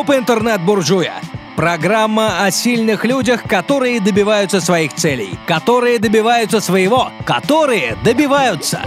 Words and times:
Клуб 0.00 0.16
интернет-буржуя. 0.16 1.20
Программа 1.56 2.42
о 2.42 2.50
сильных 2.50 3.04
людях, 3.04 3.42
которые 3.42 4.00
добиваются 4.00 4.58
своих 4.62 4.94
целей, 4.94 5.38
которые 5.46 5.98
добиваются 5.98 6.60
своего, 6.60 7.10
которые 7.26 7.98
добиваются. 8.02 8.80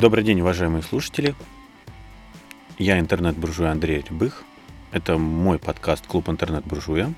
Добрый 0.00 0.24
день, 0.24 0.40
уважаемые 0.40 0.82
слушатели. 0.82 1.36
Я 2.76 2.98
интернет-буржуя 2.98 3.70
Андрей 3.70 4.04
Рябых. 4.10 4.42
Это 4.90 5.16
мой 5.16 5.60
подкаст 5.60 6.04
«Клуб 6.08 6.28
интернет-буржуя». 6.28 7.14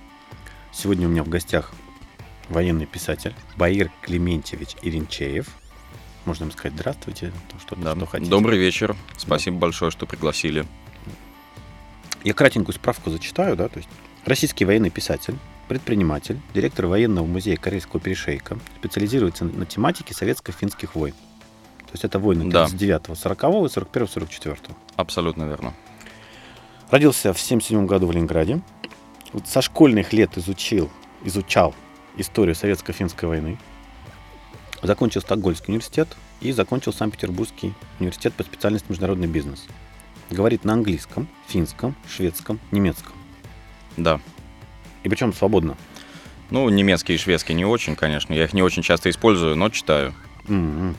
Сегодня 0.71 1.09
у 1.09 1.11
меня 1.11 1.23
в 1.23 1.31
гостях 1.31 1.73
военный 2.51 2.85
писатель 2.85 3.33
Баир 3.57 3.91
Клементьевич 4.03 4.77
Иринчеев– 4.83 5.47
можно 6.27 6.45
им 6.45 6.51
сказать 6.51 6.73
здравствуйте, 6.75 7.33
то, 7.53 7.61
что, 7.61 7.77
да. 7.77 7.95
что 7.95 8.07
хотите. 8.07 8.31
Добрый 8.31 8.59
вечер. 8.59 8.97
Спасибо 9.17 9.57
да. 9.57 9.61
большое, 9.61 9.93
что 9.93 10.07
пригласили. 10.07 10.67
Я 12.25 12.35
кратенькую 12.35 12.75
справку 12.75 13.11
зачитаю, 13.11 13.57
да, 13.57 13.69
то 13.69 13.79
есть 13.79 13.89
российский 14.25 14.65
военный 14.65 14.91
писатель, 14.91 15.37
предприниматель, 15.69 16.41
директор 16.55 16.87
военного 16.87 17.27
музея 17.27 17.57
Корейского 17.57 18.01
перешейка, 18.01 18.59
специализируется 18.79 19.45
на 19.45 19.67
тематике 19.67 20.15
советско-финских 20.15 20.95
войн. 20.95 21.15
То 21.79 21.93
есть 21.93 22.05
это 22.05 22.19
войны 22.19 22.51
да. 22.51 22.67
39-го, 22.67 23.15
40-го, 23.15 23.67
41-го, 23.67 24.05
44-го. 24.05 24.77
Абсолютно 24.97 25.45
верно. 25.45 25.75
Родился 26.91 27.33
в 27.33 27.41
77 27.41 27.87
году 27.87 28.07
в 28.07 28.13
Ленинграде. 28.13 28.61
Вот 29.33 29.49
со 29.49 29.63
школьных 29.63 30.13
лет 30.13 30.37
изучил, 30.37 30.91
изучал 31.25 31.75
историю 32.17 32.55
советско-финской 32.55 33.29
войны. 33.29 33.59
Закончил 34.83 35.21
Стокгольмский 35.21 35.69
университет 35.69 36.09
и 36.41 36.53
закончил 36.53 36.93
Санкт-Петербургский 36.93 37.75
университет 37.99 38.35
по 38.35 38.43
специальности 38.43 38.87
международный 38.89 39.27
бизнес. 39.27 39.67
Говорит 40.31 40.65
на 40.65 40.73
английском, 40.73 41.29
финском, 41.47 41.95
шведском, 42.09 42.59
немецком. 42.71 43.13
Да. 43.97 44.21
И 45.05 45.09
причем 45.09 45.33
свободно. 45.33 45.77
Ну, 46.51 46.69
немецкий 46.69 47.15
и 47.15 47.19
шведский 47.19 47.55
не 47.55 47.65
очень, 47.65 47.97
конечно. 47.97 48.33
Я 48.35 48.45
их 48.45 48.53
не 48.53 48.63
очень 48.63 48.83
часто 48.83 49.11
использую, 49.11 49.57
но 49.57 49.69
читаю. 49.71 50.15
Mm-hmm. 50.47 50.95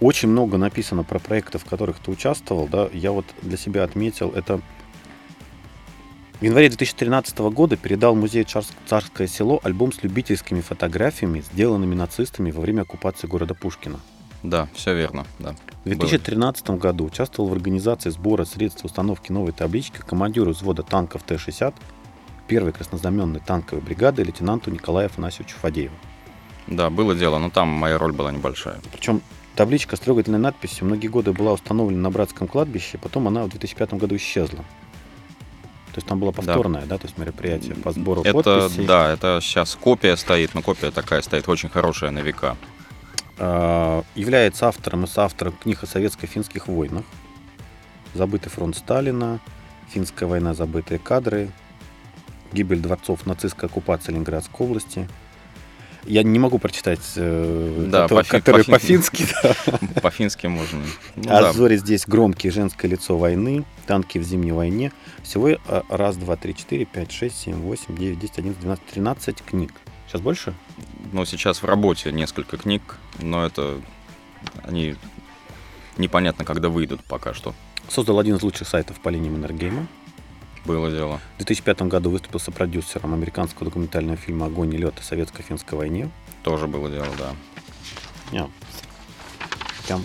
Очень 0.00 0.28
много 0.28 0.58
написано 0.58 1.04
про 1.04 1.18
проекты, 1.18 1.58
в 1.58 1.64
которых 1.64 1.98
ты 1.98 2.10
участвовал. 2.10 2.68
Да? 2.68 2.88
Я 2.92 3.12
вот 3.12 3.24
для 3.42 3.56
себя 3.56 3.82
отметил, 3.84 4.30
это 4.30 4.60
в 6.38 6.44
январе 6.44 6.68
2013 6.68 7.38
года 7.38 7.78
передал 7.78 8.14
музей 8.14 8.44
«Царское 8.44 9.26
село» 9.26 9.58
альбом 9.62 9.92
с 9.92 10.02
любительскими 10.02 10.60
фотографиями, 10.60 11.40
сделанными 11.40 11.94
нацистами 11.94 12.50
во 12.50 12.60
время 12.60 12.82
оккупации 12.82 13.26
города 13.26 13.54
Пушкина. 13.54 14.00
Да, 14.42 14.68
все 14.74 14.94
верно. 14.94 15.26
Да. 15.38 15.56
В 15.86 15.88
2013 15.88 16.66
Было. 16.66 16.76
году 16.78 17.04
участвовал 17.04 17.48
в 17.48 17.52
организации 17.52 18.10
сбора 18.10 18.44
средств 18.44 18.84
установки 18.84 19.30
новой 19.30 19.52
таблички 19.52 19.98
командиру 19.98 20.50
взвода 20.50 20.82
танков 20.82 21.22
Т-60 21.22 21.72
первой 22.48 22.72
краснознаменной 22.72 23.38
танковой 23.38 23.84
бригады 23.84 24.24
лейтенанту 24.24 24.72
Николаю 24.72 25.06
Афанасьевичу 25.06 25.56
Фадееву. 25.58 25.94
Да, 26.66 26.90
было 26.90 27.14
дело, 27.14 27.38
но 27.38 27.50
там 27.50 27.68
моя 27.68 27.98
роль 27.98 28.12
была 28.12 28.32
небольшая. 28.32 28.80
Причем 28.90 29.22
табличка 29.54 29.94
с 29.94 30.00
трогательной 30.00 30.40
надписью 30.40 30.86
многие 30.86 31.06
годы 31.06 31.32
была 31.32 31.52
установлена 31.52 32.02
на 32.02 32.10
братском 32.10 32.48
кладбище, 32.48 32.98
потом 32.98 33.28
она 33.28 33.44
в 33.44 33.50
2005 33.50 33.94
году 33.94 34.16
исчезла. 34.16 34.64
То 35.92 35.98
есть 35.98 36.08
там 36.08 36.18
было 36.18 36.32
повторное, 36.32 36.80
да, 36.80 36.88
да 36.88 36.98
то 36.98 37.06
есть 37.06 37.16
мероприятие 37.16 37.76
по 37.76 37.92
сбору 37.92 38.22
это, 38.22 38.32
подписей. 38.32 38.86
Да, 38.86 39.12
это 39.12 39.38
сейчас 39.40 39.76
копия 39.76 40.16
стоит, 40.16 40.52
но 40.52 40.62
копия 40.62 40.90
такая 40.90 41.22
стоит, 41.22 41.48
очень 41.48 41.68
хорошая 41.68 42.10
на 42.10 42.18
века. 42.18 42.56
А, 43.38 44.02
является 44.14 44.68
автором 44.68 45.04
и 45.04 45.06
соавтором 45.06 45.52
книг 45.52 45.82
о 45.82 45.86
советско-финских 45.86 46.66
войнах. 46.68 47.04
Забытый 48.14 48.50
фронт 48.50 48.76
Сталина, 48.76 49.40
финская 49.90 50.28
война, 50.28 50.54
забытые 50.54 50.98
кадры, 50.98 51.50
гибель 52.52 52.80
дворцов 52.80 53.26
нацистской 53.26 53.68
оккупации 53.68 54.12
Ленинградской 54.12 54.66
области– 54.66 55.08
я 56.06 56.22
не 56.22 56.38
могу 56.38 56.58
прочитать, 56.58 57.00
э, 57.16 57.86
да, 57.90 58.02
который, 58.02 58.24
по, 58.24 58.30
который 58.30 58.64
по-фински. 58.64 59.26
Да. 59.42 59.54
По-фински 60.00 60.46
можно. 60.46 60.80
Ну, 61.16 61.24
а 61.28 61.52
да. 61.52 61.76
здесь 61.76 62.06
громкие 62.06 62.52
женское 62.52 62.88
лицо 62.88 63.18
войны, 63.18 63.64
танки 63.86 64.18
в 64.18 64.22
зимней 64.22 64.52
войне. 64.52 64.92
Всего 65.22 65.48
э, 65.48 65.58
раз, 65.88 66.16
два, 66.16 66.36
три, 66.36 66.54
четыре, 66.54 66.84
пять, 66.84 67.10
шесть, 67.10 67.38
семь, 67.38 67.56
восемь, 67.56 67.96
девять, 67.96 68.20
десять, 68.20 68.38
одиннадцать, 68.38 68.62
двенадцать, 68.62 68.86
тринадцать 68.86 69.42
книг. 69.42 69.72
Сейчас 70.06 70.20
больше? 70.20 70.54
Ну, 71.16 71.24
сейчас 71.24 71.62
в 71.62 71.64
работе 71.64 72.12
несколько 72.12 72.58
книг, 72.58 72.82
но 73.18 73.46
это 73.46 73.80
они 74.64 74.96
непонятно, 75.96 76.44
когда 76.44 76.68
выйдут 76.68 77.02
пока 77.04 77.32
что. 77.32 77.54
Создал 77.88 78.18
один 78.18 78.36
из 78.36 78.42
лучших 78.42 78.68
сайтов 78.68 79.00
по 79.00 79.08
линии 79.08 79.30
Маннергейма. 79.30 79.86
Было 80.66 80.90
дело. 80.90 81.18
В 81.36 81.38
2005 81.38 81.80
году 81.84 82.10
выступил 82.10 82.38
сопродюсером 82.38 83.14
американского 83.14 83.64
документального 83.64 84.18
фильма 84.18 84.44
«Огонь 84.44 84.74
и 84.74 84.76
лед» 84.76 84.92
о 84.98 85.02
советско-финской 85.02 85.78
войне. 85.78 86.10
Тоже 86.42 86.66
было 86.66 86.90
дело, 86.90 87.08
да. 87.16 87.34
Yeah. 88.32 88.50
Yeah. 89.88 90.02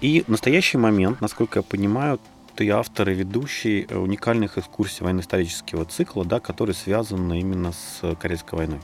И 0.00 0.22
в 0.22 0.28
настоящий 0.28 0.78
момент, 0.78 1.20
насколько 1.20 1.60
я 1.60 1.62
понимаю, 1.62 2.18
ты 2.56 2.68
автор 2.70 3.08
и 3.08 3.14
ведущий 3.14 3.86
уникальных 3.88 4.58
экскурсий 4.58 5.04
военно-исторического 5.04 5.84
цикла, 5.84 6.24
да, 6.24 6.40
которые 6.40 6.74
связаны 6.74 7.38
именно 7.38 7.72
с 7.72 8.16
Корейской 8.16 8.56
войной. 8.56 8.80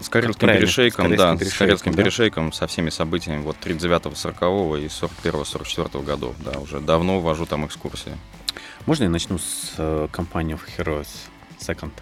С 0.00 0.08
Карельским 0.08 0.48
перешейком, 0.48 1.12
с 1.12 1.16
да, 1.16 1.36
перешейком, 1.36 1.50
с 1.50 1.58
Карельским 1.58 1.92
да? 1.92 2.02
перешейком, 2.02 2.52
со 2.52 2.66
всеми 2.66 2.90
событиями 2.90 3.42
вот 3.42 3.56
39-го, 3.60 4.10
40-го 4.10 4.76
и 4.76 4.86
41-го, 4.86 5.42
44-го 5.42 6.00
годов, 6.02 6.36
да, 6.38 6.58
уже 6.60 6.80
давно 6.80 7.20
вожу 7.20 7.46
там 7.46 7.66
экскурсии. 7.66 8.16
Можно 8.86 9.04
я 9.04 9.10
начну 9.10 9.38
с 9.38 9.74
э, 9.78 10.08
компании 10.10 10.58
Heroes 10.76 11.08
Second? 11.58 11.92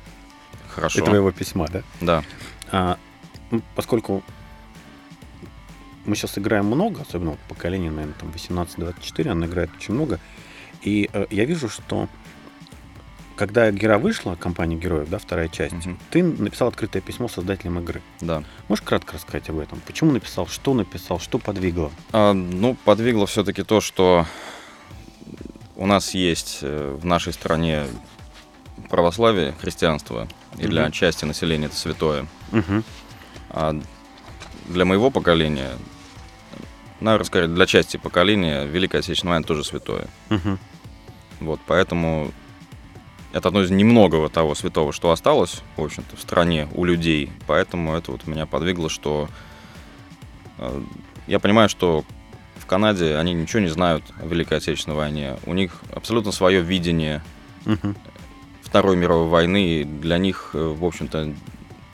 Хорошо. 0.68 1.00
Это 1.00 1.06
твоего 1.06 1.32
письма, 1.32 1.68
да? 1.68 1.82
Да. 2.00 2.24
А, 2.70 2.98
ну, 3.50 3.62
поскольку 3.74 4.22
мы 6.06 6.16
сейчас 6.16 6.38
играем 6.38 6.66
много, 6.66 7.02
особенно 7.02 7.32
вот 7.32 7.41
поколение, 7.48 7.91
наверное, 7.91 8.14
там 8.18 8.30
18-24, 8.30 9.28
она 9.28 9.47
играет 9.47 9.70
очень 9.76 9.94
много. 9.94 10.18
И 10.82 11.10
э, 11.12 11.26
я 11.30 11.44
вижу, 11.44 11.68
что 11.68 12.08
когда 13.41 13.71
Гера 13.71 13.97
вышла, 13.99 14.34
компания 14.34 14.77
героев, 14.77 15.09
да, 15.09 15.17
вторая 15.17 15.49
часть, 15.49 15.73
угу. 15.73 15.97
ты 16.11 16.23
написал 16.23 16.69
открытое 16.69 17.01
письмо 17.01 17.27
создателям 17.27 17.78
игры. 17.78 18.03
Да. 18.21 18.45
Можешь 18.69 18.84
кратко 18.84 19.15
рассказать 19.15 19.49
об 19.49 19.59
этом? 19.61 19.81
Почему 19.87 20.12
написал, 20.12 20.47
что 20.47 20.75
написал, 20.75 21.19
что 21.19 21.39
подвигло? 21.39 21.91
А, 22.12 22.34
ну, 22.34 22.77
подвигло 22.84 23.27
все-таки 23.27 23.62
то, 23.62 23.81
что 23.81 24.27
у 25.75 25.87
нас 25.87 26.12
есть 26.12 26.59
э, 26.61 26.99
в 27.01 27.06
нашей 27.06 27.33
стране 27.33 27.87
православие, 28.91 29.55
христианство, 29.59 30.28
и 30.59 30.67
для 30.67 30.84
угу. 30.84 30.91
части 30.91 31.25
населения 31.25 31.69
это 31.69 31.77
святое. 31.77 32.27
Угу. 32.53 32.83
А 33.53 33.81
для 34.69 34.84
моего 34.84 35.11
поколения, 35.11 35.71
наверное, 37.01 37.25
сказать, 37.25 37.55
для 37.55 37.65
части 37.65 37.97
поколения 37.97 38.67
Великая 38.67 38.99
Отечественная 38.99 39.37
война 39.37 39.47
тоже 39.47 39.65
святое. 39.65 40.09
Угу. 40.28 40.59
Вот, 41.41 41.61
поэтому 41.67 42.33
это 43.32 43.48
одно 43.48 43.62
из 43.62 43.70
немногого 43.70 44.28
того 44.28 44.54
святого, 44.54 44.92
что 44.92 45.10
осталось, 45.10 45.62
в 45.76 45.82
общем-то, 45.82 46.16
в 46.16 46.20
стране 46.20 46.68
у 46.74 46.84
людей. 46.84 47.30
Поэтому 47.46 47.94
это 47.94 48.12
вот 48.12 48.26
меня 48.26 48.46
подвигло, 48.46 48.88
что 48.88 49.28
э, 50.58 50.82
я 51.26 51.38
понимаю, 51.38 51.68
что 51.68 52.04
Канаде 52.70 53.16
они 53.16 53.34
ничего 53.34 53.58
не 53.58 53.68
знают 53.68 54.04
о 54.22 54.26
Великой 54.28 54.58
Отечественной 54.58 54.96
войне. 54.96 55.36
У 55.44 55.54
них 55.54 55.72
абсолютно 55.92 56.30
свое 56.30 56.60
видение 56.60 57.20
угу. 57.66 57.96
Второй 58.62 58.96
мировой 58.96 59.26
войны. 59.26 59.80
И 59.80 59.84
для 59.84 60.18
них, 60.18 60.50
э, 60.54 60.58
в 60.58 60.84
общем-то, 60.84 61.34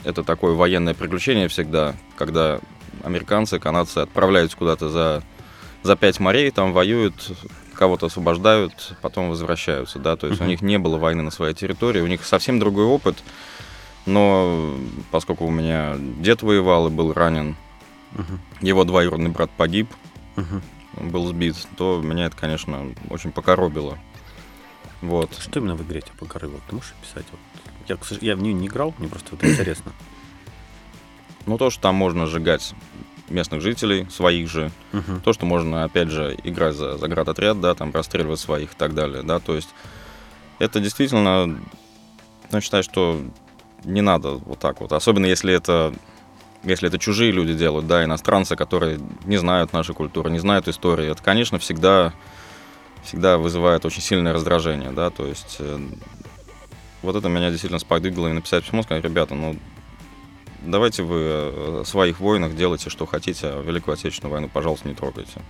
это 0.05 0.23
такое 0.23 0.53
военное 0.53 0.93
приключение 0.93 1.49
всегда, 1.49 1.95
когда 2.17 2.61
американцы, 3.03 3.59
канадцы 3.59 4.01
отправляются 4.01 4.59
куда-то 4.59 4.91
за, 4.91 5.23
за 5.83 5.97
пять 5.97 6.21
морей, 6.21 6.51
там 6.51 6.75
воюют, 6.75 7.33
кого-то 7.77 8.07
освобождают, 8.07 8.97
потом 9.03 9.31
возвращаются, 9.31 9.99
да, 9.99 10.17
то 10.17 10.27
есть 10.27 10.41
у 10.41 10.45
них 10.45 10.63
не 10.63 10.79
было 10.79 10.99
войны 10.99 11.23
на 11.23 11.31
своей 11.31 11.55
территории, 11.55 12.01
у 12.01 12.07
них 12.07 12.25
совсем 12.25 12.59
другой 12.59 12.85
опыт, 12.85 13.23
но 14.07 14.77
поскольку 15.11 15.47
у 15.47 15.51
меня 15.51 15.97
дед 15.99 16.43
воевал 16.43 16.89
и 16.89 16.91
был 16.91 17.13
ранен, 17.13 17.57
uh 18.15 18.39
его 18.61 18.85
двоюродный 18.85 19.31
брат 19.31 19.51
погиб, 19.51 19.89
угу. 20.37 20.63
был 21.11 21.27
сбит, 21.27 21.57
то 21.77 22.01
меня 22.03 22.27
это, 22.27 22.37
конечно, 22.37 22.87
очень 23.11 23.33
покоробило. 23.33 23.99
Вот. 25.03 25.37
Что 25.39 25.61
именно 25.61 25.77
в 25.77 25.83
игре 25.83 26.01
тебя 26.01 26.15
покоробило? 26.19 26.61
Ты 26.69 26.75
можешь 26.75 26.95
описать? 26.99 27.27
Вот, 27.31 27.41
я, 27.87 27.99
я 28.21 28.37
в 28.37 28.41
нее 28.41 28.55
не 28.55 28.67
играл, 28.67 28.95
мне 28.99 29.09
просто 29.09 29.29
вот 29.33 29.45
интересно. 29.45 29.93
Ну, 31.45 31.59
то, 31.59 31.71
что 31.71 31.83
там 31.83 31.95
можно 31.95 32.27
сжигать 32.27 32.75
местных 33.29 33.61
жителей, 33.61 34.07
своих 34.11 34.49
же. 34.49 34.71
Угу. 34.93 35.21
То, 35.25 35.33
что 35.33 35.47
можно, 35.47 35.85
опять 35.85 36.09
же, 36.09 36.37
играть 36.45 36.75
за, 36.75 36.97
за 36.97 37.07
отряд, 37.07 37.61
да, 37.61 37.75
там 37.75 37.93
расстреливать 37.93 38.41
своих 38.41 38.73
и 38.73 38.77
так 38.77 38.95
далее, 38.95 39.23
да, 39.23 39.39
то 39.39 39.55
есть 39.55 39.69
это 40.59 40.81
действительно, 40.81 41.59
я 42.51 42.61
считаю, 42.61 42.83
что 42.83 43.21
не 43.85 44.01
надо 44.01 44.33
вот 44.33 44.59
так 44.59 44.81
вот, 44.81 44.93
особенно 44.93 45.27
если 45.27 45.53
это 45.53 45.95
если 46.65 46.89
это 46.89 46.99
чужие 46.99 47.31
люди 47.31 47.55
делают, 47.55 47.87
да, 47.87 48.03
иностранцы, 48.03 48.57
которые 48.57 48.99
не 49.25 49.37
знают 49.37 49.73
нашей 49.73 49.95
культуры, 49.95 50.31
не 50.31 50.41
знают 50.41 50.67
истории, 50.67 51.11
это, 51.11 51.23
конечно, 51.23 51.59
всегда, 51.61 52.13
всегда 53.05 53.39
вызывает 53.39 53.85
очень 53.85 54.03
сильное 54.03 54.33
раздражение, 54.33 54.91
да, 54.91 55.11
то 55.11 55.27
есть 55.27 55.57
э, 55.61 55.79
вот 57.03 57.15
это 57.15 57.29
меня 57.29 57.51
действительно 57.51 57.79
сподвигло 57.79 58.29
и 58.29 58.33
написать 58.33 58.65
письмо, 58.65 58.83
сказать, 58.83 59.05
ребята, 59.05 59.35
ну, 59.35 59.57
давайте 60.67 61.03
вы 61.03 61.19
о 61.21 61.83
своих 61.85 62.21
войнах 62.21 62.55
делайте, 62.55 62.91
что 62.91 63.07
хотите, 63.07 63.49
а 63.49 63.63
Великую 63.63 63.95
Отечественную 63.95 64.33
войну, 64.33 64.51
пожалуйста, 64.53 64.89
не 64.89 64.95
трогайте. 64.95 65.41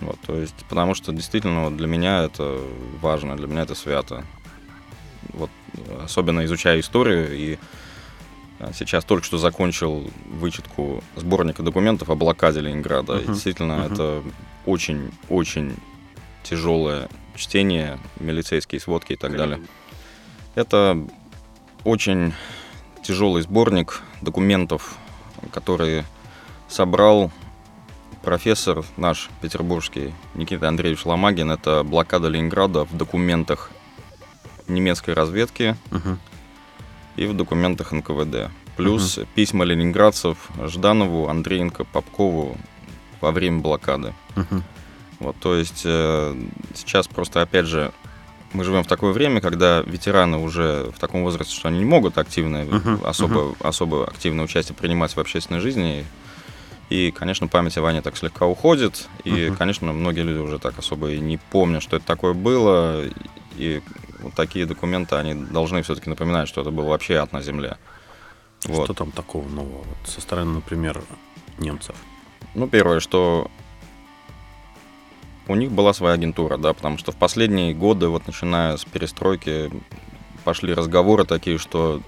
Вот, 0.00 0.18
то 0.26 0.36
есть, 0.36 0.54
потому 0.68 0.94
что 0.94 1.12
действительно 1.12 1.64
вот 1.64 1.76
для 1.76 1.86
меня 1.86 2.24
это 2.24 2.60
важно, 3.00 3.36
для 3.36 3.46
меня 3.46 3.62
это 3.62 3.74
свято. 3.74 4.24
Вот, 5.32 5.50
особенно 6.04 6.44
изучая 6.44 6.80
историю 6.80 7.34
и 7.34 7.58
а, 8.58 8.72
Сейчас 8.72 9.04
только 9.04 9.24
что 9.24 9.38
закончил 9.38 10.10
вычетку 10.26 11.02
сборника 11.14 11.62
документов 11.62 12.10
о 12.10 12.14
блокаде 12.14 12.60
Ленинграда. 12.60 13.14
Uh-huh. 13.14 13.24
И 13.24 13.26
действительно, 13.26 13.72
uh-huh. 13.72 13.92
это 13.92 14.22
очень-очень 14.64 15.76
тяжелое 16.42 17.08
чтение, 17.34 17.98
милицейские 18.18 18.80
сводки 18.80 19.12
и 19.12 19.16
так 19.16 19.36
далее. 19.36 19.60
Это 20.54 20.98
очень 21.84 22.32
тяжелый 23.06 23.42
сборник 23.42 24.02
документов, 24.20 24.96
который 25.52 26.04
собрал 26.68 27.30
профессор 28.22 28.84
наш 28.96 29.30
петербургский 29.40 30.12
Никита 30.34 30.66
Андреевич 30.66 31.04
Ломагин. 31.06 31.52
Это 31.52 31.84
блокада 31.84 32.26
Ленинграда 32.26 32.84
в 32.84 32.96
документах 32.96 33.70
немецкой 34.66 35.14
разведки 35.14 35.76
uh-huh. 35.90 36.16
и 37.14 37.26
в 37.26 37.36
документах 37.36 37.92
НКВД. 37.92 38.50
Плюс 38.76 39.18
uh-huh. 39.18 39.28
письма 39.36 39.64
ленинградцев 39.64 40.50
Жданову, 40.66 41.28
Андреенко, 41.28 41.84
Попкову 41.84 42.58
во 43.20 43.30
время 43.30 43.60
блокады. 43.60 44.14
Uh-huh. 44.34 44.62
Вот, 45.20 45.36
то 45.36 45.54
есть 45.54 45.82
э, 45.84 46.34
сейчас 46.74 47.06
просто, 47.06 47.40
опять 47.40 47.66
же, 47.66 47.92
мы 48.52 48.64
живем 48.64 48.84
в 48.84 48.86
такое 48.86 49.12
время, 49.12 49.40
когда 49.40 49.80
ветераны 49.80 50.38
уже 50.38 50.90
в 50.94 50.98
таком 50.98 51.22
возрасте, 51.22 51.54
что 51.54 51.68
они 51.68 51.78
не 51.78 51.84
могут 51.84 52.18
активно, 52.18 52.64
uh-huh, 52.64 53.06
особо, 53.06 53.34
uh-huh. 53.34 53.56
особо 53.60 54.06
активное 54.06 54.44
участие 54.44 54.76
принимать 54.76 55.14
в 55.14 55.18
общественной 55.18 55.60
жизни. 55.60 56.04
И, 56.88 57.10
конечно, 57.10 57.48
память 57.48 57.76
о 57.78 57.82
войне 57.82 58.00
так 58.00 58.16
слегка 58.16 58.46
уходит. 58.46 59.08
И, 59.24 59.30
uh-huh. 59.30 59.56
конечно, 59.56 59.92
многие 59.92 60.20
люди 60.20 60.38
уже 60.38 60.58
так 60.58 60.78
особо 60.78 61.10
и 61.10 61.18
не 61.18 61.36
помнят, 61.36 61.82
что 61.82 61.96
это 61.96 62.06
такое 62.06 62.32
было. 62.32 63.02
И 63.56 63.82
вот 64.20 64.34
такие 64.34 64.66
документы, 64.66 65.16
они 65.16 65.34
должны 65.34 65.82
все-таки 65.82 66.08
напоминать, 66.08 66.48
что 66.48 66.60
это 66.60 66.70
был 66.70 66.84
вообще 66.84 67.16
ад 67.16 67.32
на 67.32 67.42
земле. 67.42 67.76
Вот. 68.64 68.84
Что 68.84 68.94
там 68.94 69.10
такого 69.12 69.48
нового? 69.48 69.84
Со 70.04 70.20
стороны, 70.20 70.54
например, 70.54 71.02
немцев? 71.58 71.96
Ну, 72.54 72.68
первое, 72.68 73.00
что 73.00 73.50
у 75.48 75.54
них 75.54 75.70
была 75.70 75.92
своя 75.92 76.14
агентура, 76.14 76.56
да, 76.56 76.72
потому 76.72 76.98
что 76.98 77.12
в 77.12 77.16
последние 77.16 77.74
годы, 77.74 78.08
вот 78.08 78.26
начиная 78.26 78.76
с 78.76 78.84
перестройки, 78.84 79.70
пошли 80.44 80.74
разговоры 80.74 81.24
такие, 81.24 81.58
что 81.58 82.00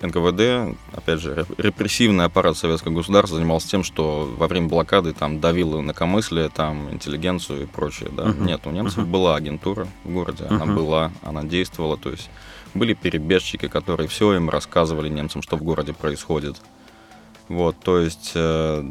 НКВД, 0.00 0.76
опять 0.92 1.20
же, 1.20 1.46
репрессивный 1.56 2.24
аппарат 2.24 2.56
советского 2.56 2.92
государства 2.92 3.36
занимался 3.36 3.68
тем, 3.68 3.84
что 3.84 4.30
во 4.36 4.48
время 4.48 4.68
блокады 4.68 5.12
там 5.12 5.40
давил 5.40 5.80
инакомыслие, 5.80 6.48
там 6.50 6.90
интеллигенцию 6.92 7.62
и 7.62 7.66
прочее, 7.66 8.10
да. 8.12 8.24
Uh-huh. 8.24 8.44
Нет, 8.44 8.60
у 8.66 8.70
немцев 8.70 8.98
uh-huh. 8.98 9.10
была 9.10 9.36
агентура 9.36 9.86
в 10.04 10.12
городе, 10.12 10.44
uh-huh. 10.44 10.62
она 10.62 10.66
была, 10.66 11.12
она 11.22 11.42
действовала, 11.42 11.96
то 11.96 12.10
есть 12.10 12.28
были 12.74 12.92
перебежчики, 12.94 13.68
которые 13.68 14.08
все 14.08 14.34
им 14.34 14.50
рассказывали 14.50 15.08
немцам, 15.08 15.42
что 15.42 15.56
в 15.56 15.62
городе 15.62 15.92
происходит. 15.92 16.60
Вот, 17.48 17.76
то 17.78 17.98
есть 17.98 18.32
э, 18.34 18.84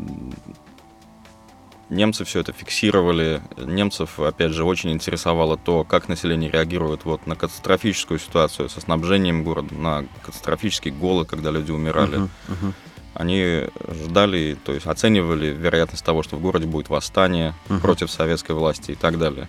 Немцы 1.93 2.25
все 2.25 2.39
это 2.39 2.51
фиксировали. 2.53 3.41
Немцев, 3.57 4.19
опять 4.19 4.51
же, 4.51 4.63
очень 4.63 4.91
интересовало 4.91 5.57
то, 5.57 5.83
как 5.83 6.09
население 6.09 6.49
реагирует 6.49 7.05
вот 7.05 7.27
на 7.27 7.35
катастрофическую 7.35 8.19
ситуацию 8.19 8.67
со 8.69 8.81
снабжением 8.81 9.43
города, 9.43 9.73
на 9.75 10.05
катастрофические 10.25 10.93
голы, 10.93 11.25
когда 11.25 11.51
люди 11.51 11.71
умирали. 11.71 12.17
Uh-huh, 12.17 12.29
uh-huh. 12.47 12.73
Они 13.13 13.63
ждали, 14.05 14.57
то 14.65 14.73
есть 14.73 14.87
оценивали 14.87 15.47
вероятность 15.47 16.03
того, 16.03 16.23
что 16.23 16.35
в 16.35 16.41
городе 16.41 16.65
будет 16.65 16.89
восстание 16.89 17.53
uh-huh. 17.67 17.79
против 17.79 18.09
советской 18.09 18.53
власти 18.53 18.91
и 18.91 18.95
так 18.95 19.19
далее. 19.19 19.47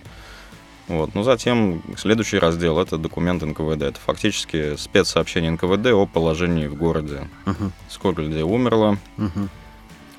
Вот. 0.87 1.15
Но 1.15 1.23
затем 1.23 1.81
следующий 1.97 2.37
раздел 2.37 2.77
это 2.77 2.99
документ 2.99 3.41
НКВД. 3.41 3.81
Это 3.81 3.99
фактически 3.99 4.75
спецсообщение 4.75 5.49
НКВД 5.49 5.87
о 5.87 6.05
положении 6.05 6.67
в 6.67 6.75
городе. 6.75 7.27
Uh-huh. 7.45 7.71
Сколько 7.89 8.21
людей 8.21 8.43
умерло, 8.43 8.99
uh-huh. 9.17 9.49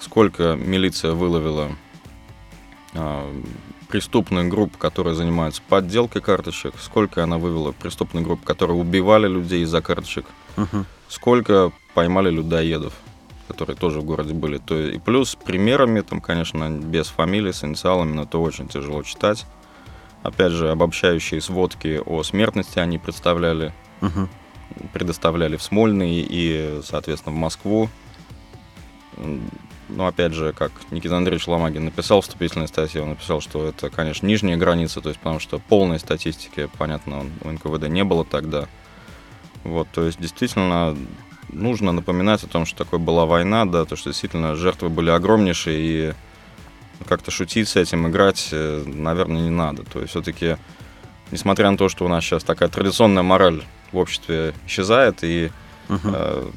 сколько 0.01 0.57
милиция 0.57 1.13
выловила 1.13 1.71
преступных 3.89 4.49
групп, 4.49 4.77
которые 4.77 5.15
занимаются 5.15 5.63
подделкой 5.69 6.23
карточек, 6.23 6.75
сколько 6.81 7.23
она 7.23 7.39
вывела 7.39 7.73
преступных 7.73 8.25
групп, 8.25 8.45
которые 8.45 8.77
убивали 8.77 9.29
людей 9.29 9.63
из-за 9.63 9.81
карточек, 9.81 10.27
uh-huh. 10.57 10.85
сколько 11.09 11.73
поймали 11.95 12.31
людоедов, 12.31 12.93
которые 13.49 13.77
тоже 13.77 14.01
в 14.01 14.05
городе 14.05 14.35
были. 14.35 14.59
То, 14.59 14.79
и 14.79 14.99
плюс 14.99 15.37
примерами, 15.37 16.01
там, 16.01 16.21
конечно, 16.21 16.69
без 16.71 17.07
фамилий, 17.09 17.53
с 17.53 17.65
инициалами, 17.65 18.13
но 18.13 18.23
это 18.25 18.39
очень 18.39 18.69
тяжело 18.69 19.03
читать. 19.03 19.47
Опять 20.23 20.53
же, 20.53 20.71
обобщающие 20.71 21.41
сводки 21.41 22.01
о 22.05 22.23
смертности 22.25 22.81
они 22.81 22.99
представляли, 22.99 23.73
uh-huh. 24.01 24.29
предоставляли 24.93 25.57
в 25.57 25.63
Смольный 25.63 26.27
и, 26.29 26.81
соответственно, 26.85 27.37
в 27.37 27.39
Москву 27.39 27.89
но 29.89 30.07
опять 30.07 30.33
же, 30.33 30.53
как 30.53 30.73
Никита 30.91 31.17
Андреевич 31.17 31.47
Ломагин 31.47 31.85
написал 31.85 32.21
вступительной 32.21 32.69
статье, 32.69 33.03
он 33.03 33.11
написал, 33.11 33.41
что 33.41 33.67
это, 33.69 33.89
конечно, 33.91 34.27
нижняя 34.27 34.57
граница, 34.57 35.01
то 35.01 35.09
есть 35.09 35.21
потому 35.21 35.39
что 35.39 35.59
полной 35.59 35.99
статистики, 35.99 36.69
понятно, 36.79 37.25
у 37.43 37.51
НКВД 37.51 37.89
не 37.89 38.05
было 38.05 38.25
тогда. 38.25 38.67
Вот, 39.65 39.89
то 39.93 40.05
есть 40.05 40.21
действительно 40.21 40.97
нужно 41.49 41.93
напоминать 41.93 42.43
о 42.45 42.49
том, 42.49 42.67
что 42.67 42.85
такое 42.85 43.01
была 43.01 43.27
война, 43.27 43.65
да, 43.65 43.85
то, 43.85 43.97
что 43.97 44.11
действительно 44.11 44.57
жертвы 44.57 44.89
были 44.89 45.11
огромнейшие, 45.11 45.79
и 45.81 46.15
как-то 47.07 47.31
шутить 47.31 47.69
с 47.69 47.77
этим, 47.77 48.09
играть, 48.09 48.49
э, 48.53 48.83
наверное, 48.87 49.43
не 49.43 49.51
надо. 49.51 49.85
То 49.85 50.01
есть 50.01 50.11
все-таки, 50.11 50.57
несмотря 51.31 51.71
на 51.71 51.77
то, 51.77 51.89
что 51.89 52.05
у 52.05 52.09
нас 52.09 52.25
сейчас 52.25 52.43
такая 52.43 52.69
традиционная 52.69 53.23
мораль 53.23 53.63
в 53.93 53.99
обществе 53.99 54.55
исчезает, 54.67 55.23
и 55.23 55.51
uh-huh. 55.89 56.53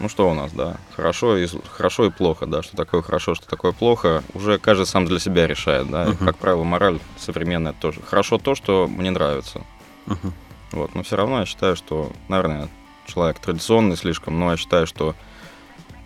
Ну 0.00 0.08
что 0.08 0.30
у 0.30 0.34
нас, 0.34 0.52
да, 0.52 0.76
хорошо 0.94 1.36
и, 1.36 1.48
хорошо 1.70 2.06
и 2.06 2.10
плохо, 2.10 2.46
да, 2.46 2.62
что 2.62 2.76
такое 2.76 3.02
хорошо, 3.02 3.34
что 3.34 3.46
такое 3.48 3.72
плохо, 3.72 4.22
уже 4.34 4.58
каждый 4.58 4.86
сам 4.86 5.06
для 5.06 5.18
себя 5.18 5.46
решает, 5.46 5.90
да, 5.90 6.06
uh-huh. 6.06 6.24
как 6.24 6.36
правило, 6.36 6.64
мораль 6.64 6.98
современная 7.18 7.72
тоже. 7.72 8.00
Хорошо 8.02 8.38
то, 8.38 8.54
что 8.54 8.86
мне 8.88 9.10
нравится. 9.10 9.62
Uh-huh. 10.06 10.32
Вот, 10.72 10.94
но 10.94 11.02
все 11.02 11.16
равно 11.16 11.40
я 11.40 11.46
считаю, 11.46 11.76
что, 11.76 12.12
наверное, 12.28 12.68
человек 13.06 13.38
традиционный 13.38 13.96
слишком, 13.96 14.38
но 14.38 14.52
я 14.52 14.56
считаю, 14.56 14.86
что 14.86 15.14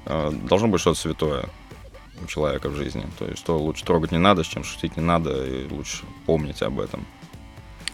э, 0.06 0.30
должно 0.48 0.68
быть 0.68 0.80
что-то 0.80 0.98
святое 0.98 1.48
у 2.22 2.26
человека 2.26 2.68
в 2.68 2.76
жизни. 2.76 3.04
То 3.18 3.26
есть, 3.26 3.38
что 3.38 3.58
лучше 3.58 3.84
трогать 3.84 4.12
не 4.12 4.18
надо, 4.18 4.44
с 4.44 4.46
чем 4.46 4.64
шутить 4.64 4.96
не 4.96 5.02
надо, 5.02 5.44
и 5.44 5.68
лучше 5.68 6.04
помнить 6.26 6.62
об 6.62 6.80
этом. 6.80 7.04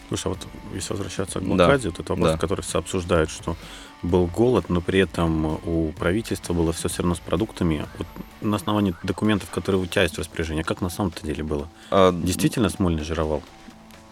Слушай, 0.09 0.27
а 0.27 0.29
вот 0.29 0.47
если 0.73 0.93
возвращаться 0.93 1.39
к 1.39 1.43
блокаде, 1.43 1.83
да. 1.83 1.89
вот 1.89 1.99
это 1.99 2.13
вопрос, 2.13 2.31
да. 2.31 2.37
который 2.37 2.61
все 2.61 2.79
обсуждают, 2.79 3.29
что 3.29 3.55
был 4.01 4.27
голод, 4.27 4.69
но 4.69 4.81
при 4.81 4.99
этом 4.99 5.59
у 5.65 5.91
правительства 5.97 6.53
было 6.53 6.71
все 6.71 6.87
все 6.87 7.01
равно 7.01 7.15
с 7.15 7.19
продуктами. 7.19 7.85
Вот 7.97 8.07
на 8.41 8.55
основании 8.55 8.95
документов, 9.03 9.49
которые 9.49 9.81
у 9.81 9.85
тебя 9.85 10.03
есть 10.03 10.15
в 10.15 10.19
распоряжении, 10.19 10.63
как 10.63 10.81
на 10.81 10.89
самом-то 10.89 11.25
деле 11.25 11.43
было? 11.43 11.67
А, 11.91 12.11
Действительно 12.11 12.69
Смольный 12.69 13.03
жировал? 13.03 13.43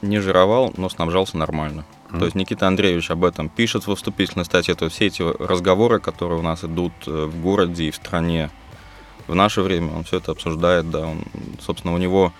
Не 0.01 0.19
жировал, 0.19 0.73
но 0.77 0.89
снабжался 0.89 1.37
нормально. 1.37 1.85
Mm. 2.09 2.19
То 2.19 2.25
есть 2.25 2.35
Никита 2.35 2.67
Андреевич 2.67 3.09
об 3.11 3.23
этом 3.23 3.49
пишет 3.49 3.87
во 3.87 3.95
вступительной 3.95 4.45
статье. 4.45 4.75
То 4.75 4.85
есть 4.85 4.95
все 4.95 5.07
эти 5.07 5.21
разговоры, 5.21 5.99
которые 5.99 6.39
у 6.39 6.43
нас 6.43 6.63
идут 6.63 6.93
э, 7.07 7.25
в 7.25 7.41
городе 7.41 7.85
и 7.85 7.91
в 7.91 7.95
стране 7.95 8.51
в 9.27 9.35
наше 9.35 9.61
время, 9.61 9.93
он 9.93 10.03
все 10.03 10.17
это 10.17 10.31
обсуждает, 10.31 10.89
да, 10.89 11.05
он, 11.05 11.23
собственно, 11.59 11.93
у 11.93 11.97
него 11.97 12.31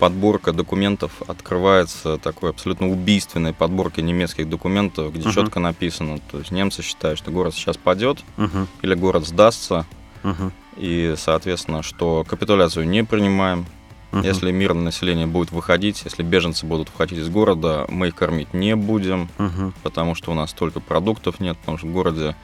подборка 0.00 0.52
документов 0.52 1.22
открывается 1.28 2.16
такой 2.16 2.50
абсолютно 2.50 2.88
убийственной 2.88 3.52
подборкой 3.52 4.02
немецких 4.02 4.48
документов, 4.48 5.12
где 5.12 5.28
uh-huh. 5.28 5.34
четко 5.34 5.60
написано, 5.60 6.18
то 6.30 6.38
есть 6.38 6.50
немцы 6.50 6.82
считают, 6.82 7.18
что 7.18 7.30
город 7.30 7.54
сейчас 7.54 7.76
падет 7.76 8.24
uh-huh. 8.38 8.66
или 8.80 8.94
город 8.94 9.26
сдастся, 9.26 9.84
uh-huh. 10.22 10.52
и, 10.78 11.14
соответственно, 11.18 11.82
что 11.82 12.24
капитуляцию 12.26 12.88
не 12.88 13.04
принимаем. 13.04 13.66
Uh-huh. 14.10 14.24
Если 14.24 14.50
мирное 14.50 14.84
население 14.84 15.26
будет 15.26 15.52
выходить, 15.52 16.02
если 16.04 16.22
беженцы 16.22 16.64
будут 16.64 16.88
выходить 16.88 17.18
из 17.18 17.28
города, 17.28 17.84
мы 17.90 18.08
их 18.08 18.14
кормить 18.14 18.54
не 18.54 18.74
будем, 18.74 19.28
uh-huh. 19.36 19.72
потому 19.82 20.14
что 20.14 20.32
у 20.32 20.34
нас 20.34 20.50
столько 20.50 20.80
продуктов 20.80 21.40
нет, 21.40 21.58
потому 21.58 21.76
что 21.76 21.86
в 21.86 21.92
городе 21.92 22.34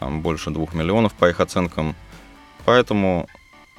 там 0.00 0.22
больше 0.22 0.50
двух 0.50 0.74
миллионов 0.74 1.14
по 1.14 1.30
их 1.30 1.38
оценкам. 1.38 1.94
Поэтому, 2.64 3.28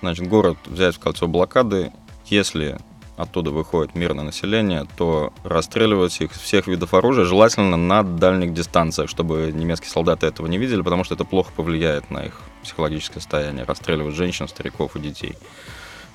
значит, 0.02 0.28
город 0.30 0.58
взять 0.66 0.96
в 0.96 1.00
кольцо 1.00 1.28
блокады 1.28 1.92
если 2.28 2.78
оттуда 3.18 3.52
выходит 3.52 3.96
мирное 3.96 4.26
население, 4.26 4.86
то 4.98 5.34
расстреливать 5.44 6.20
их 6.22 6.34
всех 6.34 6.68
видов 6.68 6.94
оружия, 6.94 7.26
желательно 7.26 7.78
на 7.78 8.04
дальних 8.04 8.54
дистанциях, 8.54 9.10
чтобы 9.10 9.52
немецкие 9.54 9.90
солдаты 9.90 10.28
этого 10.28 10.48
не 10.48 10.58
видели, 10.58 10.82
потому 10.82 11.04
что 11.04 11.16
это 11.16 11.24
плохо 11.24 11.52
повлияет 11.56 12.10
на 12.12 12.26
их 12.26 12.42
психологическое 12.64 13.20
состояние, 13.20 13.64
расстреливать 13.64 14.16
женщин, 14.16 14.48
стариков 14.48 14.96
и 14.96 15.00
детей. 15.00 15.36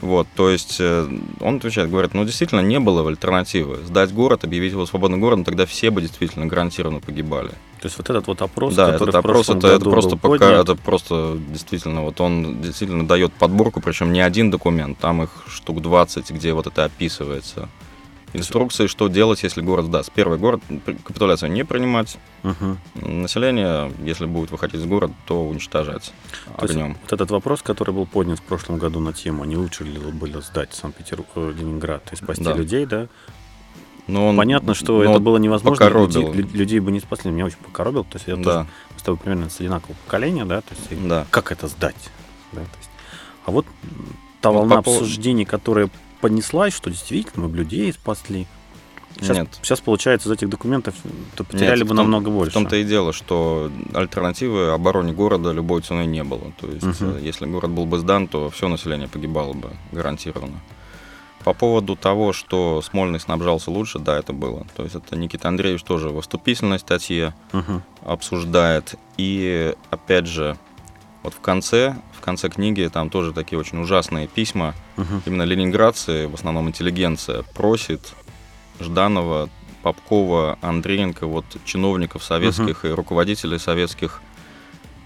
Вот, 0.00 0.26
то 0.35 0.49
есть 0.49 0.76
э, 0.80 1.09
он 1.40 1.57
отвечает, 1.57 1.90
говорит, 1.90 2.14
ну 2.14 2.25
действительно 2.25 2.61
не 2.61 2.80
было 2.80 3.07
альтернативы. 3.07 3.78
Сдать 3.85 4.12
город, 4.12 4.45
объявить 4.45 4.73
его 4.73 4.87
свободным 4.87 5.21
городом, 5.21 5.45
тогда 5.45 5.66
все 5.66 5.90
бы 5.90 6.00
действительно 6.00 6.47
гарантированно 6.47 7.00
погибали. 7.00 7.50
То 7.80 7.87
есть 7.87 7.99
вот 7.99 8.09
этот 8.09 8.26
вот 8.26 8.42
опрос, 8.42 8.75
да, 8.75 8.92
который 8.92 9.11
этот 9.11 9.14
опрос, 9.16 9.49
в 9.49 9.57
это, 9.57 9.69
это 9.69 9.85
просто 9.90 10.16
пока, 10.16 10.52
это 10.52 10.75
просто 10.75 11.38
действительно, 11.49 12.02
вот 12.02 12.21
он 12.21 12.62
действительно 12.62 13.07
дает 13.07 13.33
подборку, 13.33 13.80
причем 13.80 14.12
не 14.12 14.21
один 14.21 14.50
документ, 14.50 14.99
там 14.99 15.23
их 15.23 15.30
штук 15.49 15.83
20, 15.83 16.30
где 16.30 16.52
вот 16.52 16.66
это 16.66 16.85
описывается. 16.85 17.69
Инструкции, 18.33 18.87
что 18.87 19.09
делать, 19.09 19.43
если 19.43 19.61
город 19.61 19.87
сдаст. 19.87 20.13
Первый 20.13 20.39
город, 20.39 20.61
капитуляцию 21.05 21.51
не 21.51 21.65
принимать. 21.65 22.17
Мгм. 22.43 22.79
Население, 22.95 23.93
если 24.03 24.27
будет 24.27 24.51
выходить 24.51 24.81
из 24.81 24.87
города, 24.87 25.15
то 25.27 25.45
уничтожать 25.45 26.13
То 26.59 26.67
есть 26.67 26.77
вот 26.79 27.13
этот 27.13 27.31
вопрос, 27.31 27.63
который 27.63 27.93
был 27.93 28.07
поднят 28.07 28.39
в 28.39 28.43
прошлом 28.43 28.79
году 28.79 29.01
на 29.01 29.13
тему, 29.13 29.45
не 29.45 29.57
лучше 29.57 29.85
ли 29.85 29.99
было 29.99 30.41
сдать 30.41 30.73
Санкт-Петербург, 30.75 31.29
э, 31.35 31.53
Ленинград 31.59 32.13
и 32.13 32.17
спасти 32.17 32.45
Да. 32.45 32.55
людей, 32.55 32.87
да? 32.87 33.09
Но 34.07 34.29
он, 34.29 34.37
Понятно, 34.37 34.75
что 34.75 35.03
но 35.03 35.11
это 35.13 35.21
было 35.21 35.37
невозможно, 35.37 35.89
людей, 35.89 36.43
людей 36.53 36.81
бы 36.81 36.91
не 36.91 37.01
спасли. 37.01 37.31
Меня 37.31 37.47
очень 37.47 37.59
покоробил, 37.59 38.05
то 38.05 38.17
есть 38.17 38.27
я 38.27 38.35
тоже 38.35 38.45
Да, 38.45 38.67
с 38.97 39.03
тобой 39.03 39.19
примерно 39.19 39.51
с 39.51 39.61
одинакового 39.61 39.97
поколения, 40.05 40.45
да, 40.45 40.63
то 40.63 40.75
есть 40.75 41.09
да. 41.09 41.27
как 41.31 41.53
это 41.53 41.69
сдать? 41.69 42.11
да, 42.53 42.61
то 42.61 42.79
есть. 42.79 42.91
А 43.45 43.51
вот 43.51 43.67
та 44.41 44.51
Вот 44.51 44.59
волна 44.61 44.83
по 44.83 44.91
обсуждений, 44.91 45.45
которая 45.45 45.91
поднеслась, 46.21 46.75
что 46.75 46.91
действительно 46.91 47.49
мы 47.49 47.57
людей 47.57 47.93
спасли. 47.93 48.47
Сейчас, 49.21 49.37
Нет. 49.37 49.49
сейчас 49.61 49.81
получается 49.81 50.29
из 50.29 50.33
этих 50.33 50.49
документов 50.49 50.95
то 51.35 51.43
потеряли 51.45 51.81
Нет, 51.81 51.89
бы 51.89 51.95
в 51.95 51.97
том- 51.97 52.11
намного 52.11 52.29
В 52.29 52.33
больше. 52.33 52.53
том-то 52.55 52.77
и 52.77 52.85
дело, 52.85 53.12
что 53.12 53.71
альтернативы 53.93 54.71
обороне 54.71 55.12
города 55.12 55.50
любой 55.50 55.83
ценой 55.83 56.07
не 56.07 56.23
было. 56.23 56.53
То 56.61 56.69
есть, 56.69 56.87
э, 57.00 57.19
если 57.21 57.45
город 57.47 57.71
был 57.73 57.87
бы 57.87 57.99
сдан, 57.99 58.29
то 58.29 58.49
все 58.50 58.69
население 58.69 59.09
погибало 59.09 59.53
бы 59.53 59.71
гарантированно. 59.93 60.61
По 61.45 61.55
поводу 61.55 61.97
того, 61.97 62.33
что 62.33 62.83
Смольный 62.83 63.19
снабжался 63.19 63.71
лучше, 63.71 63.99
да, 63.99 64.17
это 64.19 64.33
было. 64.33 64.65
То 64.77 64.85
есть 64.85 64.95
это 64.95 65.17
Никита 65.17 65.49
Андреевич 65.49 65.83
тоже 65.83 66.11
в 66.11 66.21
вступительной 66.21 66.79
статье 66.79 67.35
Мгм. 67.53 67.83
обсуждает. 68.05 68.95
И 69.17 69.75
опять 69.91 70.27
же, 70.27 70.57
вот 71.23 71.35
в 71.35 71.41
конце, 71.41 71.97
в 72.17 72.21
конце 72.21 72.49
книги 72.49 72.89
там 72.93 73.11
тоже 73.11 73.33
такие 73.33 73.59
очень 73.59 73.79
ужасные 73.81 74.27
письма. 74.29 74.75
Мгм. 74.97 75.23
Именно 75.27 75.43
ленинградцы, 75.43 76.29
в 76.29 76.35
основном 76.35 76.69
интеллигенция, 76.69 77.43
просит 77.55 78.12
Жданова, 78.81 79.49
Попкова, 79.83 80.59
Андреенко, 80.61 81.27
вот 81.27 81.45
чиновников 81.65 82.23
советских 82.25 82.85
и 82.85 82.89
руководителей 82.89 83.59
советских 83.59 84.21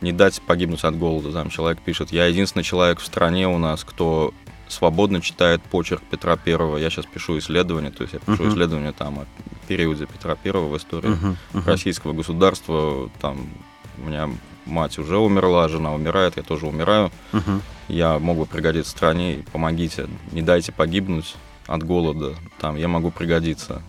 не 0.01 0.13
дать 0.13 0.41
погибнуть 0.43 0.85
от 0.85 0.97
голода. 0.99 1.33
Там 1.33 1.49
человек 1.51 1.81
пишет, 1.81 2.13
я 2.13 2.27
единственный 2.27 2.63
человек 2.63 2.99
в 3.01 3.07
стране 3.07 3.49
у 3.49 3.59
нас, 3.59 3.85
кто 3.85 4.35
свободно 4.69 5.21
читает 5.21 5.63
почерк 5.63 6.03
Петра 6.11 6.37
Первого. 6.37 6.77
Я 6.79 6.91
сейчас 6.91 7.07
пишу 7.07 7.39
исследование, 7.39 7.91
то 7.91 8.03
есть 8.03 8.15
я 8.15 8.19
пишу 8.21 8.43
Мгм. 8.45 8.49
исследование 8.53 8.93
там 8.93 9.21
о 9.21 9.27
периоде 9.69 10.07
Петра 10.07 10.35
Первого 10.35 10.69
в 10.69 10.77
истории 10.77 11.09
Мгм. 11.09 11.37
Мгм. 11.53 11.67
российского 11.69 12.13
государства. 12.13 13.09
Там 13.21 13.49
у 13.99 14.07
меня 14.09 14.31
мать 14.67 14.99
уже 14.99 15.19
умерла, 15.19 15.69
жена 15.69 15.95
умирает, 15.95 16.37
я 16.37 16.43
тоже 16.43 16.67
умираю. 16.67 17.11
Мгм. 17.33 17.63
Я 17.89 18.19
мог 18.19 18.39
бы 18.39 18.47
пригодиться 18.47 18.91
стране, 18.91 19.45
помогите, 19.53 20.07
не 20.33 20.43
дайте 20.43 20.73
погибнуть 20.73 21.37
от 21.67 21.83
голода, 21.83 22.35
там 22.61 22.77
я 22.77 22.89
могу 22.89 23.11
пригодиться. 23.11 23.83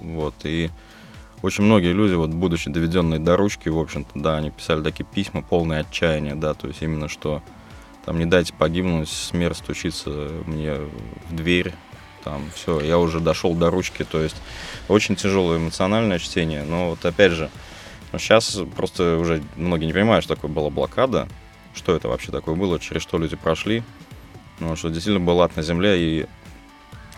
Вот, 0.00 0.34
и 0.44 0.70
очень 1.42 1.64
многие 1.64 1.92
люди, 1.92 2.14
вот, 2.14 2.30
будучи 2.30 2.70
доведенные 2.70 3.18
до 3.18 3.36
ручки, 3.36 3.68
в 3.68 3.78
общем-то, 3.78 4.10
да, 4.14 4.36
они 4.36 4.50
писали 4.50 4.82
такие 4.82 5.04
письма, 5.04 5.42
полные 5.42 5.80
отчаяния, 5.80 6.36
да, 6.36 6.54
то 6.54 6.68
есть 6.68 6.82
именно 6.82 7.08
что 7.08 7.42
там 8.04 8.18
не 8.18 8.26
дайте 8.26 8.52
погибнуть, 8.52 9.08
смерть 9.08 9.58
стучится 9.58 10.10
мне 10.46 10.74
в 11.28 11.34
дверь, 11.34 11.74
там 12.22 12.42
все, 12.54 12.80
я 12.80 12.98
уже 12.98 13.18
дошел 13.18 13.54
до 13.54 13.70
ручки, 13.70 14.04
то 14.04 14.22
есть 14.22 14.36
очень 14.88 15.16
тяжелое 15.16 15.58
эмоциональное 15.58 16.20
чтение, 16.20 16.62
но 16.62 16.90
вот 16.90 17.04
опять 17.04 17.32
же, 17.32 17.50
сейчас 18.18 18.58
просто 18.76 19.16
уже 19.18 19.42
многие 19.56 19.86
не 19.86 19.92
понимают, 19.92 20.24
что 20.24 20.34
такое 20.34 20.50
была 20.50 20.70
блокада, 20.70 21.28
что 21.74 21.94
это 21.96 22.08
вообще 22.08 22.32
такое 22.32 22.54
было, 22.54 22.78
через 22.78 23.02
что 23.02 23.18
люди 23.18 23.36
прошли, 23.36 23.82
ну, 24.60 24.76
что 24.76 24.88
действительно 24.90 25.24
был 25.24 25.40
ад 25.40 25.56
на 25.56 25.62
земле, 25.62 25.96
и 25.98 26.26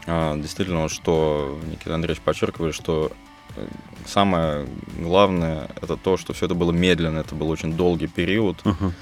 а, 0.07 0.37
действительно, 0.37 0.89
что 0.89 1.59
Никита 1.71 1.95
Андреевич 1.95 2.23
подчеркивает, 2.23 2.75
что 2.75 3.11
э, 3.57 3.67
самое 4.07 4.67
главное 4.99 5.69
это 5.83 5.97
то, 5.97 6.17
что 6.17 6.33
все 6.33 6.47
это 6.47 6.55
было 6.55 6.73
медленно, 6.73 7.19
это 7.21 7.35
был 7.35 7.49
очень 7.51 7.73
долгий 7.75 8.07
период, 8.07 8.65
Мгм. 8.65 8.93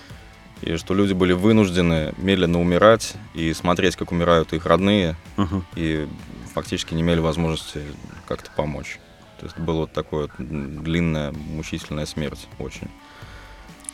и 0.62 0.76
что 0.76 0.94
люди 0.94 1.12
были 1.12 1.32
вынуждены 1.32 2.14
медленно 2.18 2.60
умирать 2.60 3.14
и 3.34 3.52
смотреть, 3.52 3.96
как 3.96 4.12
умирают 4.12 4.52
их 4.52 4.64
родные, 4.64 5.16
Мгм. 5.36 5.64
и 5.76 6.06
фактически 6.54 6.94
не 6.94 7.02
имели 7.02 7.20
возможности 7.20 7.82
как-то 8.26 8.50
помочь. 8.56 8.98
То 9.42 9.46
есть 9.46 9.58
была 9.58 9.80
вот 9.80 9.92
такая 9.92 10.20
вот 10.20 10.30
длинная, 10.38 11.32
мучительная 11.32 12.06
смерть 12.06 12.46
очень. 12.60 12.86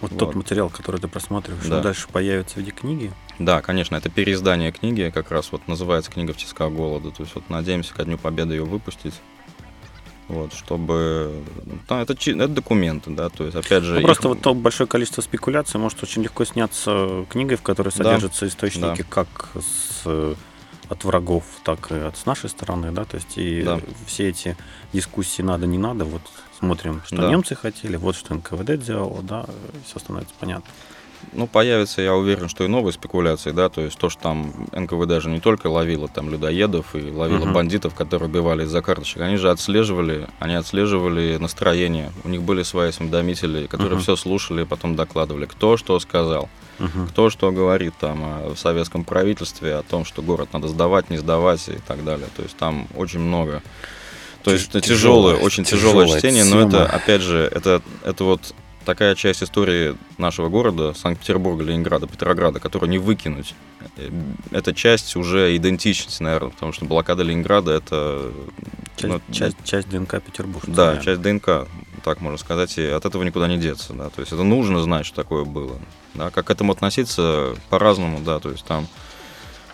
Вот, 0.03 0.11
Вот. 0.11 0.19
тот 0.21 0.35
материал, 0.35 0.69
который 0.69 1.01
ты 1.01 1.09
просматриваешь, 1.09 1.65
Да. 1.67 1.77
он 1.79 1.83
дальше 1.83 2.07
появится 2.13 2.57
в 2.57 2.59
виде 2.59 2.71
книги. 2.71 3.11
Да, 3.39 3.63
конечно, 3.63 3.97
это 3.97 4.11
переиздание 4.11 4.73
книги, 4.73 5.11
как 5.13 5.31
раз 5.31 5.51
вот 5.51 5.67
называется 5.67 6.11
книга 6.11 6.35
«В 6.35 6.37
тисках 6.37 6.71
голода». 6.71 7.11
То 7.13 7.23
есть 7.23 7.35
вот 7.35 7.49
надеемся 7.49 7.95
ко 7.95 8.05
Дню 8.05 8.19
Победы 8.19 8.57
ее 8.57 8.65
выпустить. 8.65 9.15
Вот, 10.29 10.53
чтобы... 10.53 11.43
Да, 11.89 12.03
это, 12.03 12.15
чи- 12.15 12.33
это 12.35 12.49
документы, 12.49 13.09
да, 13.11 13.31
то 13.31 13.45
есть, 13.45 13.57
опять 13.57 13.83
же... 13.85 13.95
Ну, 13.95 14.03
просто 14.03 14.29
их- 14.29 14.35
вот 14.35 14.43
то 14.43 14.53
большое 14.53 14.87
количество 14.87 15.23
спекуляций 15.23 15.81
может 15.81 16.03
очень 16.03 16.23
легко 16.23 16.45
сняться 16.45 17.25
книгой, 17.31 17.57
в 17.57 17.63
которой 17.63 17.89
Да. 17.89 17.97
содержатся 17.97 18.47
источники 18.47 19.03
как 19.09 19.49
с, 19.59 20.35
от 20.89 21.05
врагов, 21.05 21.45
так 21.65 21.91
и 21.93 21.95
от 21.97 22.17
с 22.17 22.27
нашей 22.27 22.49
стороны, 22.51 22.91
да, 22.93 23.05
то 23.05 23.17
есть 23.17 23.37
и 23.37 23.63
Да. 23.63 23.81
все 24.07 24.29
эти 24.29 24.57
дискуссии 24.93 25.43
надо, 25.43 25.67
не 25.67 25.79
надо, 25.79 26.05
вот 26.05 26.23
смотрим, 26.59 27.03
что 27.07 27.17
Да. 27.17 27.29
немцы 27.29 27.55
хотели, 27.55 27.97
вот 27.97 28.17
что 28.17 28.35
НКВД 28.35 28.79
делало, 28.79 29.23
да, 29.23 29.45
все 29.87 29.99
становится 29.99 30.35
понятно. 30.39 30.71
Ну, 31.33 31.49
появится, 31.49 32.01
я 32.01 32.15
уверен, 32.15 32.49
что 32.49 32.65
и 32.65 32.69
новые 32.69 32.93
спекуляции, 32.93 33.51
да, 33.51 33.69
то 33.69 33.81
есть 33.81 33.99
то, 33.99 34.09
что 34.09 34.23
там 34.23 34.69
НКВД 34.73 35.21
же 35.21 35.31
не 35.31 35.41
только 35.41 35.67
ловило 35.67 36.09
там 36.09 36.31
людоедов 36.31 36.95
и 36.95 37.11
ловило 37.11 37.45
Мгм. 37.45 37.53
бандитов, 37.53 37.95
которые 37.95 38.29
убивали 38.29 38.65
из-за 38.65 38.83
карточек, 38.83 39.21
они 39.23 39.37
же 39.37 39.51
отслеживали, 39.51 40.29
они 40.39 40.55
отслеживали 40.55 41.37
настроение, 41.37 42.13
у 42.25 42.29
них 42.29 42.43
были 42.43 42.63
свои 42.63 42.91
осведомители, 42.91 43.67
которые 43.67 43.95
Мгм. 43.95 44.03
все 44.03 44.17
слушали 44.17 44.63
и 44.63 44.65
потом 44.65 44.95
докладывали, 44.95 45.47
кто 45.47 45.77
что 45.77 45.99
сказал, 45.99 46.49
Мгм. 46.79 47.09
кто 47.09 47.31
что 47.31 47.51
говорит 47.53 47.95
там 47.99 48.23
о 48.23 48.55
советском 48.57 49.05
правительстве, 49.05 49.75
о 49.75 49.83
том, 49.83 50.05
что 50.05 50.23
город 50.23 50.51
надо 50.53 50.69
сдавать, 50.69 51.11
не 51.11 51.17
сдавать 51.19 51.69
и 51.69 51.79
так 51.87 52.05
далее, 52.05 52.29
то 52.37 52.43
есть 52.43 52.57
там 52.57 52.87
очень 52.97 53.21
много. 53.21 53.63
То 54.45 54.53
есть 54.53 54.69
это 54.71 54.81
тяжелое, 54.81 55.37
очень 55.37 55.65
тяжелое 55.65 56.07
тяжелая 56.07 56.21
чтение, 56.21 56.45
но 56.45 56.61
это, 56.61 56.71
тема. 56.71 56.85
опять 56.87 57.21
же, 57.23 57.51
это, 57.53 57.83
это 58.05 58.25
вот 58.25 58.55
такая 58.85 59.15
часть 59.15 59.43
истории 59.43 59.97
нашего 60.17 60.49
города, 60.49 60.95
Санкт-Петербурга, 60.95 61.63
Ленинграда, 61.65 62.07
Петрограда, 62.07 62.59
которую 62.61 62.89
не 62.89 62.97
выкинуть. 62.99 63.55
Э, 63.97 64.09
Эта 64.51 64.73
часть 64.73 65.15
уже 65.17 65.55
идентичность, 65.57 66.21
наверное, 66.21 66.51
потому 66.51 66.73
что 66.73 66.87
блокада 66.87 67.23
Ленинграда 67.23 67.73
это 67.73 68.33
Часть, 68.97 69.13
ну, 69.13 69.21
часть, 69.31 69.57
часть 69.65 69.89
ДНК 69.91 70.23
Петербурга. 70.23 70.67
да, 70.73 70.87
наверное. 70.87 71.05
часть 71.05 71.21
ДНК, 71.21 71.69
так 72.05 72.21
можно 72.21 72.39
сказать, 72.39 72.79
и 72.79 72.87
от 72.87 73.05
этого 73.05 73.23
никуда 73.23 73.49
не 73.49 73.59
деться, 73.59 73.93
да, 73.93 74.09
то 74.11 74.21
есть 74.21 74.33
это 74.33 74.43
нужно 74.43 74.81
знать, 74.83 75.07
что 75.07 75.17
такое 75.17 75.45
было, 75.45 75.79
да, 76.15 76.31
как 76.31 76.47
к 76.47 76.51
этому 76.51 76.73
относиться 76.73 77.55
по-разному, 77.71 78.21
да, 78.21 78.39
то 78.39 78.51
есть 78.51 78.65
там, 78.65 78.87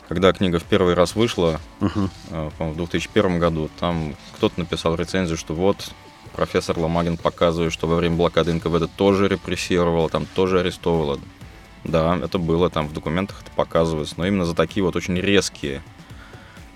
когда 0.09 0.33
книга 0.33 0.59
в 0.59 0.65
первый 0.65 0.95
раз 0.95 1.15
вышла, 1.15 1.61
по-моему, 1.79 2.73
в 2.73 2.77
2001 2.77 3.39
году, 3.39 3.71
там 3.79 4.15
кто-то 4.37 4.61
написал 4.61 4.95
рецензию, 4.97 5.39
что 5.39 5.55
вот 5.55 5.93
профессор 6.35 6.79
Ломагин 6.79 7.17
показывает, 7.17 7.73
что 7.73 7.87
во 7.87 7.97
время 7.97 8.17
блокады 8.17 8.53
НКВД 8.53 8.91
тоже 8.97 9.29
репрессировала, 9.29 10.09
там 10.09 10.27
тоже 10.27 10.61
арестовывала. 10.61 11.19
Да, 11.85 12.17
это 12.17 12.39
было, 12.39 12.71
там 12.71 12.89
в 12.89 12.93
документах 12.93 13.43
это 13.43 13.51
показывается, 13.51 14.15
но 14.17 14.27
именно 14.27 14.45
за 14.47 14.55
такие 14.55 14.83
вот 14.83 14.97
очень 14.97 15.21
резкие 15.21 15.83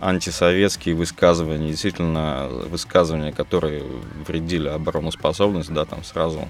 антисоветские 0.00 0.94
высказывания, 0.94 1.68
действительно 1.68 2.48
высказывания, 2.70 3.32
которые 3.32 3.84
вредили 4.26 4.68
обороноспособность, 4.68 5.72
да, 5.72 5.84
там 5.84 6.04
сразу, 6.04 6.48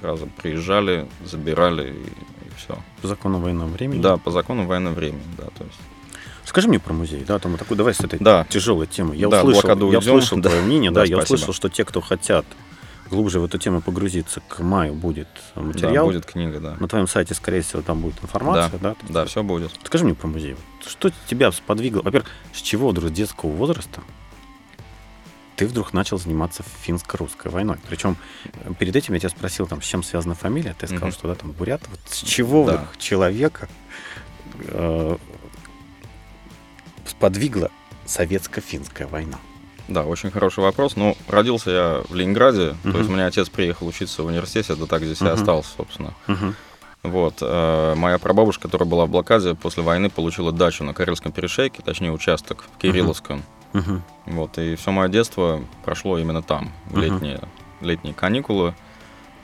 сразу 0.00 0.28
приезжали, 0.42 1.06
забирали 1.24 1.92
и, 1.92 2.58
все. 2.58 2.78
По 3.02 3.08
закону 3.08 3.38
военного 3.40 3.68
времени. 3.68 4.00
Да, 4.00 4.16
по 4.16 4.30
закону 4.30 4.66
военного 4.66 4.94
времени, 4.94 5.22
да, 5.38 5.44
то 5.44 5.64
есть. 5.64 5.78
Скажи 6.44 6.68
мне 6.68 6.78
про 6.78 6.92
музей, 6.92 7.24
да, 7.26 7.38
там 7.38 7.56
такой, 7.56 7.76
давай 7.76 7.94
с 7.94 8.00
этой 8.00 8.18
Да. 8.18 8.46
тяжелой 8.50 8.86
темой. 8.86 9.16
Я 9.16 9.28
Да, 9.28 9.42
услышал, 9.42 9.68
я 9.68 9.74
уйдем. 9.76 9.98
услышал 10.00 10.38
Да. 10.40 10.50
твое 10.50 10.62
мнение, 10.62 10.90
да, 10.90 11.00
Да, 11.00 11.06
я 11.06 11.16
спасибо. 11.16 11.34
услышал, 11.36 11.54
что 11.54 11.68
те, 11.70 11.84
кто 11.86 12.02
хотят 12.02 12.44
глубже 13.10 13.40
в 13.40 13.44
эту 13.44 13.58
тему 13.58 13.80
погрузиться, 13.82 14.40
к 14.48 14.60
маю 14.60 14.94
будет 14.94 15.28
Да, 15.54 15.62
материал. 15.62 16.06
будет 16.06 16.26
книга, 16.26 16.60
да. 16.60 16.76
На 16.80 16.88
твоем 16.88 17.06
сайте, 17.06 17.34
скорее 17.34 17.60
всего, 17.62 17.82
там 17.82 18.00
будет 18.00 18.22
информация, 18.22 18.78
да? 18.78 18.96
Да, 19.08 19.24
все 19.26 19.42
будет. 19.42 19.72
Скажи 19.84 20.04
мне 20.04 20.14
про 20.14 20.26
музей. 20.26 20.56
Что 20.86 21.10
тебя 21.28 21.50
сподвигло? 21.52 22.02
Во-первых, 22.02 22.30
с 22.52 22.60
чего 22.60 22.88
вдруг 22.88 23.10
с 23.10 23.12
детского 23.12 23.50
возраста 23.50 24.00
ты 25.56 25.66
вдруг 25.68 25.92
начал 25.92 26.18
заниматься 26.18 26.64
финско-русской 26.82 27.50
войной? 27.50 27.76
Причем 27.88 28.16
э, 28.54 28.72
перед 28.78 28.96
этим 28.96 29.14
я 29.14 29.20
тебя 29.20 29.30
спросил, 29.30 29.66
там, 29.66 29.80
с 29.82 29.84
чем 29.86 30.02
связана 30.02 30.34
фамилия, 30.34 30.74
ты 30.78 30.86
сказал, 30.86 31.08
Мгм. 31.08 31.12
что 31.16 31.28
да, 31.28 31.34
там 31.36 31.52
бурят. 31.52 31.82
Вот 31.90 32.00
с 32.06 32.22
чего 32.22 32.66
Да. 32.66 32.72
вдруг 32.76 32.98
человека 32.98 33.68
э, 34.66 35.16
сподвигла 37.06 37.70
советско-финская 38.06 39.06
война? 39.06 39.38
Да, 39.88 40.04
очень 40.04 40.30
хороший 40.30 40.60
вопрос. 40.60 40.96
Ну, 40.96 41.16
родился 41.28 41.70
я 41.70 42.02
в 42.08 42.14
Ленинграде, 42.14 42.74
Мгм. 42.84 42.92
то 42.92 42.98
есть 42.98 43.10
у 43.10 43.12
меня 43.12 43.26
отец 43.26 43.48
приехал 43.48 43.86
учиться 43.86 44.22
в 44.22 44.26
университете, 44.26 44.72
это 44.72 44.86
так 44.86 45.02
здесь 45.04 45.20
и 45.20 45.24
Мгм. 45.24 45.34
остался, 45.34 45.70
собственно. 45.76 46.14
Мгм. 46.26 46.54
Вот. 47.02 47.34
э, 47.42 47.94
Моя 47.96 48.18
прабабушка, 48.18 48.62
которая 48.62 48.88
была 48.88 49.04
в 49.04 49.10
блокаде, 49.10 49.54
после 49.54 49.82
войны 49.82 50.08
получила 50.08 50.52
дачу 50.52 50.84
на 50.84 50.94
Карельском 50.94 51.32
перешейке, 51.32 51.82
точнее 51.82 52.12
участок 52.12 52.64
в 52.74 52.78
Кирилловском. 52.78 53.42
Мгм. 53.74 54.02
Вот. 54.26 54.56
И 54.58 54.74
все 54.76 54.90
мое 54.90 55.08
детство 55.08 55.60
прошло 55.84 56.16
именно 56.18 56.42
там, 56.42 56.72
в 56.86 56.92
Мгм. 56.92 57.02
летние, 57.02 57.40
летние 57.82 58.14
каникулы. 58.14 58.74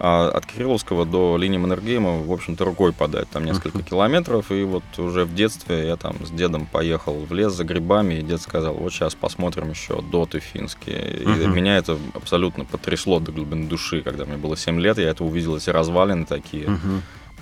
А 0.03 0.31
от 0.31 0.47
Кирилловского 0.47 1.05
до 1.05 1.37
линии 1.37 1.59
Маннергейма, 1.59 2.23
в 2.23 2.33
общем-то, 2.33 2.65
рукой 2.65 2.95
подать. 2.95 3.29
Там 3.29 3.45
несколько 3.45 3.83
километров. 3.83 4.51
И 4.51 4.65
вот 4.65 4.83
уже 4.97 5.27
в 5.27 5.35
детстве 5.35 5.87
я 5.89 5.97
там 5.97 6.17
с 6.25 6.31
дедом 6.31 6.65
поехал 6.65 7.15
в 7.21 7.33
лес 7.35 7.53
за 7.53 7.65
грибами, 7.65 8.15
и 8.15 8.23
дед 8.23 8.41
сказал, 8.41 8.73
вот 8.73 8.95
сейчас 8.95 9.15
посмотрим 9.15 9.69
еще 9.69 10.01
доты 10.01 10.41
финские. 10.41 11.19
И 11.23 11.47
меня 11.47 11.77
это 11.77 11.99
абсолютно 12.15 12.65
потрясло 12.65 13.21
до 13.21 13.31
глубины 13.31 13.69
души. 13.69 14.01
Когда 14.01 14.25
мне 14.25 14.39
было 14.39 14.57
7 14.57 14.81
лет, 14.81 14.97
я 14.97 15.11
это 15.11 15.23
увидел, 15.23 15.57
эти 15.57 15.69
развалины 15.69 16.25
такие. 16.25 16.79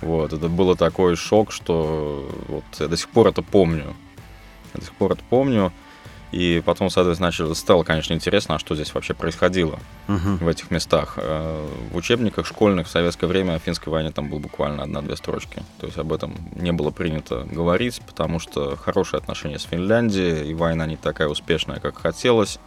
Вот, 0.00 0.32
это 0.32 0.48
было 0.48 0.74
такой 0.74 1.14
шок, 1.14 1.52
что 1.52 2.28
вот 2.48 2.64
я 2.80 2.88
до 2.88 2.96
сих 2.96 3.08
пор 3.08 3.28
это 3.28 3.42
помню. 3.42 3.94
Я 4.74 4.80
до 4.80 4.84
сих 4.84 4.94
пор 4.94 5.12
это 5.12 5.22
помню. 5.30 5.72
И 6.30 6.62
потом, 6.64 6.90
соответственно, 6.90 7.28
начало, 7.28 7.54
стало, 7.54 7.84
конечно, 7.84 8.12
интересно, 8.12 8.56
а 8.56 8.58
что 8.58 8.74
здесь 8.74 8.92
вообще 8.94 9.14
происходило 9.14 9.78
Мгм. 10.08 10.36
в 10.38 10.48
этих 10.48 10.70
местах. 10.70 11.14
Э, 11.16 11.66
В 11.92 11.96
учебниках 11.96 12.46
школьных 12.46 12.86
в 12.86 12.90
советское 12.90 13.26
время 13.26 13.54
о 13.54 13.58
финской 13.58 13.90
войне 13.90 14.10
там 14.10 14.28
было 14.28 14.38
буквально 14.38 14.82
одна-две 14.82 15.16
строчки. 15.16 15.62
То 15.80 15.86
есть 15.86 15.98
об 15.98 16.12
этом 16.12 16.36
не 16.54 16.72
было 16.72 16.90
принято 16.90 17.46
говорить, 17.50 18.02
потому 18.06 18.38
что 18.40 18.76
хорошие 18.76 19.18
отношения 19.18 19.58
с 19.58 19.62
Финляндией, 19.64 20.50
и 20.50 20.54
война 20.54 20.86
не 20.86 20.96
такая 20.96 21.28
успешная, 21.28 21.80
как 21.80 21.98
хотелось 21.98 22.58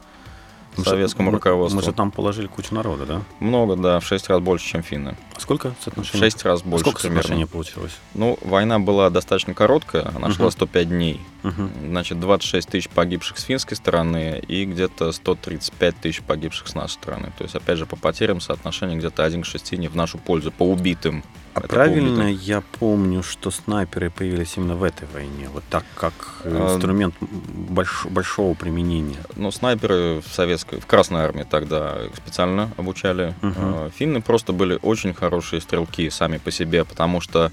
Мы 0.78 0.84
же- 0.84 0.90
советскому 0.92 1.30
мы- 1.32 1.36
руководству. 1.38 1.80
Мы 1.80 1.86
же 1.86 1.92
там 1.92 2.12
положили 2.12 2.48
кучу 2.48 2.74
народа, 2.74 3.06
да? 3.06 3.22
Много, 3.40 3.76
да, 3.76 4.00
в 4.00 4.06
шесть 4.06 4.30
раз 4.30 4.40
больше, 4.40 4.66
чем 4.68 4.84
финны. 4.84 5.16
А 5.36 5.40
сколько 5.40 5.74
В 5.80 5.84
соотношение? 5.84 6.20
шесть 6.20 6.44
раз 6.46 6.62
А 6.64 6.68
больше 6.68 6.84
сколько 6.84 7.02
примерно. 7.02 7.22
соотношение 7.24 7.48
получилось? 7.48 7.92
Ну, 8.14 8.38
война 8.42 8.80
была 8.80 9.10
достаточно 9.10 9.54
короткая, 9.54 10.08
она 10.08 10.28
Мгм. 10.28 10.34
шла 10.34 10.52
105 10.52 10.90
дней. 10.90 11.20
Мгм. 11.44 11.72
Значит, 11.90 12.20
26 12.20 12.70
тысяч 12.70 12.88
погибших 12.90 13.38
с 13.40 13.44
финской 13.44 13.76
стороны 13.76 14.42
и 14.48 14.66
где-то 14.66 15.12
135 15.12 15.96
тысяч 16.00 16.22
погибших 16.22 16.68
с 16.68 16.76
нашей 16.76 16.94
стороны. 16.94 17.32
То 17.38 17.44
есть, 17.44 17.56
опять 17.56 17.78
же, 17.78 17.86
по 17.86 17.96
потерям 17.96 18.40
соотношение 18.40 18.98
где-то 18.98 19.24
1 19.26 19.42
к 19.42 19.46
6 19.46 19.78
не 19.78 19.88
в 19.88 19.96
нашу 19.96 20.18
пользу, 20.20 20.52
по 20.52 20.64
убитым. 20.64 21.24
А 21.54 21.60
Это 21.60 21.68
правильно 21.68 22.16
по 22.16 22.24
убитым. 22.24 22.42
я 22.46 22.62
помню, 22.80 23.24
что 23.24 23.52
снайперы 23.52 24.10
появились 24.10 24.54
именно 24.56 24.76
в 24.76 24.84
этой 24.84 25.08
войне, 25.14 25.50
вот 25.54 25.64
так 25.70 25.84
как 25.96 26.14
А, 26.46 26.74
инструмент 26.74 27.14
больш- 27.20 28.10
большого 28.10 28.54
применения. 28.54 29.18
Ну, 29.36 29.52
снайперы 29.52 30.22
в 30.22 30.34
советской, 30.34 30.80
в 30.80 30.86
Красной 30.86 31.22
армии 31.22 31.44
тогда 31.50 31.98
их 32.06 32.16
специально 32.16 32.70
обучали. 32.78 33.36
Э, 33.42 33.90
Финны 33.96 34.22
просто 34.22 34.54
были 34.54 34.80
очень 34.82 35.14
хорошие 35.14 35.62
стрелки 35.62 36.10
сами 36.10 36.38
по 36.38 36.52
себе, 36.52 36.86
потому 36.86 37.20
что 37.20 37.52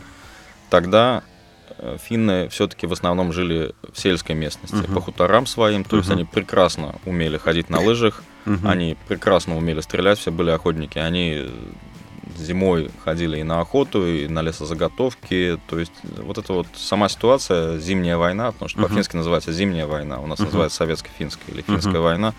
тогда 0.70 1.22
э, 1.80 1.96
финны 2.02 2.48
все-таки 2.48 2.86
в 2.86 2.92
основном 2.92 3.32
жили 3.32 3.72
в 3.92 3.98
сельской 4.00 4.34
местности, 4.34 4.74
Мгм. 4.76 4.94
по 4.94 5.00
хуторам 5.00 5.46
своим, 5.46 5.84
то 5.84 5.96
есть 5.96 6.08
Мгм. 6.08 6.18
они 6.18 6.24
прекрасно 6.24 6.94
умели 7.04 7.36
ходить 7.36 7.68
на 7.70 7.80
лыжах, 7.80 8.22
Мгм. 8.44 8.66
Они 8.66 8.96
прекрасно 9.08 9.58
умели 9.58 9.82
стрелять, 9.82 10.18
все 10.18 10.30
были 10.32 10.48
охотники. 10.48 10.96
Они 10.96 11.50
зимой 12.38 12.90
ходили 13.04 13.38
и 13.38 13.42
на 13.42 13.60
охоту, 13.60 14.06
и 14.06 14.28
на 14.28 14.42
лесозаготовки. 14.42 15.58
То 15.68 15.78
есть 15.78 15.92
э, 16.04 16.22
вот 16.22 16.38
эта 16.38 16.52
вот 16.52 16.66
сама 16.74 17.08
ситуация, 17.08 17.78
зимняя 17.78 18.16
война, 18.16 18.52
потому 18.52 18.68
что 18.68 18.78
Мгм. 18.80 18.88
по-фински 18.88 19.16
называется 19.16 19.52
зимняя 19.52 19.86
война, 19.86 20.20
у 20.20 20.26
нас 20.26 20.38
Мгм. 20.38 20.46
называется 20.46 20.76
советско-финская 20.84 21.52
или 21.52 21.62
финская 21.62 21.92
Мгм. 21.94 22.02
война. 22.02 22.34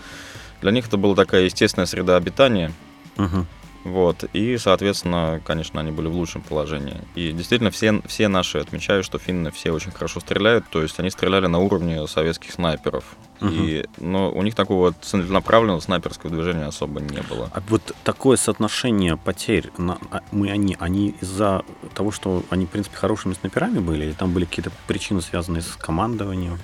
Для 0.62 0.70
них 0.72 0.88
это 0.88 0.96
была 0.96 1.14
такая 1.14 1.42
естественная 1.42 1.86
среда 1.86 2.16
обитания. 2.16 2.72
Мгм. 3.16 3.46
Вот, 3.84 4.24
и, 4.34 4.58
соответственно, 4.58 5.40
конечно, 5.44 5.80
они 5.80 5.90
были 5.90 6.06
в 6.08 6.14
лучшем 6.14 6.42
положении. 6.42 6.98
И 7.14 7.32
действительно, 7.32 7.70
все, 7.70 8.02
все 8.06 8.28
наши 8.28 8.58
отмечают, 8.58 9.06
что 9.06 9.18
финны 9.18 9.50
все 9.50 9.70
очень 9.72 9.90
хорошо 9.90 10.20
стреляют, 10.20 10.66
то 10.70 10.82
есть 10.82 10.98
они 11.00 11.08
стреляли 11.10 11.46
на 11.46 11.58
уровне 11.58 12.06
советских 12.06 12.52
снайперов. 12.52 13.04
И, 13.40 13.86
но 13.98 14.30
у 14.30 14.42
них 14.42 14.54
такого 14.54 14.92
целенаправленного 15.00 15.80
снайперского 15.80 16.30
движения 16.30 16.66
особо 16.66 17.00
не 17.00 17.22
было. 17.22 17.48
А 17.54 17.62
вот 17.68 17.94
такое 18.04 18.36
соотношение 18.36 19.16
потерь, 19.16 19.70
на- 19.78 19.96
а 20.10 20.20
мы 20.30 20.50
они, 20.50 20.76
они 20.78 21.14
из-за 21.22 21.64
того, 21.94 22.10
что 22.10 22.44
они, 22.50 22.66
в 22.66 22.68
принципе, 22.68 22.98
хорошими 22.98 23.32
снайперами 23.32 23.78
были, 23.78 24.04
или 24.04 24.12
там 24.12 24.34
были 24.34 24.44
какие-то 24.44 24.70
причины, 24.86 25.22
связанные 25.22 25.62
с 25.62 25.74
командованием? 25.76 26.58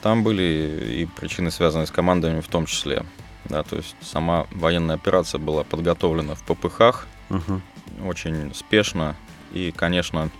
Там 0.00 0.22
были 0.24 1.02
и 1.02 1.04
причины, 1.04 1.50
связанные 1.50 1.86
с 1.86 1.90
командами 1.90 2.40
в 2.40 2.48
том 2.48 2.64
числе. 2.64 3.04
Да, 3.46 3.62
то 3.62 3.76
есть 3.76 3.94
сама 4.00 4.46
военная 4.52 4.96
операция 4.96 5.38
была 5.38 5.64
подготовлена 5.64 6.34
в 6.34 6.42
ППХ, 6.44 7.06
Мгм. 7.28 7.62
очень 8.04 8.54
спешно, 8.54 9.16
и, 9.52 9.70
конечно, 9.74 10.30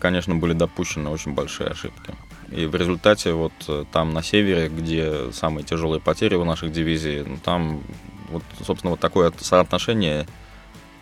конечно, 0.00 0.34
были 0.34 0.54
допущены 0.54 1.10
очень 1.10 1.34
большие 1.34 1.68
ошибки. 1.70 2.14
И 2.50 2.64
в 2.66 2.74
результате 2.74 3.32
вот 3.32 3.52
э, 3.68 3.84
там 3.92 4.14
на 4.14 4.22
севере, 4.22 4.68
где 4.68 5.30
самые 5.32 5.64
тяжелые 5.64 6.00
потери 6.00 6.34
у 6.34 6.44
наших 6.44 6.72
дивизий, 6.72 7.22
ну, 7.22 7.36
там 7.44 7.82
вот, 8.30 8.42
собственно, 8.66 8.92
вот 8.92 9.00
такое 9.00 9.32
соотношение 9.38 10.26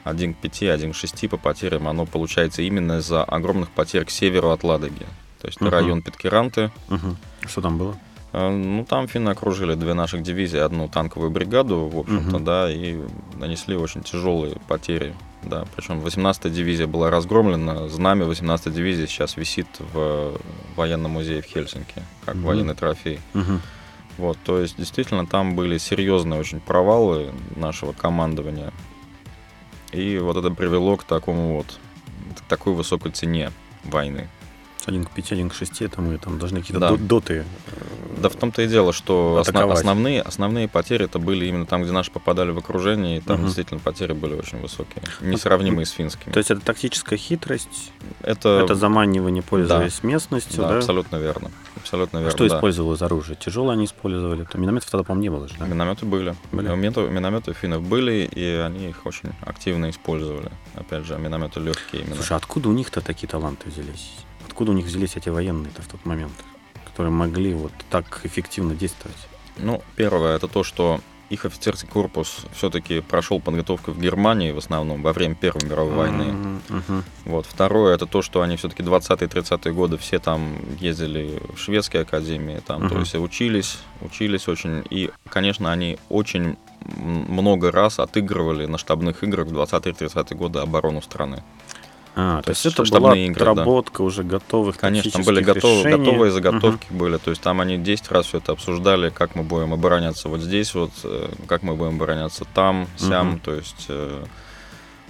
1 0.04 0.34
к 0.34 0.38
5, 0.38 0.62
1 0.64 0.92
к 0.92 0.96
6 0.96 1.28
по 1.30 1.36
потерям, 1.36 1.86
оно 1.88 2.04
получается 2.06 2.62
именно 2.62 2.98
из-за 2.98 3.22
огромных 3.24 3.70
потерь 3.70 4.04
к 4.04 4.10
северу 4.10 4.50
от 4.50 4.64
Ладоги. 4.64 5.06
То 5.40 5.46
есть 5.46 5.60
Мгм. 5.60 5.70
район 5.70 6.02
Питкеранты, 6.02 6.70
Мгм. 6.88 7.16
Что 7.46 7.60
там 7.62 7.78
было? 7.78 7.96
Э, 8.37 8.51
Ну, 8.51 8.85
там 8.85 9.09
финны 9.09 9.31
окружили 9.31 9.75
две 9.75 9.94
наших 9.94 10.22
дивизии, 10.22 10.59
одну 10.59 10.88
танковую 10.88 11.31
бригаду, 11.31 11.87
в 11.88 11.99
общем-то, 11.99 12.37
Мгм. 12.37 12.44
да, 12.44 12.70
и 12.70 12.99
нанесли 13.35 13.77
очень 13.77 14.03
тяжелые 14.03 14.57
потери, 14.68 15.14
да. 15.42 15.64
Причем 15.75 16.01
18-я 16.01 16.51
дивизия 16.51 16.87
была 16.87 17.11
разгромлена, 17.11 17.88
знамя 17.88 18.27
18-й 18.27 18.70
дивизии 18.75 19.07
сейчас 19.07 19.38
висит 19.38 19.66
в 19.94 20.38
военном 20.77 21.12
музее 21.12 21.40
в 21.40 21.46
Хельсинки, 21.46 22.03
как 22.27 22.35
Мгм. 22.35 22.44
военный 22.44 22.75
трофей. 22.75 23.20
Мгм. 23.33 23.62
Вот, 24.18 24.37
то 24.44 24.61
есть, 24.61 24.77
действительно, 24.77 25.27
там 25.27 25.57
были 25.57 25.79
серьезные 25.79 26.38
очень 26.38 26.61
провалы 26.61 27.33
нашего 27.57 27.92
командования. 27.92 28.70
И 29.92 30.18
вот 30.18 30.37
это 30.37 30.51
привело 30.51 30.96
к 30.99 31.05
такому 31.05 31.57
вот, 31.57 31.79
к 32.37 32.40
такой 32.49 32.75
высокой 32.75 33.12
цене 33.12 33.51
войны. 33.85 34.29
С 34.87 34.88
1 34.88 35.05
к 35.05 35.11
5, 35.11 35.33
1 35.33 35.49
к 35.51 35.55
6, 35.55 35.83
это 35.83 36.01
мы 36.01 36.16
там 36.16 36.38
должны 36.38 36.61
какие-то 36.61 36.79
Да. 36.79 36.90
до- 36.90 36.96
доты. 36.96 37.44
Да 38.22 38.29
в 38.29 38.37
том-то 38.37 38.62
и 38.62 38.68
дело, 38.68 38.92
что 38.92 39.38
Атаковать. 39.40 39.79
основные, 39.79 40.22
основные 40.22 40.68
потери 40.68 41.05
это 41.07 41.18
были 41.18 41.44
именно 41.46 41.66
там, 41.66 41.83
где 41.83 41.90
наши 41.92 42.11
попадали 42.12 42.51
в 42.53 42.59
окружение, 42.59 43.18
и 43.18 43.20
там 43.20 43.37
Мгм. 43.38 43.46
действительно 43.46 43.81
потери 43.81 44.12
были 44.12 44.35
очень 44.35 44.59
высокие, 44.61 45.03
несравнимые 45.20 45.87
с 45.87 45.90
финскими. 45.90 46.33
То 46.33 46.38
есть 46.38 46.51
это 46.53 46.61
тактическая 46.61 47.18
хитрость, 47.18 47.90
это, 48.22 48.61
это 48.64 48.75
заманивание, 48.77 49.42
пользуясь 49.42 50.05
местностью, 50.05 50.62
да, 50.62 50.68
да? 50.68 50.77
абсолютно 50.79 51.16
верно. 51.16 51.51
Абсолютно 51.77 52.20
А 52.20 52.22
верно. 52.22 52.37
Что 52.37 52.49
да. 52.49 52.57
использовалось 52.57 52.99
из 53.01 53.03
оружия? 53.03 53.35
Тяжелое 53.37 53.72
они 53.75 53.85
использовали? 53.87 54.44
То 54.44 54.57
минометов 54.57 54.88
тогда, 54.90 55.03
по-моему, 55.05 55.22
не 55.22 55.29
было 55.31 55.49
же, 55.49 55.55
да? 55.59 55.66
Минометы 55.66 56.07
были. 56.07 56.35
Были? 56.53 56.66
Минометы, 56.66 57.01
минометы 57.09 57.53
финнов 57.55 57.83
были, 57.83 58.25
и 58.33 58.44
они 58.64 58.90
их 58.90 59.05
очень 59.05 59.31
активно 59.42 59.90
использовали. 59.90 60.51
Опять 60.77 61.05
же, 61.07 61.18
минометы 61.18 61.59
легкие 61.61 62.03
именно. 62.03 62.14
Слушай, 62.16 62.35
а 62.35 62.37
откуда 62.37 62.68
у 62.68 62.72
них-то 62.72 63.01
такие 63.01 63.29
таланты 63.29 63.68
взялись? 63.68 64.12
Откуда 64.57 64.71
у 64.71 64.75
них 64.75 64.87
взялись 64.87 65.14
эти 65.16 65.29
военные-то 65.29 65.83
в 65.83 65.87
тот 65.87 66.03
момент, 66.07 66.33
которые 66.87 67.12
могли 67.12 67.53
вот 67.53 67.73
так 67.90 68.23
эффективно 68.25 68.75
действовать? 68.75 69.19
Ну, 69.59 69.83
первое, 69.97 70.35
это 70.35 70.49
то, 70.49 70.64
что 70.64 71.03
их 71.29 71.45
офицерский 71.45 71.87
корпус 71.87 72.47
все-таки 72.55 73.03
прошел 73.03 73.38
подготовку 73.38 73.92
в 73.92 74.01
Германии 74.01 74.53
в 74.53 74.57
основном 74.57 75.03
во 75.03 75.12
время 75.12 75.35
Первой 75.35 75.62
мировой 75.66 75.92
войны. 75.92 76.33
Мгм, 76.33 76.62
мгм. 76.71 77.05
Вот. 77.27 77.45
Второе, 77.45 77.95
это 77.95 78.07
то, 78.07 78.23
что 78.23 78.40
они 78.40 78.57
все-таки 78.57 78.83
20-30-е 78.83 79.75
годы 79.75 79.99
все 79.99 80.19
там 80.19 80.57
ездили 80.81 81.38
в 81.55 81.59
шведские 81.59 82.01
академии, 82.05 82.62
там, 82.66 82.88
то 82.88 82.95
Мгм. 82.95 83.01
есть 83.01 83.14
учились, 83.16 83.79
учились 84.01 84.49
очень. 84.49 84.83
И, 84.88 85.11
конечно, 85.29 85.71
они 85.71 85.99
очень 86.09 86.57
много 86.81 87.71
раз 87.71 87.99
отыгрывали 87.99 88.64
на 88.64 88.79
штабных 88.79 89.23
играх 89.23 89.49
в 89.49 89.53
20-30-е 89.53 90.35
годы 90.35 90.61
оборону 90.61 91.03
страны. 91.03 91.42
А, 92.18 92.38
то, 92.38 92.44
То 92.44 92.50
есть 92.52 92.64
это 92.64 92.83
была 92.85 93.14
игры, 93.14 93.44
да. 93.44 93.50
отработка 93.52 94.00
уже 94.00 94.22
готовых 94.22 94.79
Конечно, 94.79 95.11
там 95.11 95.22
были 95.22 95.42
готовы, 95.42 95.81
решений. 95.85 95.98
готовые 96.05 96.33
заготовки 96.33 96.87
были. 96.90 97.18
То 97.18 97.29
есть 97.29 97.42
там 97.42 97.61
они 97.61 97.76
10 97.76 98.11
раз 98.11 98.24
все 98.26 98.38
это 98.38 98.52
обсуждали, 98.52 99.11
как 99.11 99.35
мы 99.35 99.42
будем 99.42 99.74
обороняться 99.74 100.31
вот 100.31 100.40
здесь, 100.40 100.74
вот, 100.74 100.92
э, 101.05 101.29
как 101.46 101.62
мы 101.62 101.74
будем 101.74 101.96
обороняться 101.96 102.46
там, 102.55 102.88
сям. 102.96 103.33
Мгм. 103.33 103.40
То 103.40 103.52
есть 103.55 103.85
э, 103.90 104.24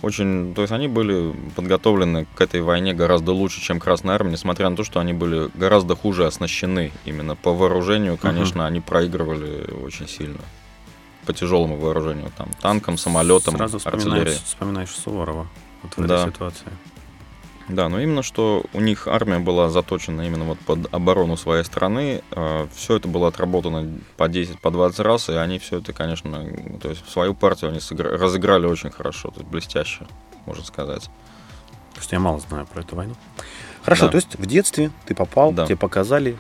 очень. 0.02 0.52
То 0.54 0.62
есть 0.62 0.72
они 0.72 0.88
были 0.88 1.32
подготовлены 1.54 2.26
к 2.34 2.40
этой 2.40 2.60
войне 2.60 2.92
гораздо 2.92 3.32
лучше, 3.32 3.60
чем 3.60 3.78
Красная 3.78 4.16
Армия, 4.16 4.32
несмотря 4.32 4.68
на 4.68 4.74
то, 4.74 4.82
что 4.82 4.98
они 4.98 5.12
были 5.12 5.48
гораздо 5.54 5.94
хуже 5.94 6.26
оснащены. 6.26 6.90
Именно 7.04 7.36
по 7.36 7.54
вооружению, 7.54 8.16
конечно, 8.16 8.66
они 8.66 8.80
проигрывали 8.80 9.70
очень 9.84 10.08
сильно. 10.08 10.40
По 11.24 11.32
тяжелому 11.32 11.76
вооружению, 11.76 12.32
там, 12.36 12.48
танкам, 12.60 12.98
самолетам, 12.98 13.56
Сразу 13.56 13.76
артиллерии. 13.84 14.00
вспоминаешь, 14.30 14.42
вспоминаешь 14.44 14.90
Суворова 14.90 15.46
вот 15.82 15.96
в 15.96 16.06
Да. 16.06 16.22
этой 16.22 16.32
ситуации. 16.32 16.66
Да, 17.68 17.88
но 17.88 18.00
именно 18.00 18.22
что 18.22 18.64
у 18.74 18.80
них 18.80 19.08
армия 19.08 19.40
была 19.40 19.68
заточена 19.70 20.22
именно 20.22 20.44
вот 20.44 20.58
под 20.60 20.92
оборону 20.94 21.36
своей 21.36 21.64
страны. 21.64 22.22
Э, 22.30 22.68
все 22.74 22.96
это 22.96 23.08
было 23.08 23.26
отработано 23.28 23.98
по 24.16 24.28
10, 24.28 24.60
по 24.60 24.70
20 24.70 25.00
раз, 25.00 25.28
и 25.28 25.32
они 25.32 25.58
все 25.58 25.78
это, 25.78 25.92
конечно, 25.92 26.46
то 26.80 26.88
есть 26.88 27.08
свою 27.10 27.34
партию 27.34 27.70
они 27.70 27.80
сыгра- 27.80 28.16
разыграли 28.16 28.66
очень 28.66 28.90
хорошо, 28.90 29.30
то 29.30 29.40
есть 29.40 29.50
блестяще, 29.50 30.06
можно 30.46 30.64
сказать. 30.64 31.10
Просто 31.94 32.14
я 32.14 32.20
мало 32.20 32.38
знаю 32.38 32.66
про 32.66 32.82
эту 32.82 32.94
войну. 32.94 33.14
Хорошо, 33.82 34.06
Да. 34.06 34.12
то 34.12 34.16
есть 34.16 34.36
в 34.38 34.46
детстве 34.46 34.92
ты 35.06 35.14
попал, 35.16 35.50
Да. 35.52 35.64
тебе 35.66 35.76
показали, 35.76 36.36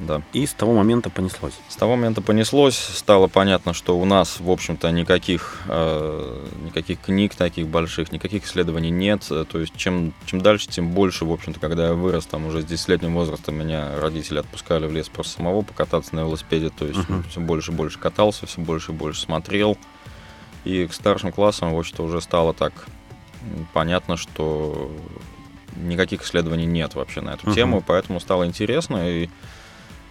Да. 0.00 0.22
и 0.32 0.44
с 0.46 0.52
того 0.52 0.74
момента 0.74 1.08
понеслось. 1.10 1.54
С 1.68 1.76
того 1.76 1.96
момента 1.96 2.20
понеслось, 2.20 2.76
стало 2.76 3.28
понятно, 3.28 3.72
что 3.74 3.96
у 3.98 4.04
нас, 4.04 4.40
в 4.40 4.50
общем-то, 4.50 4.90
никаких, 4.90 5.60
э, 5.68 6.46
никаких 6.64 7.00
книг 7.00 7.34
таких 7.34 7.68
больших, 7.68 8.10
никаких 8.10 8.44
исследований 8.44 8.90
нет. 8.90 9.22
То 9.28 9.58
есть 9.58 9.76
чем, 9.76 10.12
чем 10.26 10.40
дальше, 10.40 10.68
тем 10.68 10.90
больше, 10.90 11.24
в 11.24 11.32
общем-то, 11.32 11.60
когда 11.60 11.86
я 11.88 11.94
вырос, 11.94 12.26
там 12.26 12.46
уже 12.46 12.62
с 12.62 12.64
10-летним 12.64 13.14
возрастом 13.14 13.54
меня 13.54 14.00
родители 14.00 14.38
отпускали 14.40 14.86
в 14.86 14.92
лес 14.92 15.08
просто 15.08 15.34
самого 15.36 15.62
покататься 15.62 16.14
на 16.16 16.20
велосипеде. 16.20 16.70
То 16.70 16.86
есть 16.86 17.08
Мгм. 17.08 17.24
все 17.30 17.40
больше 17.40 17.70
и 17.70 17.74
больше 17.74 17.98
катался, 17.98 18.46
все 18.46 18.60
больше 18.60 18.92
и 18.92 18.94
больше 18.94 19.20
смотрел. 19.20 19.78
И 20.64 20.86
к 20.86 20.92
старшим 20.94 21.30
классам, 21.30 21.72
в 21.74 21.78
общем-то, 21.78 22.02
уже 22.02 22.20
стало 22.20 22.52
так 22.54 22.72
понятно, 23.72 24.16
что 24.16 24.90
никаких 25.76 26.22
исследований 26.22 26.66
нет 26.66 26.94
вообще 26.94 27.20
на 27.20 27.30
эту 27.34 27.46
Мгм. 27.46 27.54
тему, 27.54 27.84
поэтому 27.86 28.18
стало 28.20 28.46
интересно. 28.46 29.08
И 29.08 29.28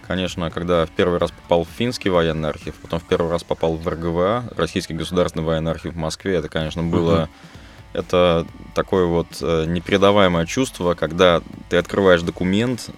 Конечно, 0.06 0.50
когда 0.50 0.84
в 0.84 0.90
первый 0.90 1.18
раз 1.18 1.30
попал 1.30 1.64
в 1.64 1.68
финский 1.68 2.10
военный 2.10 2.50
архив, 2.50 2.74
потом 2.82 3.00
в 3.00 3.04
первый 3.04 3.30
раз 3.30 3.42
попал 3.42 3.76
в 3.76 3.88
РГВА, 3.88 4.52
Российский 4.56 4.92
государственный 4.92 5.44
военный 5.44 5.70
архив 5.70 5.94
в 5.94 5.96
Москве, 5.96 6.36
это, 6.36 6.48
конечно, 6.48 6.82
было... 6.82 7.22
Мгм. 7.22 7.30
Это 7.94 8.44
такое 8.74 9.04
вот 9.04 9.28
э, 9.40 9.66
непередаваемое 9.68 10.46
чувство, 10.46 10.94
когда 10.94 11.42
ты 11.68 11.76
открываешь 11.76 12.22
документ 12.22 12.90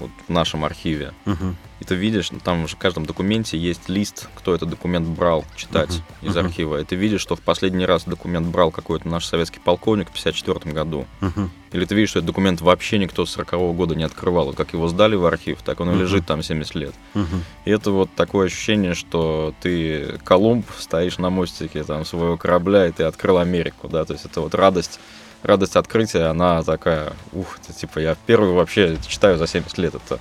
вот, 0.00 0.10
в 0.26 0.30
нашем 0.32 0.64
архиве, 0.64 1.12
Мгм. 1.24 1.56
и 1.80 1.84
ты 1.84 1.94
видишь, 1.94 2.30
ну, 2.32 2.40
там 2.42 2.66
в 2.66 2.76
каждом 2.76 3.06
документе 3.06 3.56
есть 3.58 3.88
лист, 3.88 4.28
кто 4.34 4.54
этот 4.54 4.70
документ 4.70 5.06
брал 5.06 5.44
читать 5.56 5.90
Мгм. 5.90 6.28
из 6.30 6.36
Мгм. 6.36 6.46
архива. 6.46 6.80
И 6.80 6.84
ты 6.84 6.96
видишь, 6.96 7.20
что 7.20 7.36
в 7.36 7.40
последний 7.40 7.86
раз 7.86 8.04
документ 8.04 8.46
брал 8.48 8.70
какой-то 8.70 9.06
наш 9.08 9.26
советский 9.26 9.60
полковник 9.60 10.08
в 10.08 10.12
1954 10.12 10.72
году. 10.74 11.06
Мгм. 11.20 11.50
Или 11.72 11.84
ты 11.84 11.94
видишь, 11.94 12.10
что 12.10 12.18
этот 12.18 12.26
документ 12.26 12.60
вообще 12.60 12.98
никто 12.98 13.24
с 13.26 13.30
40 13.30 13.72
года 13.74 13.94
не 13.94 14.02
открывал. 14.04 14.50
И 14.50 14.56
как 14.56 14.72
его 14.72 14.88
сдали 14.88 15.14
в 15.14 15.24
архив, 15.24 15.62
так 15.62 15.80
он 15.80 15.90
и 15.90 15.92
Мгм. 15.92 16.00
лежит 16.00 16.26
там 16.26 16.42
70 16.42 16.74
лет. 16.74 16.94
Мгм. 17.14 17.44
И 17.64 17.70
это 17.70 17.90
вот 17.92 18.10
такое 18.16 18.46
ощущение, 18.46 18.94
что 18.94 19.54
ты 19.60 20.18
Колумб, 20.24 20.66
стоишь 20.78 21.18
на 21.18 21.30
мостике 21.30 21.84
там 21.84 22.04
своего 22.04 22.36
корабля, 22.36 22.86
и 22.86 22.92
ты 22.92 23.04
открыл 23.04 23.38
Америку, 23.38 23.88
да, 23.88 24.04
то 24.04 24.12
есть 24.14 24.24
это 24.24 24.40
вот 24.40 24.54
радость, 24.54 24.98
радость 25.42 25.76
открытия, 25.76 26.24
она 26.24 26.62
такая, 26.62 27.12
ух, 27.32 27.58
это 27.58 27.72
типа 27.72 27.98
я 27.98 28.16
первый 28.26 28.52
вообще 28.52 28.98
читаю 29.06 29.38
за 29.38 29.46
70 29.46 29.78
лет, 29.78 29.94
это, 29.94 30.20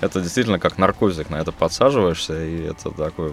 это 0.00 0.20
действительно 0.20 0.58
как 0.58 0.78
наркотик, 0.78 1.30
на 1.30 1.36
это 1.36 1.52
подсаживаешься, 1.52 2.44
и 2.44 2.62
это 2.62 2.90
такое 2.90 3.32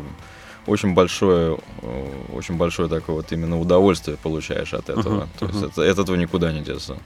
очень 0.66 0.94
большое, 0.94 1.58
э, 1.82 2.12
очень 2.34 2.58
большое 2.58 2.90
такое 2.90 3.16
вот 3.16 3.32
именно 3.32 3.60
удовольствие 3.60 4.18
получаешь 4.18 4.74
от 4.74 4.90
этого, 4.90 5.22
Мгм, 5.22 5.30
то 5.40 5.46
есть 5.46 5.58
мгм. 5.60 5.70
это, 5.70 5.92
от 5.92 6.00
этого 6.00 6.16
никуда 6.16 6.52
не 6.52 6.62
деться. 6.62 6.98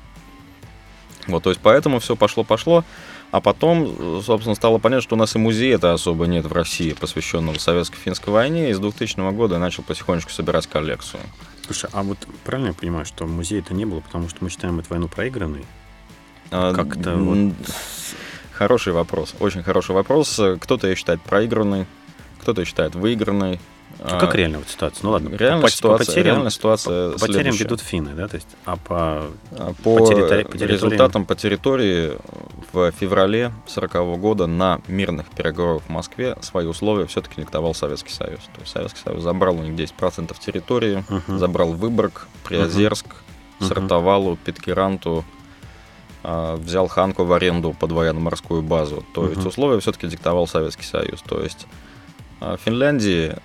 Вот, 1.28 1.44
то 1.44 1.50
есть 1.52 1.62
поэтому 1.62 2.00
все 2.00 2.16
пошло-пошло. 2.16 2.84
А 3.32 3.40
потом, 3.40 4.22
собственно, 4.24 4.56
стало 4.56 4.78
понятно, 4.78 5.02
что 5.02 5.16
у 5.16 5.18
нас 5.18 5.36
и 5.36 5.40
музея-то 5.40 5.94
особо 5.94 6.26
нет 6.26 6.46
в 6.46 6.52
России, 6.52 6.92
посвященного 6.92 7.58
советско-финской 7.58 8.34
войне. 8.34 8.72
И 8.72 8.74
с 8.74 8.80
2000 8.80 9.32
года 9.32 9.56
я 9.56 9.60
начал 9.60 9.84
потихонечку 9.84 10.32
собирать 10.32 10.68
коллекцию. 10.68 11.22
Слушай, 11.72 11.90
а 11.94 12.04
вот 12.04 12.18
правильно 12.44 12.68
я 12.70 12.74
понимаю, 12.74 13.06
что 13.06 13.26
музея-то 13.26 13.74
не 13.74 13.86
было, 13.86 14.02
потому 14.02 14.28
что 14.28 14.40
мы 14.44 14.50
считаем 14.50 14.80
эту 14.80 14.90
войну 14.90 15.08
проигранной? 15.08 15.64
А, 16.52 16.74
Как-то 16.74 17.12
м, 17.12 17.56
Хороший 18.52 18.92
вопрос, 18.92 19.34
очень 19.40 19.64
хороший 19.64 19.96
вопрос. 19.96 20.38
Кто-то 20.60 20.88
ее 20.90 20.96
считает 20.98 21.22
проигранной, 21.22 21.86
кто-то 22.42 22.66
считает 22.66 22.94
выигранной. 22.96 23.62
А 24.04 24.18
А, 24.18 24.20
как 24.20 24.34
реально 24.34 24.58
вот 24.58 24.68
ситуация? 24.68 25.00
Ну 25.04 25.12
ладно, 25.12 25.30
реальная 25.36 25.62
по, 25.62 25.68
по 25.68 25.72
ситуация- 25.72 26.06
потерям, 26.08 26.26
реальная 26.26 26.50
ситуация 26.50 27.12
по 27.12 27.20
потерям 27.20 27.34
следующая. 27.36 27.64
ведут 27.66 27.82
финны, 27.82 28.12
да? 28.16 28.28
То 28.28 28.36
есть, 28.36 28.48
а 28.66 28.76
по... 28.78 29.26
А 29.52 29.74
По, 29.84 29.98
По 29.98 30.12
территори- 30.12 30.44
по 30.46 30.56
результатам 30.64 31.26
по 31.26 31.36
территории 31.36 32.18
в 32.74 32.92
феврале 32.94 33.46
1940 33.68 34.20
года 34.20 34.48
на 34.48 34.82
мирных 34.88 35.30
переговорах 35.30 35.84
в 35.84 35.90
Москве 35.90 36.36
свои 36.42 36.66
условия 36.66 37.06
все-таки 37.06 37.42
диктовал 37.42 37.76
Советский 37.76 38.12
Союз. 38.12 38.40
То 38.56 38.62
есть 38.62 38.72
Советский 38.72 39.02
Союз 39.04 39.22
забрал 39.22 39.56
у 39.58 39.62
них 39.64 39.76
10% 39.76 40.36
территории, 40.40 41.04
Мгм. 41.08 41.38
забрал 41.38 41.74
Выборг, 41.74 42.28
Приозерск, 42.44 43.06
Мгм. 43.60 43.68
Сартовалу, 43.68 44.36
Питкеранту, 44.38 45.24
а, 46.24 46.56
взял 46.56 46.88
Ханку 46.88 47.24
в 47.24 47.34
аренду 47.34 47.74
под 47.80 47.92
военно-морскую 47.92 48.64
базу. 48.64 49.04
То 49.14 49.26
есть 49.26 49.38
Мгм. 49.42 49.48
условия 49.48 49.80
все-таки 49.80 50.08
диктовал 50.08 50.48
Советский 50.48 50.86
Союз. 50.86 51.22
То 51.22 51.40
есть 51.40 51.68
а, 52.40 52.58
в 52.58 52.62
Финляндии, 52.62 53.36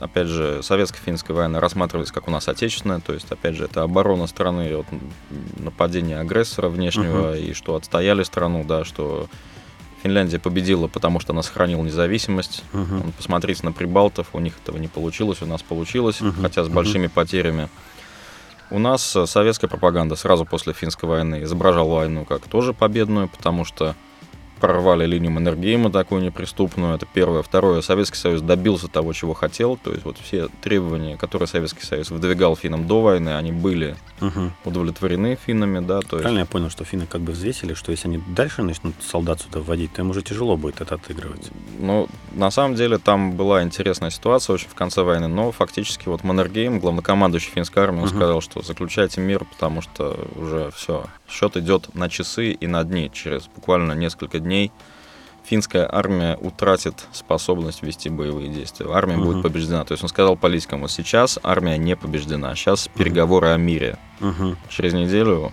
опять 0.00 0.26
же, 0.26 0.60
советско-финская 0.62 1.34
война 1.34 1.60
рассматривалась 1.60 2.10
как 2.10 2.28
у 2.28 2.30
нас 2.30 2.48
отечественная, 2.48 3.00
то 3.00 3.12
есть, 3.12 3.30
опять 3.30 3.54
же, 3.54 3.64
это 3.64 3.82
оборона 3.82 4.26
страны 4.26 4.74
от 4.74 4.86
нападения 5.58 6.18
агрессора 6.18 6.68
внешнего, 6.68 7.36
и 7.36 7.52
что 7.52 7.76
отстояли 7.76 8.22
страну, 8.22 8.64
да, 8.64 8.84
что 8.84 9.28
Финляндия 10.02 10.38
победила, 10.38 10.88
потому 10.88 11.20
что 11.20 11.32
она 11.32 11.42
сохранила 11.42 11.82
независимость. 11.82 12.64
Вон, 12.72 13.12
Посмотрите 13.12 13.64
на 13.64 13.72
прибалтов, 13.72 14.28
у 14.32 14.40
них 14.40 14.54
этого 14.62 14.78
не 14.78 14.88
получилось, 14.88 15.42
у 15.42 15.46
нас 15.46 15.62
получилось, 15.62 16.20
Мгм, 16.20 16.42
хотя 16.42 16.64
с 16.64 16.68
большими 16.68 17.06
потерями. 17.06 17.68
У 18.70 18.78
нас 18.78 19.14
э, 19.16 19.26
советская 19.26 19.68
пропаганда 19.68 20.14
сразу 20.16 20.46
после 20.46 20.72
финской 20.72 21.08
войны 21.08 21.42
изображала 21.42 21.96
войну 21.96 22.24
как 22.24 22.42
тоже 22.46 22.72
победную, 22.72 23.28
потому 23.28 23.64
что 23.64 23.96
прорвали 24.60 25.06
линию 25.06 25.30
Маннергейма 25.32 25.90
такую 25.90 26.22
неприступную, 26.22 26.94
это 26.94 27.06
первое. 27.12 27.42
Второе, 27.42 27.80
Советский 27.80 28.18
Союз 28.18 28.42
добился 28.42 28.88
того, 28.88 29.12
чего 29.12 29.34
хотел, 29.34 29.76
то 29.76 29.90
есть 29.90 30.04
вот 30.04 30.18
все 30.18 30.48
требования, 30.62 31.16
которые 31.16 31.48
Советский 31.48 31.84
Союз 31.84 32.10
выдвигал 32.10 32.56
финнам 32.56 32.86
до 32.86 33.00
войны, 33.02 33.30
они 33.36 33.52
были 33.52 33.96
Мгм. 34.20 34.52
удовлетворены 34.64 35.38
финнами, 35.46 35.80
да, 35.80 36.00
то 36.00 36.16
есть... 36.16 36.22
Правильно 36.22 36.40
я 36.40 36.46
понял, 36.46 36.70
что 36.70 36.84
финны 36.84 37.06
как 37.06 37.22
бы 37.22 37.32
взвесили, 37.32 37.74
что 37.74 37.90
если 37.90 38.08
они 38.08 38.18
дальше 38.28 38.62
начнут 38.62 38.94
солдат 39.00 39.40
сюда 39.40 39.60
вводить, 39.60 39.92
то 39.94 40.02
им 40.02 40.10
уже 40.10 40.22
тяжело 40.22 40.56
будет 40.56 40.80
это 40.80 40.96
отыгрывать. 40.96 41.50
Ну, 41.78 42.08
на 42.32 42.50
самом 42.50 42.74
деле, 42.74 42.98
там 42.98 43.32
была 43.32 43.62
интересная 43.62 44.10
ситуация 44.10 44.54
очень 44.54 44.68
в 44.68 44.74
конце 44.74 45.02
войны, 45.02 45.26
но 45.28 45.52
фактически 45.52 46.08
вот 46.08 46.22
Маннергейм, 46.24 46.80
главнокомандующий 46.80 47.50
финской 47.50 47.82
армии, 47.82 48.00
он 48.00 48.08
Мгм. 48.08 48.16
сказал, 48.16 48.40
что 48.42 48.62
заключайте 48.62 49.20
мир, 49.22 49.44
потому 49.44 49.80
что 49.80 50.18
уже 50.36 50.70
все, 50.76 51.06
счет 51.28 51.56
идет 51.56 51.94
на 51.94 52.08
часы 52.10 52.50
и 52.52 52.66
на 52.66 52.84
дни. 52.84 53.10
Через 53.12 53.46
буквально 53.46 53.92
несколько 53.92 54.38
дней 54.38 54.49
финская 55.44 55.88
армия 55.90 56.36
утратит 56.40 57.06
способность 57.12 57.82
вести 57.82 58.08
боевые 58.08 58.48
действия. 58.48 58.86
Армия 58.92 59.16
Мгм. 59.16 59.24
будет 59.26 59.42
побеждена. 59.42 59.84
То 59.84 59.92
есть 59.92 60.02
он 60.02 60.08
сказал 60.08 60.36
политикам, 60.36 60.80
вот 60.82 60.90
сейчас 60.90 61.38
армия 61.42 61.76
не 61.78 61.96
побеждена, 61.96 62.54
сейчас 62.54 62.88
переговоры 62.94 63.48
о 63.48 63.56
мире. 63.56 63.98
Мгм. 64.20 64.56
Через 64.68 64.92
неделю 64.92 65.52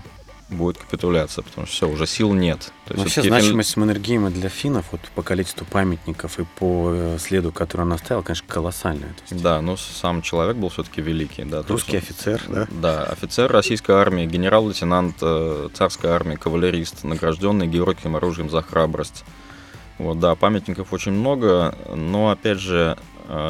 будет 0.50 0.78
капитуляция, 0.78 1.44
потому 1.44 1.68
что 1.68 1.76
все, 1.76 1.90
уже 1.90 2.08
сил 2.08 2.34
нет. 2.34 2.72
То 2.86 2.94
Вообще 2.94 3.10
всё-таки 3.10 3.30
Фин- 3.30 3.42
значимость 3.42 3.78
Маннергейма 3.78 4.30
для 4.30 4.50
финнов 4.50 4.86
вот 4.92 5.02
по 5.16 5.22
количеству 5.22 5.66
памятников 5.66 6.40
и 6.40 6.46
по 6.58 6.90
э, 6.94 7.18
следу, 7.20 7.52
который 7.52 7.82
он 7.82 7.94
оставил, 7.94 8.24
конечно, 8.24 8.46
колоссальная. 8.48 9.14
Есть 9.30 9.42
Да, 9.44 9.62
но 9.62 9.76
сам 9.78 10.22
человек 10.22 10.56
был 10.58 10.70
все-таки 10.70 11.02
великий. 11.02 11.44
Да, 11.44 11.64
русский 11.68 11.98
есть 11.98 12.10
офицер, 12.12 12.42
да? 12.48 12.68
Да, 12.72 13.04
офицер 13.04 13.52
российской 13.52 13.92
армии, 13.92 14.26
генерал-лейтенант 14.26 15.18
э, 15.22 15.70
царской 15.74 16.12
армии, 16.12 16.36
кавалерист, 16.36 17.04
награжденный 17.04 17.68
георгиевским 17.68 18.16
оружием 18.16 18.50
за 18.50 18.62
храбрость. 18.62 19.26
Вот, 19.98 20.20
да, 20.20 20.36
памятников 20.36 20.94
очень 20.94 21.12
много, 21.12 21.76
но, 21.94 22.30
опять 22.30 22.60
же, 22.60 22.98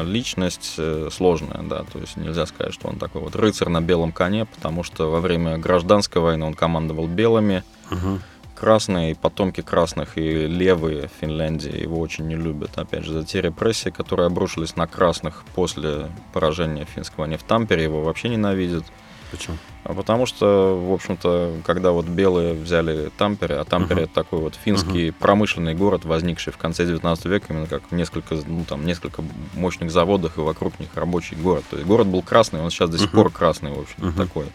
личность 0.04 0.74
э, 0.78 1.08
сложная, 1.12 1.62
да, 1.62 1.84
то 1.84 1.98
есть 1.98 2.16
нельзя 2.16 2.46
сказать, 2.46 2.74
что 2.74 2.88
он 2.88 2.98
такой 2.98 3.22
вот 3.22 3.36
рыцарь 3.36 3.68
на 3.68 3.80
белом 3.80 4.12
коне, 4.12 4.44
потому 4.46 4.82
что 4.82 5.10
во 5.10 5.20
время 5.20 5.56
гражданской 5.58 6.20
войны 6.20 6.44
он 6.44 6.54
командовал 6.54 7.06
белыми, 7.06 7.62
Мгм. 7.90 8.20
красные, 8.54 9.14
потомки 9.14 9.60
красных 9.60 10.18
и 10.18 10.46
левые 10.46 11.08
Финляндии 11.20 11.80
его 11.80 12.00
очень 12.00 12.26
не 12.26 12.34
любят. 12.34 12.76
Опять 12.76 13.04
же, 13.04 13.12
за 13.12 13.24
те 13.24 13.40
репрессии, 13.40 13.90
которые 13.90 14.26
обрушились 14.26 14.74
на 14.76 14.86
красных 14.86 15.44
после 15.54 16.10
поражения 16.32 16.84
финской 16.84 17.18
войны 17.18 17.36
в 17.38 17.44
Тампере, 17.44 17.84
его 17.84 18.02
вообще 18.02 18.28
ненавидят. 18.28 18.84
Почему? 19.30 19.56
А 19.84 19.94
потому 19.94 20.26
что, 20.26 20.78
в 20.78 20.92
общем-то, 20.92 21.60
когда 21.64 21.92
вот 21.92 22.06
белые 22.06 22.54
взяли 22.54 23.10
Тампере, 23.16 23.56
а 23.56 23.64
Тампере 23.64 24.02
Мгм. 24.02 24.04
это 24.04 24.14
такой 24.14 24.38
вот 24.40 24.54
финский 24.54 25.10
промышленный 25.12 25.74
город, 25.74 26.04
возникший 26.04 26.52
в 26.52 26.58
конце 26.58 26.84
19 26.86 27.24
века, 27.26 27.46
именно 27.50 27.66
как 27.66 27.90
несколько, 27.90 28.34
ну, 28.46 28.64
там, 28.64 28.84
несколько 28.84 29.22
мощных 29.54 29.90
заводов 29.90 30.36
и 30.36 30.40
вокруг 30.40 30.78
них 30.80 30.90
рабочий 30.94 31.36
город. 31.36 31.64
То 31.70 31.76
есть 31.76 31.88
город 31.88 32.06
был 32.06 32.22
красный, 32.22 32.60
он 32.60 32.70
сейчас 32.70 32.90
до 32.90 32.98
сих 32.98 33.08
Мгм. 33.12 33.16
пор 33.16 33.30
красный, 33.30 33.70
в 33.72 33.80
общем, 33.80 33.94
Мгм. 33.98 34.12
такой. 34.14 34.46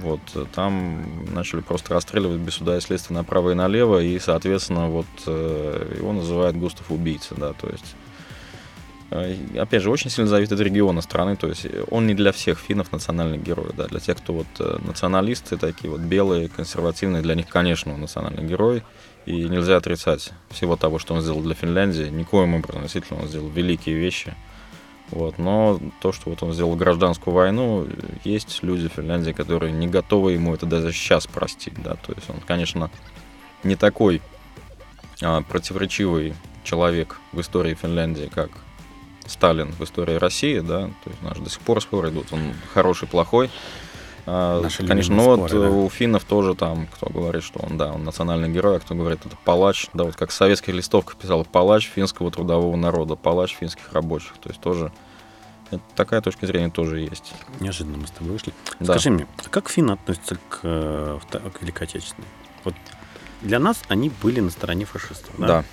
Вот, 0.00 0.20
э, 0.34 0.46
там 0.54 1.04
начали 1.34 1.60
просто 1.60 1.92
расстреливать 1.94 2.40
без 2.40 2.54
суда 2.54 2.76
и 2.78 2.80
следствия 2.80 3.14
направо 3.16 3.50
и 3.50 3.54
налево, 3.54 4.02
и, 4.02 4.18
соответственно, 4.18 4.88
вот 4.88 5.06
э, 5.26 5.94
его 5.98 6.12
называют 6.12 6.56
Густав 6.56 6.90
убийца, 6.90 7.34
да, 7.36 7.52
то 7.52 7.68
есть 7.68 7.94
опять 9.58 9.82
же, 9.82 9.90
очень 9.90 10.10
сильно 10.10 10.28
зависит 10.28 10.52
от 10.52 10.60
региона 10.60 11.00
страны, 11.02 11.36
то 11.36 11.48
есть 11.48 11.66
он 11.90 12.06
не 12.06 12.14
для 12.14 12.32
всех 12.32 12.58
финнов 12.58 12.92
национальный 12.92 13.38
герой, 13.38 13.70
да, 13.76 13.86
для 13.86 14.00
тех, 14.00 14.18
кто 14.18 14.32
вот 14.32 14.46
э, 14.58 14.78
националисты 14.86 15.56
такие 15.56 15.90
вот 15.90 16.00
белые, 16.00 16.48
консервативные, 16.48 17.22
для 17.22 17.34
них, 17.34 17.48
конечно, 17.48 17.92
он 17.94 18.00
национальный 18.00 18.44
герой, 18.44 18.82
и 19.26 19.44
нельзя 19.44 19.76
отрицать 19.76 20.32
всего 20.50 20.76
того, 20.76 20.98
что 20.98 21.14
он 21.14 21.20
сделал 21.20 21.42
для 21.42 21.54
Финляндии, 21.54 22.08
никоим 22.10 22.54
образом, 22.54 22.82
действительно, 22.82 23.20
он 23.20 23.28
сделал 23.28 23.48
великие 23.48 23.96
вещи, 23.96 24.34
вот, 25.10 25.38
но 25.38 25.80
то, 26.00 26.12
что 26.12 26.30
вот 26.30 26.42
он 26.42 26.52
сделал 26.52 26.74
гражданскую 26.74 27.34
войну, 27.34 27.86
есть 28.24 28.62
люди 28.62 28.88
в 28.88 28.92
Финляндии, 28.92 29.32
которые 29.32 29.72
не 29.72 29.88
готовы 29.88 30.32
ему 30.32 30.54
это 30.54 30.66
даже 30.66 30.92
сейчас 30.92 31.26
простить, 31.26 31.74
да, 31.82 31.96
то 31.96 32.12
есть 32.12 32.30
он, 32.30 32.36
конечно, 32.46 32.90
не 33.62 33.76
такой 33.76 34.22
а, 35.20 35.42
противоречивый 35.42 36.34
человек 36.64 37.18
в 37.32 37.40
истории 37.40 37.74
Финляндии, 37.74 38.30
как 38.32 38.50
Сталин 39.26 39.72
в 39.72 39.82
истории 39.84 40.14
России, 40.14 40.60
да, 40.60 40.86
то 41.04 41.10
есть 41.10 41.22
наши 41.22 41.40
до 41.40 41.50
сих 41.50 41.60
пор 41.60 41.80
споры 41.80 42.10
идут, 42.10 42.32
он 42.32 42.54
хороший, 42.72 43.08
плохой. 43.08 43.50
А, 44.24 44.60
Наши 44.62 44.86
Конечно, 44.86 45.16
ну 45.16 45.36
вот 45.36 45.50
да. 45.50 45.68
у 45.68 45.90
финнов 45.90 46.22
тоже 46.24 46.54
там, 46.54 46.86
кто 46.86 47.10
говорит, 47.10 47.42
что 47.42 47.58
он, 47.58 47.76
да, 47.76 47.92
он 47.92 48.04
национальный 48.04 48.48
герой, 48.48 48.76
а 48.76 48.80
кто 48.80 48.94
говорит, 48.94 49.26
это 49.26 49.36
палач, 49.44 49.88
да, 49.94 50.04
вот 50.04 50.14
как 50.14 50.30
в 50.30 50.32
советских 50.32 50.74
листовках 50.74 51.16
писал, 51.16 51.44
палач 51.44 51.88
финского 51.88 52.30
трудового 52.30 52.76
народа, 52.76 53.16
палач 53.16 53.56
финских 53.56 53.92
рабочих, 53.92 54.34
то 54.40 54.48
есть 54.48 54.60
тоже 54.60 54.92
это, 55.72 55.82
такая 55.96 56.20
точка 56.20 56.46
зрения 56.46 56.70
тоже 56.70 57.00
есть. 57.00 57.32
Неожиданно 57.58 57.96
мы 57.96 58.06
с 58.06 58.10
тобой 58.10 58.32
вышли. 58.32 58.52
Да. 58.78 58.92
Скажи 58.92 59.10
мне, 59.10 59.26
а 59.38 59.48
как 59.48 59.68
финны 59.68 59.92
относятся 59.92 60.36
к, 60.48 60.60
э, 60.62 61.18
к 61.30 61.62
Великой 61.62 61.84
Отечественной? 61.84 62.28
Вот 62.64 62.74
для 63.40 63.58
нас 63.58 63.82
они 63.88 64.10
были 64.22 64.40
на 64.40 64.50
стороне 64.50 64.84
фашистов, 64.84 65.34
да? 65.38 65.46
Да. 65.46 65.64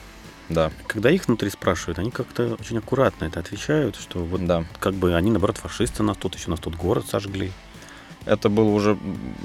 Да. 0.49 0.71
Когда 0.87 1.11
их 1.11 1.27
внутри 1.27 1.49
спрашивают, 1.49 1.99
они 1.99 2.11
как-то 2.11 2.55
очень 2.59 2.79
аккуратно 2.79 3.25
это 3.25 3.39
отвечают, 3.39 3.95
что 3.95 4.19
вот 4.19 4.45
да. 4.45 4.65
как 4.79 4.95
бы 4.95 5.15
они, 5.15 5.31
наоборот, 5.31 5.57
фашисты 5.57 6.03
нас 6.03 6.17
тут, 6.17 6.35
еще 6.35 6.49
нас 6.49 6.59
тут 6.59 6.75
город 6.75 7.05
сожгли. 7.07 7.51
Это 8.25 8.49
было 8.49 8.69
уже, 8.69 8.97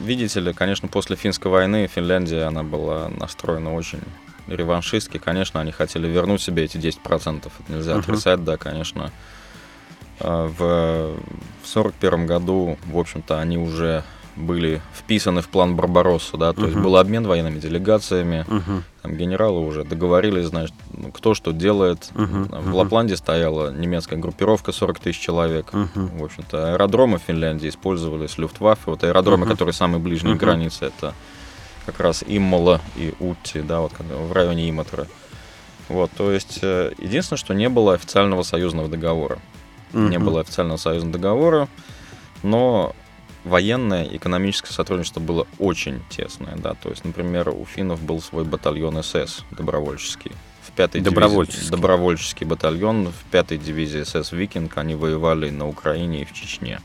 видите 0.02 0.40
ли, 0.40 0.52
конечно, 0.52 0.88
после 0.88 1.16
финской 1.16 1.50
войны 1.50 1.86
Финляндия, 1.86 2.44
она 2.44 2.62
была 2.62 3.08
настроена 3.08 3.74
очень 3.74 4.00
реваншистски. 4.46 5.18
Конечно, 5.18 5.60
они 5.60 5.72
хотели 5.72 6.06
вернуть 6.08 6.42
себе 6.42 6.64
эти 6.64 6.76
10%. 6.76 7.38
Это 7.38 7.52
нельзя 7.68 7.92
uh-huh. 7.92 8.00
отрицать, 8.00 8.44
да, 8.44 8.56
конечно. 8.56 9.10
А, 10.20 10.48
в 10.48 11.14
1941 11.62 12.26
году, 12.26 12.78
в 12.86 12.98
общем-то, 12.98 13.40
они 13.40 13.58
уже 13.58 14.04
были 14.36 14.82
вписаны 14.94 15.42
в 15.42 15.48
план 15.48 15.76
Барбаросса, 15.76 16.36
да, 16.36 16.52
то 16.52 16.62
uh-huh. 16.62 16.66
есть 16.66 16.78
был 16.78 16.96
обмен 16.96 17.26
военными 17.26 17.58
делегациями, 17.58 18.44
uh-huh. 18.48 18.82
там 19.02 19.16
генералы 19.16 19.60
уже 19.60 19.84
договорились, 19.84 20.46
значит, 20.46 20.74
ну, 20.92 21.12
кто 21.12 21.34
что 21.34 21.52
делает. 21.52 22.10
Uh-huh. 22.14 22.48
Там, 22.50 22.62
в 22.64 22.74
Лапланде 22.74 23.16
стояла 23.16 23.72
немецкая 23.72 24.16
группировка 24.16 24.72
40 24.72 24.98
тысяч 24.98 25.20
человек. 25.20 25.68
Uh-huh. 25.72 26.18
В 26.18 26.24
общем-то, 26.24 26.72
аэродромы 26.72 27.18
в 27.18 27.22
Финляндии 27.22 27.68
использовались 27.68 28.38
Люфтваффе, 28.38 28.82
вот 28.86 29.04
аэродромы, 29.04 29.46
uh-huh. 29.46 29.50
которые 29.50 29.72
самые 29.72 30.00
ближние 30.00 30.34
uh-huh. 30.34 30.40
границы, 30.40 30.86
это 30.86 31.14
как 31.86 32.00
раз 32.00 32.24
Иммола 32.26 32.80
и 32.96 33.14
Утти, 33.20 33.60
да, 33.60 33.80
вот 33.80 33.92
в 33.98 34.32
районе 34.32 34.68
Иматора. 34.68 35.06
Вот, 35.88 36.10
то 36.16 36.32
есть 36.32 36.60
э, 36.62 36.92
единственное, 36.98 37.38
что 37.38 37.52
не 37.52 37.68
было 37.68 37.92
официального 37.92 38.42
союзного 38.42 38.88
договора. 38.88 39.38
Uh-huh. 39.92 40.08
Не 40.08 40.18
было 40.18 40.40
официального 40.40 40.78
союзного 40.78 41.12
договора, 41.12 41.68
но 42.42 42.96
военное 43.44 44.04
и 44.04 44.16
экономическое 44.16 44.72
сотрудничество 44.72 45.20
было 45.20 45.46
очень 45.58 46.02
тесное, 46.08 46.56
да, 46.56 46.74
то 46.74 46.90
есть, 46.90 47.04
например, 47.04 47.50
у 47.50 47.64
финнов 47.64 48.02
был 48.02 48.20
свой 48.20 48.44
батальон 48.44 49.02
СС 49.02 49.44
добровольческий. 49.50 50.32
В 50.62 50.72
пятой 50.72 51.00
добровольческий. 51.00 51.60
Дивизии, 51.60 51.72
добровольческий 51.72 52.44
батальон 52.46 53.08
в 53.08 53.30
пятой 53.30 53.58
дивизии 53.58 54.02
СС 54.02 54.32
«Викинг» 54.32 54.76
они 54.78 54.94
воевали 54.94 55.50
на 55.50 55.68
Украине 55.68 56.22
и 56.22 56.24
в 56.24 56.32
Чечне 56.32 56.80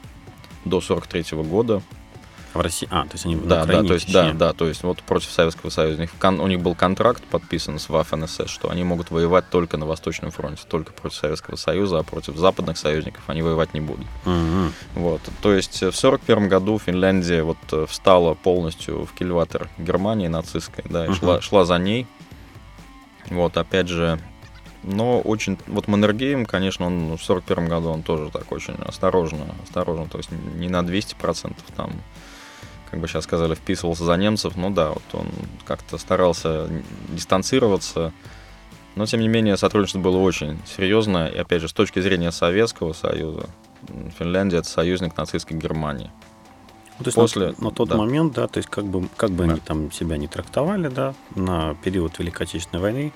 до 0.65 0.82
43 0.82 1.38
года. 1.43 1.82
В 2.54 2.62
России? 2.62 2.88
А, 2.92 3.04
то 3.04 3.14
есть 3.14 3.26
они 3.26 3.36
да, 3.36 3.66
да, 3.66 3.84
то 3.84 3.94
есть, 3.94 4.12
да, 4.12 4.34
да, 4.34 4.54
то 4.54 4.68
есть 4.68 4.84
вот 4.84 5.02
против 5.04 5.30
Советского 5.30 5.70
Союза. 5.70 5.98
У 5.98 6.02
них, 6.02 6.42
у 6.42 6.48
них 6.48 6.62
был 6.62 6.76
контракт 6.76 7.24
подписан 7.24 7.78
с 7.78 7.90
ВАФ 7.90 8.12
НСС, 8.14 8.48
что 8.48 8.70
они 8.70 8.84
могут 8.84 9.12
воевать 9.12 9.50
только 9.50 9.78
на 9.78 9.86
Восточном 9.86 10.32
фронте, 10.32 10.64
только 10.68 10.92
против 10.94 11.18
Советского 11.18 11.56
Союза, 11.56 12.00
а 12.00 12.04
против 12.04 12.38
западных 12.38 12.78
союзников 12.78 13.24
они 13.28 13.42
воевать 13.42 13.74
не 13.74 13.82
будут. 13.82 14.06
Угу. 14.26 14.72
Вот, 14.96 15.22
то 15.42 15.54
есть 15.54 15.82
в 15.82 15.94
сорок 15.94 16.22
первом 16.22 16.50
году 16.50 16.80
Финляндия 16.80 17.44
вот 17.44 17.58
э, 17.72 17.86
встала 17.88 18.34
полностью 18.34 19.06
в 19.06 19.14
кильватер 19.14 19.70
Германии 19.78 20.28
нацистской, 20.28 20.86
да, 20.90 21.06
и 21.06 21.10
угу. 21.10 21.16
шла, 21.16 21.42
шла 21.42 21.66
за 21.66 21.78
ней. 21.78 22.08
Вот, 23.30 23.58
опять 23.58 23.88
же, 23.90 24.20
но 24.84 25.20
очень... 25.22 25.58
Вот 25.68 25.88
Маннергейм, 25.88 26.46
конечно, 26.46 26.86
он 26.86 27.18
в 27.18 27.24
41 27.24 27.68
году 27.68 27.90
он 27.90 28.02
тоже 28.02 28.30
так 28.32 28.52
очень 28.52 28.76
осторожно, 28.76 29.56
осторожно, 29.64 30.08
то 30.08 30.18
есть 30.18 30.32
не 30.32 30.70
на 30.70 30.80
200% 30.80 31.56
там 31.76 31.92
как 32.91 32.99
бы 32.99 33.08
сейчас 33.08 33.23
сказали, 33.23 33.56
вписывался 33.56 34.04
за 34.06 34.15
немцев. 34.15 34.56
Ну 34.56 34.69
да, 34.69 34.89
вот 34.89 35.04
он 35.13 35.28
как-то 35.65 35.97
старался 35.97 36.69
дистанцироваться. 37.10 38.13
Но, 38.95 39.06
тем 39.06 39.21
не 39.21 39.28
менее, 39.28 39.56
сотрудничество 39.58 39.99
было 39.99 40.17
очень 40.17 40.60
серьезное. 40.65 41.28
И, 41.28 41.38
опять 41.38 41.62
же, 41.62 41.67
с 41.67 41.73
точки 41.73 41.99
зрения 41.99 42.32
Советского 42.32 42.93
Союза, 42.93 43.47
Финляндия— 44.17 44.58
это 44.60 44.67
союзник 44.67 45.15
нацистской 45.15 45.58
Германии. 45.58 46.12
Ну, 46.97 47.04
то 47.04 47.08
есть 47.08 47.15
После, 47.15 47.54
на, 47.60 47.65
на 47.65 47.71
тот 47.71 47.89
да. 47.89 47.95
момент, 47.95 48.34
да, 48.34 48.47
то 48.47 48.58
есть 48.58 48.69
как 48.69 48.86
бы, 48.86 49.08
как 49.15 49.32
бы 49.32 49.45
да. 49.45 49.52
они 49.52 49.62
там 49.62 49.91
себя 49.91 50.17
не 50.17 50.28
трактовали, 50.28 50.89
да, 50.89 51.13
на 51.34 51.75
период 51.75 52.19
Великой 52.19 52.43
Отечественной 52.43 52.82
войны 52.82 53.13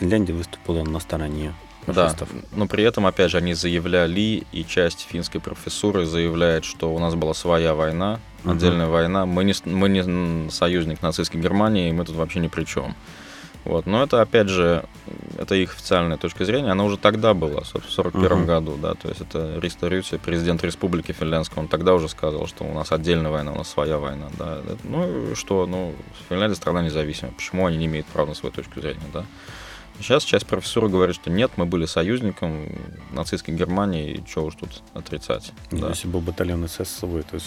Финляндия 0.00 0.32
выступила 0.32 0.82
на 0.82 0.98
стороне 0.98 1.54
фашистов. 1.86 2.28
Да, 2.32 2.40
но 2.52 2.66
при 2.66 2.84
этом, 2.84 3.06
опять 3.06 3.30
же, 3.30 3.38
они 3.38 3.54
заявляли, 3.54 4.44
и 4.52 4.64
часть 4.64 5.06
финской 5.08 5.40
профессуры 5.40 6.06
заявляет, 6.06 6.64
что 6.64 6.94
у 6.94 6.98
нас 6.98 7.14
была 7.14 7.34
своя 7.34 7.74
война, 7.74 8.20
отдельная 8.44 8.86
угу. 8.86 8.94
война, 8.94 9.26
мы 9.26 9.44
не, 9.44 9.54
мы 9.64 9.88
не 9.88 10.50
союзник 10.50 11.02
нацистской 11.02 11.40
Германии, 11.40 11.88
и 11.88 11.92
мы 11.92 12.04
тут 12.04 12.16
вообще 12.16 12.40
ни 12.40 12.48
при 12.48 12.64
чем. 12.64 12.94
Вот. 13.64 13.86
Но 13.86 14.02
это, 14.02 14.20
опять 14.20 14.48
же, 14.48 14.84
это 15.38 15.54
их 15.54 15.72
официальная 15.74 16.16
точка 16.16 16.44
зрения. 16.44 16.72
Она 16.72 16.84
уже 16.84 16.96
тогда 16.96 17.32
была, 17.32 17.60
в 17.60 17.68
1941 17.68 18.30
uh-huh. 18.30 18.44
году, 18.44 18.76
да, 18.80 18.94
то 18.94 19.08
есть 19.08 19.20
это 19.20 19.58
Ристо 19.60 19.88
Рюци, 19.88 20.18
президент 20.18 20.64
Республики 20.64 21.12
Финляндской, 21.12 21.62
он 21.62 21.68
тогда 21.68 21.94
уже 21.94 22.08
сказал, 22.08 22.46
что 22.48 22.64
у 22.64 22.74
нас 22.74 22.90
отдельная 22.90 23.30
война, 23.30 23.52
у 23.52 23.58
нас 23.58 23.68
своя 23.68 23.98
война, 23.98 24.26
да. 24.36 24.58
Ну, 24.82 25.34
что, 25.36 25.66
ну, 25.66 25.94
Финляндия 26.28 26.56
страна 26.56 26.82
независимая, 26.82 27.32
почему 27.34 27.66
они 27.66 27.76
не 27.76 27.86
имеют 27.86 28.06
права 28.06 28.30
на 28.30 28.34
свою 28.34 28.52
точку 28.52 28.80
зрения, 28.80 29.00
да. 29.12 29.24
Сейчас 30.02 30.24
часть 30.24 30.46
профессора 30.46 30.88
говорит, 30.88 31.14
что 31.14 31.30
нет, 31.30 31.52
мы 31.56 31.64
были 31.64 31.86
союзником 31.86 32.66
нацистской 33.12 33.54
Германии, 33.54 34.14
и 34.14 34.28
что 34.28 34.44
уж 34.44 34.56
тут 34.56 34.82
отрицать. 34.94 35.52
Да. 35.70 35.90
Если 35.90 36.08
был 36.08 36.20
батальон 36.20 36.66
СС 36.68 36.88
свой, 36.88 37.22
то 37.22 37.36
есть... 37.36 37.46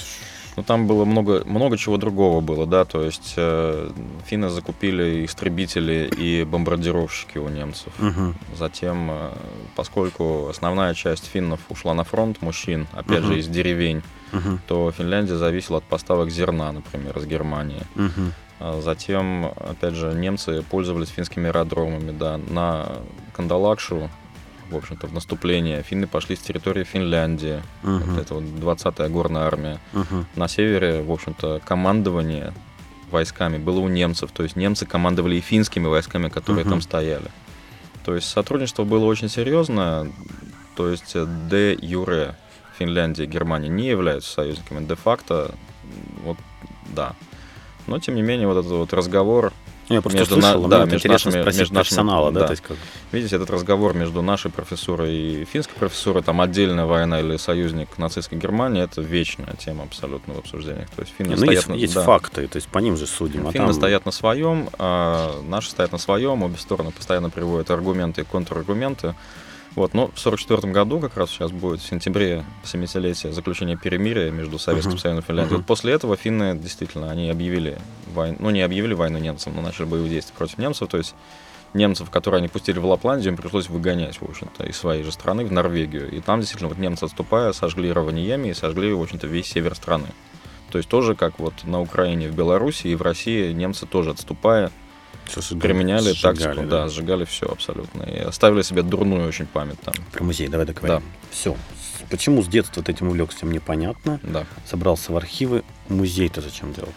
Ну, 0.56 0.64
там 0.64 0.88
было 0.88 1.04
много, 1.04 1.44
много 1.46 1.78
чего 1.78 1.98
другого 1.98 2.40
было, 2.40 2.66
да, 2.66 2.86
то 2.86 3.04
есть 3.04 3.34
э, 3.36 3.92
финны 4.26 4.48
закупили 4.48 5.26
истребители 5.26 6.10
и 6.18 6.46
бомбардировщики 6.46 7.40
у 7.40 7.50
немцев. 7.50 7.92
Угу. 8.00 8.34
Затем, 8.58 9.10
э, 9.12 9.32
поскольку 9.76 10.48
основная 10.48 10.94
часть 10.94 11.26
финнов 11.26 11.60
ушла 11.68 11.94
на 11.94 12.06
фронт, 12.06 12.42
мужчин, 12.42 12.88
опять 12.94 13.26
угу. 13.26 13.34
же, 13.34 13.40
из 13.40 13.50
деревень, 13.50 14.02
угу. 14.32 14.60
то 14.66 14.94
Финляндия 14.94 15.36
зависела 15.36 15.80
от 15.80 15.84
поставок 15.84 16.30
зерна, 16.30 16.72
например, 16.72 17.18
из 17.18 17.26
Германии. 17.26 17.82
Угу. 17.98 18.32
А 18.60 18.82
затем, 18.82 19.46
опять 19.58 19.96
же, 19.96 20.14
немцы 20.14 20.62
пользовались 20.64 21.10
финскими 21.10 21.48
аэродромами, 21.48 22.12
да, 22.12 22.38
на 22.38 22.88
Кандалакшу, 23.34 24.10
в 24.70 24.76
общем-то, 24.76 25.08
в 25.08 25.14
наступление. 25.14 25.84
Финны 25.84 26.08
пошли 26.08 26.36
с 26.36 26.40
территории 26.40 26.84
Финляндии. 26.84 27.62
Uh-huh. 27.84 28.04
Вот 28.04 28.20
это 28.20 28.34
вот 28.36 28.44
20-я 28.44 29.10
горная 29.10 29.44
армия. 29.44 29.80
Uh-huh. 29.94 30.26
На 30.36 30.48
севере, 30.48 31.02
в 31.02 31.12
общем-то, 31.12 31.62
командование 31.64 32.54
войсками 33.12 33.58
было 33.58 33.80
у 33.80 33.88
немцев. 33.88 34.32
То 34.32 34.44
есть 34.44 34.56
немцы 34.56 34.86
командовали 34.86 35.36
и 35.36 35.42
финскими 35.42 35.88
войсками, 35.88 36.30
которые 36.30 36.66
uh-huh. 36.66 36.70
там 36.70 36.82
стояли. 36.82 37.30
То 38.04 38.16
есть 38.16 38.28
сотрудничество 38.28 38.84
было 38.84 39.06
очень 39.06 39.30
серьезное. 39.30 40.12
То 40.76 40.90
есть 40.90 41.16
де 41.48 41.78
юре 41.80 42.36
Финляндия 42.78 43.24
и 43.24 43.28
Германия 43.28 43.70
не 43.70 43.88
являются 43.88 44.32
союзниками. 44.32 44.86
Де-факто, 44.86 45.54
вот, 46.24 46.38
да. 46.88 47.16
Но, 47.88 48.00
тем 48.00 48.16
не 48.16 48.22
менее, 48.22 48.48
вот 48.48 48.58
этот 48.58 48.72
вот 48.72 48.94
разговор 48.94 49.54
я 49.90 50.02
просто 50.02 50.20
между 50.20 50.42
слышал, 50.42 50.64
на, 50.64 50.68
да, 50.68 50.86
между 50.86 51.08
нашими, 51.10 51.44
между 51.44 51.74
нашими, 51.76 52.32
да, 52.32 52.32
да. 52.32 52.46
То 52.48 52.52
есть 52.52 52.64
как... 52.64 52.78
Видите, 53.12 53.36
этот 53.36 53.52
разговор 53.52 53.94
между 53.94 54.24
нашей 54.24 54.50
профессурой 54.50 55.14
и 55.14 55.46
финской 55.46 55.76
профессурой, 55.78 56.24
там 56.24 56.42
отдельная 56.42 56.86
война 56.86 57.20
или 57.20 57.38
союзник 57.38 57.98
нацистской 58.00 58.40
Германии, 58.40 58.82
это 58.82 59.02
вечная 59.02 59.54
тема 59.54 59.84
абсолютно 59.84 60.34
в 60.34 60.40
обсуждениях. 60.40 60.90
То 60.90 61.04
есть 61.04 61.14
финны 61.16 61.30
Не, 61.30 61.36
ну, 61.36 61.42
стоят 61.42 61.54
есть, 61.54 61.68
на, 61.68 61.74
есть 61.74 61.94
да. 61.94 62.04
факты, 62.04 62.48
то 62.48 62.56
есть 62.56 62.68
по 62.68 62.80
ним 62.80 62.98
же 62.98 63.06
судим. 63.06 63.48
А 63.48 63.52
финны 63.52 63.68
там... 63.68 63.76
стоят 63.76 64.06
на 64.06 64.12
своем, 64.12 64.70
а 64.80 65.40
наши 65.48 65.70
стоят 65.70 65.92
на 65.92 66.00
своем, 66.00 66.42
обе 66.42 66.58
стороны 66.58 66.92
постоянно 66.92 67.30
приводят 67.30 67.70
аргументы 67.70 68.22
и 68.22 68.24
контраргументы. 68.24 69.14
Вот, 69.76 69.94
но 69.94 70.08
в 70.08 70.18
1944 70.18 70.72
году, 70.72 71.00
как 71.00 71.18
раз 71.18 71.30
сейчас 71.30 71.52
будет 71.52 71.82
в 71.82 71.86
сентябре 71.86 72.46
70-летие 72.64 73.34
заключения 73.34 73.76
перемирия 73.76 74.32
между 74.32 74.58
Советским 74.58 74.94
uh-huh. 74.94 75.00
Союзом 75.00 75.20
и 75.20 75.22
Финляндией. 75.22 75.56
Uh-huh. 75.56 75.58
Вот 75.58 75.66
после 75.66 75.92
этого 75.92 76.16
финны 76.16 76.58
действительно, 76.58 77.12
они 77.12 77.30
объявили 77.30 77.78
войну, 78.14 78.38
ну 78.40 78.50
не 78.52 78.62
объявили 78.62 78.94
войну 78.94 79.20
немцам, 79.20 79.54
но 79.54 79.62
начали 79.62 79.84
боевые 79.84 80.10
действия 80.10 80.34
против 80.38 80.58
немцев, 80.60 80.88
то 80.88 80.98
есть 80.98 81.14
немцев, 81.74 82.10
которые 82.10 82.40
они 82.40 82.48
пустили 82.48 82.80
в 82.80 82.86
Лапландию, 82.86 83.34
им 83.34 83.38
пришлось 83.38 83.70
выгонять, 83.70 84.22
в 84.22 84.24
общем-то, 84.24 84.64
из 84.66 84.78
своей 84.78 85.04
же 85.04 85.12
страны 85.12 85.46
в 85.46 85.52
Норвегию. 85.52 86.10
И 86.10 86.22
там 86.22 86.40
действительно 86.40 86.70
вот 86.70 86.78
немцы, 86.78 87.04
отступая, 87.04 87.52
сожгли 87.52 87.92
Раваньеми 87.92 88.50
и 88.50 88.54
сожгли, 88.54 88.94
в 88.94 89.02
общем-то, 89.02 89.28
весь 89.28 89.48
север 89.48 89.76
страны. 89.76 90.08
То 90.72 90.78
есть 90.78 90.90
тоже 90.90 91.16
как 91.16 91.38
вот 91.38 91.54
на 91.64 91.82
Украине, 91.82 92.30
в 92.30 92.36
Беларуси 92.36 92.88
и 92.88 92.96
в 92.96 93.02
России 93.02 93.52
немцы 93.52 93.86
тоже 93.86 94.12
отступая 94.12 94.72
Всё 95.28 95.42
сжигали, 95.42 95.62
применяли 95.62 96.14
сжигали, 96.14 96.38
тактику, 96.38 96.68
да. 96.68 96.88
сжигали 96.88 97.26
все 97.26 97.48
абсолютно. 97.48 98.04
И 98.04 98.20
оставили 98.20 98.62
себе 98.62 98.82
дурную 98.82 99.28
очень 99.28 99.46
память 99.48 99.80
там. 99.82 99.94
Про 100.12 100.24
музей 100.24 100.48
давай 100.48 100.66
договорим. 100.66 101.04
Все. 101.32 101.56
Почему 102.10 102.44
с 102.44 102.48
детства 102.48 102.84
ты 102.84 102.92
этим 102.92 103.08
увлекся, 103.08 103.46
мне 103.46 103.60
понятно. 103.60 104.20
Да. 104.24 104.46
Собрался 104.66 105.12
в 105.12 105.18
архивы. 105.18 105.64
Музей-то 105.90 106.42
зачем 106.42 106.74
делал? 106.74 106.90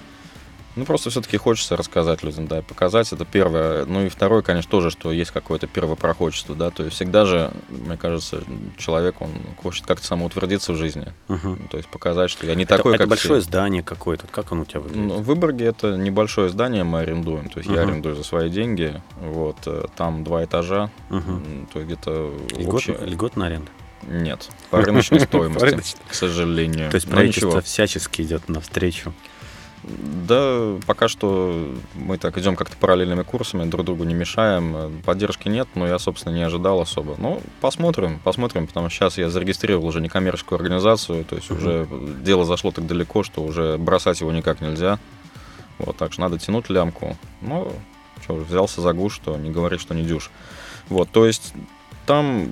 Ну, 0.79 0.85
просто 0.85 1.11
все-таки 1.11 1.37
хочется 1.37 1.77
рассказать 1.77 2.23
людям, 2.23 2.47
да, 2.47 2.61
и 2.61 2.62
показать. 2.62 3.12
Это 3.12 3.25
первое. 3.25 3.85
Ну 3.85 4.07
и 4.07 4.09
второе, 4.09 4.43
конечно, 4.43 4.71
тоже, 4.71 4.91
что 4.91 5.11
есть 5.11 5.31
какое-то 5.33 5.67
первопроходчество, 5.67 6.55
да. 6.55 6.71
То 6.71 6.85
есть 6.85 6.95
всегда 6.95 7.25
же, 7.25 7.51
мне 7.69 7.97
кажется, 7.97 8.43
человек, 8.77 9.21
он 9.21 9.31
хочет 9.61 9.87
как-то 9.87 10.07
самоутвердиться 10.07 10.73
в 10.73 10.77
жизни. 10.77 11.12
Угу. 11.29 11.57
То 11.71 11.77
есть 11.79 11.88
показать, 11.88 12.31
что 12.31 12.47
я 12.47 12.55
не 12.55 12.62
это, 12.64 12.77
такой, 12.77 12.93
это 12.95 13.03
как 13.05 13.09
большое 13.09 13.41
все. 13.41 13.49
здание 13.51 13.83
какое-то. 13.83 14.27
Как 14.29 14.53
оно 14.53 14.62
у 14.62 14.64
тебя 14.64 14.81
выглядит? 14.81 15.05
Ну, 15.09 15.14
в 15.19 15.25
Выборге 15.25 15.64
это 15.67 15.97
небольшое 15.97 16.49
здание 16.49 16.85
мы 16.85 17.01
арендуем. 17.01 17.49
То 17.49 17.59
есть 17.59 17.69
я 17.71 17.83
Мгм. 17.83 17.91
арендую 17.91 18.14
за 18.14 18.23
свои 18.23 18.49
деньги. 18.49 19.03
Вот. 19.21 19.57
э, 19.67 19.87
Там 19.97 20.23
два 20.23 20.45
этажа. 20.45 20.91
М, 21.11 21.67
То 21.73 21.81
есть 21.81 21.91
где-то 21.91 22.33
Льгот- 22.57 22.75
общее- 22.75 22.99
Льготная 23.05 23.49
аренда. 23.49 23.71
Нет. 24.07 24.49
По 24.71 24.81
рыночной 24.81 25.19
стоимости, 25.21 25.97
к 26.09 26.14
сожалению. 26.14 26.88
То 26.91 26.95
есть 26.95 27.09
правительство 27.11 27.61
всячески 27.62 28.23
идет 28.23 28.49
навстречу. 28.49 29.12
Да, 29.85 30.77
пока 30.87 31.09
что 31.09 31.75
мы 31.95 32.19
так 32.19 32.37
идем 32.38 32.57
как-то 32.57 32.77
параллельными 32.77 33.23
курсами, 33.23 33.64
друг 33.64 33.87
другу 33.87 34.05
не 34.05 34.14
мешаем. 34.14 35.01
Поддержки 35.05 35.49
нет, 35.49 35.69
но 35.75 35.87
я, 35.87 35.99
собственно, 35.99 36.35
не 36.35 36.43
ожидал 36.43 36.81
особо. 36.81 37.14
Ну, 37.19 37.41
посмотрим, 37.61 38.19
посмотрим, 38.23 38.67
потому 38.67 38.88
что 38.88 38.99
сейчас 38.99 39.19
я 39.19 39.31
зарегистрировал 39.31 39.87
уже 39.87 40.01
некоммерческую 40.01 40.57
организацию, 40.57 41.25
то 41.25 41.37
есть 41.37 41.51
Мгм. 41.51 41.59
уже 41.59 41.88
дело 42.23 42.45
зашло 42.45 42.71
так 42.73 42.87
далеко, 42.87 43.23
что 43.23 43.43
уже 43.43 43.79
бросать 43.79 44.21
его 44.21 44.33
никак 44.33 44.61
нельзя. 44.61 44.99
Вот, 45.79 45.97
так 45.97 46.12
что 46.12 46.23
надо 46.23 46.38
тянуть 46.38 46.69
лямку. 46.71 47.17
Ну, 47.41 47.73
что, 48.23 48.35
взялся 48.35 48.81
за 48.81 48.93
гуш, 48.93 49.14
что 49.14 49.37
не 49.37 49.51
говори, 49.51 49.79
что 49.79 49.95
не 49.95 50.03
дюш. 50.03 50.31
Вот, 50.88 51.09
то 51.11 51.25
есть 51.25 51.55
там 52.05 52.49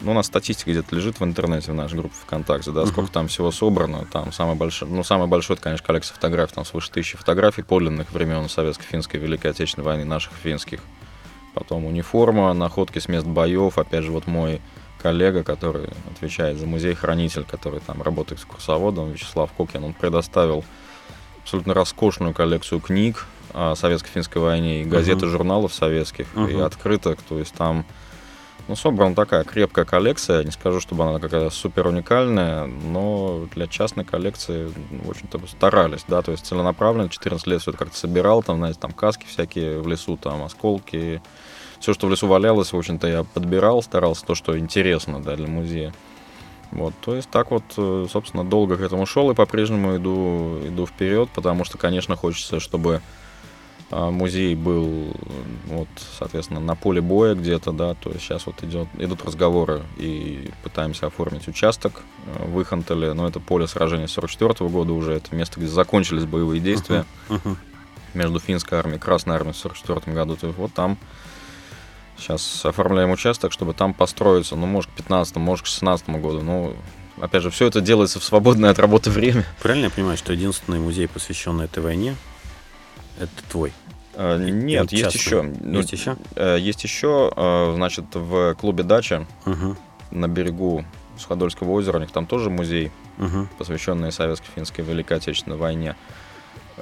ну, 0.00 0.10
у 0.10 0.14
нас 0.14 0.26
статистика 0.26 0.70
где-то 0.70 0.94
лежит 0.94 1.20
в 1.20 1.24
интернете, 1.24 1.72
в 1.72 1.74
нашей 1.74 1.98
группе 1.98 2.14
ВКонтакте, 2.24 2.70
да, 2.70 2.86
сколько 2.86 3.10
там 3.10 3.28
всего 3.28 3.50
собрано. 3.50 4.06
Там 4.12 4.32
самый 4.32 4.54
большой, 4.56 4.88
ну, 4.88 5.02
самый 5.02 5.26
большой, 5.26 5.54
это, 5.54 5.62
конечно, 5.62 5.86
коллекция 5.86 6.14
фотографий, 6.14 6.54
там 6.54 6.64
свыше 6.64 6.90
тысячи 6.90 7.16
фотографий 7.16 7.62
подлинных 7.62 8.12
времен 8.12 8.44
Советско-финской 8.48 9.18
Великой 9.18 9.52
Отечественной 9.52 9.84
войны, 9.84 10.04
наших 10.04 10.32
финских. 10.34 10.80
Потом 11.54 11.86
униформа, 11.86 12.52
находки 12.52 12.98
с 12.98 13.08
мест 13.08 13.26
боев. 13.26 13.78
Опять 13.78 14.04
же, 14.04 14.12
вот 14.12 14.26
мой 14.26 14.60
коллега, 15.00 15.42
который 15.42 15.88
отвечает 16.14 16.58
за 16.58 16.66
музей-хранитель, 16.66 17.44
который 17.44 17.80
там 17.80 18.02
работает 18.02 18.40
с 18.40 18.44
курсоводом, 18.44 19.12
Вячеслав 19.12 19.50
Кокин, 19.52 19.82
он 19.84 19.94
предоставил 19.94 20.64
абсолютно 21.42 21.72
роскошную 21.74 22.34
коллекцию 22.34 22.80
книг 22.80 23.26
о 23.54 23.74
советско-финской 23.74 24.40
войне 24.42 24.82
и 24.82 24.84
газет 24.84 25.22
и 25.22 25.24
Мгм. 25.26 25.30
журналов 25.32 25.72
советских, 25.72 26.26
и 26.34 26.38
Мгм. 26.38 26.62
открыток. 26.64 27.22
То 27.22 27.38
есть 27.38 27.54
там 27.54 27.86
ну, 28.68 28.76
собрана 28.76 29.14
такая 29.14 29.44
крепкая 29.44 29.84
коллекция. 29.84 30.42
Не 30.44 30.50
скажу, 30.50 30.80
чтобы 30.80 31.04
она 31.04 31.18
какая-то 31.18 31.50
супер 31.50 31.86
уникальная, 31.86 32.66
но 32.66 33.46
для 33.54 33.66
частной 33.66 34.04
коллекции, 34.04 34.70
в 34.90 35.10
общем-то, 35.10 35.40
старались, 35.46 36.04
да, 36.08 36.22
то 36.22 36.32
есть 36.32 36.46
целенаправленно 36.46 37.08
14 37.08 37.46
лет 37.46 37.60
все 37.60 37.70
это 37.70 37.78
как-то 37.78 37.96
собирал, 37.96 38.42
там, 38.42 38.58
знаете, 38.58 38.78
там 38.80 38.92
каски 38.92 39.26
всякие 39.26 39.80
в 39.80 39.86
лесу, 39.86 40.16
там 40.16 40.42
осколки, 40.42 41.22
все, 41.78 41.94
что 41.94 42.06
в 42.06 42.10
лесу 42.10 42.26
валялось, 42.26 42.72
в 42.72 42.76
общем-то, 42.76 43.06
я 43.06 43.24
подбирал, 43.24 43.82
старался 43.82 44.24
то, 44.26 44.34
что 44.34 44.58
интересно, 44.58 45.22
да, 45.22 45.36
для 45.36 45.46
музея. 45.46 45.94
Вот, 46.72 46.94
то 47.00 47.14
есть 47.14 47.30
так 47.30 47.52
вот, 47.52 47.62
э, 47.76 48.06
собственно, 48.10 48.44
долго 48.44 48.76
к 48.76 48.80
этому 48.80 49.06
шел 49.06 49.30
и 49.30 49.34
по-прежнему 49.34 49.96
иду, 49.96 50.58
иду 50.66 50.86
вперед, 50.86 51.28
потому 51.32 51.64
что, 51.64 51.78
конечно, 51.78 52.16
хочется, 52.16 52.58
чтобы 52.58 53.00
музей 53.90 54.54
был, 54.54 55.14
вот, 55.66 55.88
соответственно, 56.18 56.60
на 56.60 56.74
поле 56.74 57.00
боя 57.00 57.34
где-то, 57.34 57.70
да, 57.72 57.94
то 57.94 58.10
есть 58.10 58.22
сейчас 58.22 58.46
вот 58.46 58.62
идет, 58.64 58.88
идут 58.98 59.24
разговоры 59.24 59.82
и 59.96 60.50
пытаемся 60.64 61.06
оформить 61.06 61.46
участок 61.46 62.02
э, 62.26 62.48
в 62.48 62.60
Ихантеле, 62.60 63.12
но 63.12 63.28
это 63.28 63.38
поле 63.38 63.68
сражения 63.68 64.08
44 64.08 64.68
года 64.70 64.92
уже, 64.92 65.12
это 65.12 65.34
место, 65.36 65.60
где 65.60 65.68
закончились 65.68 66.24
боевые 66.24 66.60
действия 66.60 67.04
между 68.14 68.40
финской 68.40 68.78
армией 68.78 68.96
и 68.96 69.00
Красной 69.00 69.36
армией 69.36 69.54
в 69.54 69.58
44 69.58 70.14
году, 70.14 70.36
то 70.36 70.46
есть 70.48 70.58
вот 70.58 70.72
там 70.74 70.98
сейчас 72.18 72.64
оформляем 72.64 73.10
участок, 73.10 73.52
чтобы 73.52 73.72
там 73.72 73.94
построиться, 73.94 74.56
ну, 74.56 74.66
может, 74.66 74.90
к 74.90 74.94
15 74.94 75.36
может, 75.36 75.64
к 75.64 75.68
16 75.68 76.08
году, 76.08 76.42
ну, 76.42 76.74
опять 77.20 77.42
же, 77.42 77.50
все 77.50 77.66
это 77.66 77.80
делается 77.80 78.18
в 78.18 78.24
свободное 78.24 78.70
от 78.70 78.78
работы 78.78 79.10
время. 79.10 79.44
Правильно 79.62 79.84
я 79.84 79.90
понимаю, 79.90 80.16
что 80.16 80.32
единственный 80.32 80.80
музей, 80.80 81.06
посвященный 81.06 81.66
этой 81.66 81.82
войне, 81.82 82.16
это 83.18 83.30
твой? 83.50 83.72
Э, 84.14 84.38
Нет, 84.38 84.92
есть 84.92 85.14
еще. 85.14 85.42
Ну, 85.42 85.78
Есть 85.78 85.92
еще? 85.92 86.16
э, 86.36 86.56
Есть 86.58 86.84
еще, 86.84 87.30
э, 87.36 87.72
значит, 87.74 88.04
в 88.14 88.54
клубе 88.54 88.82
«Дача» 88.82 89.26
Угу. 89.44 89.76
на 90.12 90.28
берегу 90.28 90.84
Суходольского 91.18 91.70
озера, 91.72 91.98
у 91.98 92.00
них 92.00 92.10
там 92.10 92.26
тоже 92.26 92.48
музей, 92.50 92.90
Угу. 93.18 93.48
посвященный 93.58 94.12
советско-финской 94.12 94.84
Великой 94.84 95.18
Отечественной 95.18 95.56
войне. 95.56 95.96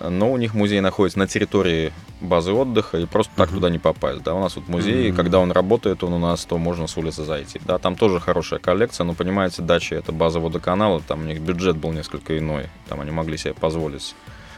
Но 0.00 0.32
у 0.32 0.36
них 0.36 0.54
музей 0.54 0.80
находится 0.80 1.20
на 1.20 1.28
территории 1.28 1.92
базы 2.20 2.50
отдыха, 2.52 2.98
и 2.98 3.06
просто 3.06 3.32
так 3.36 3.50
туда 3.50 3.70
не 3.70 3.78
попасть. 3.78 4.24
Да, 4.24 4.34
у 4.34 4.40
нас 4.40 4.56
вот 4.56 4.66
музей, 4.68 5.08
Мгм. 5.08 5.16
когда 5.16 5.38
он 5.38 5.52
работает, 5.52 6.02
он 6.02 6.12
у 6.14 6.18
нас, 6.18 6.44
то 6.44 6.58
можно 6.58 6.88
с 6.88 6.96
улицы 6.96 7.22
зайти. 7.24 7.60
Да, 7.64 7.78
там 7.78 7.94
тоже 7.94 8.18
хорошая 8.18 8.58
коллекция, 8.58 9.04
но, 9.04 9.14
понимаете, 9.14 9.62
дача 9.62 9.94
это 9.94 10.10
база 10.10 10.40
водоканала, 10.40 11.00
там 11.00 11.20
у 11.20 11.24
них 11.24 11.40
бюджет 11.40 11.76
был 11.76 11.92
несколько 11.92 12.36
иной. 12.36 12.66
Там 12.88 13.00
они 13.00 13.12
могли 13.12 13.36
себе 13.36 13.54
позволить 13.54 14.16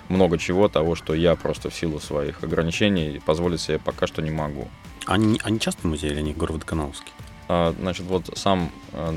много 0.09 0.39
чего, 0.39 0.69
того, 0.69 0.95
что 0.95 1.15
я 1.15 1.35
просто 1.37 1.71
в 1.71 1.75
силу 1.75 2.01
своих 2.01 2.43
ограничений 2.43 3.21
позволить 3.25 3.61
себе 3.61 3.79
пока 3.79 4.07
что 4.07 4.23
не 4.23 4.31
могу. 4.31 4.69
Они, 5.07 5.41
они 5.45 5.61
частный 5.61 5.89
музей 5.91 6.11
или 6.11 6.19
они 6.19 6.33
городоканаловский? 6.33 7.13
А, 7.49 7.75
Значит, 7.81 8.07
вот 8.07 8.31
сам 8.37 8.71
а, 8.93 9.15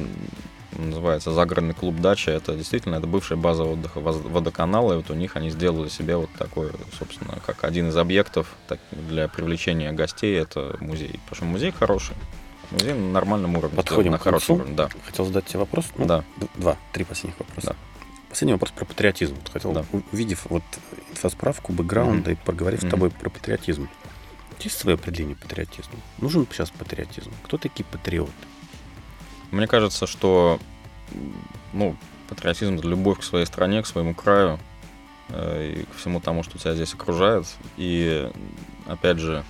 называется 0.78 1.32
загородный 1.32 1.74
клуб 1.74 1.96
«Дача». 2.00 2.32
Это 2.32 2.56
действительно 2.56 2.96
это 2.96 3.08
бывшая 3.08 3.38
база 3.38 3.64
отдыха 3.64 4.00
водоканала. 4.00 4.94
И 4.94 4.98
вот 4.98 5.10
у 5.10 5.16
них 5.16 5.36
они 5.36 5.50
сделали 5.50 5.90
себе 5.90 6.16
вот 6.16 6.30
такой, 6.38 6.72
собственно, 6.98 7.40
как 7.46 7.64
один 7.64 7.90
из 7.90 7.98
объектов 7.98 8.56
так, 8.68 8.80
для 8.92 9.28
привлечения 9.28 9.92
гостей. 9.92 10.38
Это 10.38 10.78
музей. 10.80 11.20
Потому 11.26 11.36
что 11.36 11.46
музей 11.46 11.72
хороший. 11.72 12.16
Музей 12.72 12.94
на 12.94 13.12
нормальном 13.12 13.58
уровне. 13.58 13.76
Подходим 13.76 14.02
сделан, 14.04 14.12
на 14.14 14.20
к 14.20 14.22
хорошем 14.24 14.58
концу. 14.58 14.62
уровне, 14.62 14.76
да. 14.76 14.90
Хотел 15.06 15.26
задать 15.26 15.46
тебе 15.46 15.60
вопрос. 15.60 15.86
Ну, 15.98 16.06
Да. 16.06 16.24
Два, 16.56 16.78
три 16.94 17.04
последних 17.04 17.40
вопроса. 17.40 17.68
Да. 17.68 17.76
Последний 18.30 18.54
вопрос 18.54 18.72
про 18.72 18.86
патриотизм. 18.86 19.36
Хотел, 19.52 19.72
Да. 19.72 19.86
увидев 20.12 20.46
вот 20.50 20.64
инфосправку, 21.10 21.74
бэкграунда 21.74 22.32
и 22.32 22.36
поговорив 22.36 22.80
с 22.82 22.84
Мгм. 22.84 22.92
тобой 22.92 23.10
про 23.12 23.30
патриотизм. 23.30 23.90
Есть 24.60 24.78
свое 24.78 24.96
определение 24.96 25.36
патриотизма? 25.36 25.96
Нужен 26.20 26.48
сейчас 26.52 26.70
патриотизм? 26.70 27.32
Кто 27.44 27.58
такие 27.58 27.86
патриоты? 27.86 28.32
Мне 29.52 29.68
кажется, 29.68 30.06
что 30.06 30.60
ну, 31.74 31.96
патриотизм 32.28 32.76
это 32.76 32.88
любовь 32.88 33.20
к 33.20 33.24
своей 33.24 33.46
стране, 33.46 33.82
к 33.82 33.88
своему 33.88 34.14
краю 34.14 34.60
э, 35.30 35.74
и 35.80 35.84
ко 35.86 35.98
всему 35.98 36.20
тому, 36.20 36.44
что 36.44 36.60
тебя 36.60 36.76
здесь 36.76 36.94
окружает. 36.94 37.48
И 37.78 38.30
опять 38.86 39.18
же, 39.18 39.44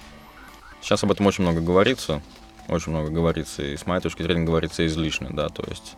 сейчас 0.81 1.03
об 1.03 1.11
этом 1.11 1.25
очень 1.25 1.43
много 1.43 1.59
говорится, 1.59 2.21
очень 2.69 2.91
много 2.93 3.09
говорится, 3.09 3.61
и 3.63 3.75
с 3.75 3.85
моей 3.85 4.01
точки 4.01 4.21
зрения 4.23 4.45
говорится 4.45 4.85
излишне, 4.85 5.29
да, 5.31 5.49
то 5.49 5.63
есть 5.69 5.95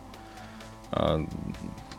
а, 0.90 1.24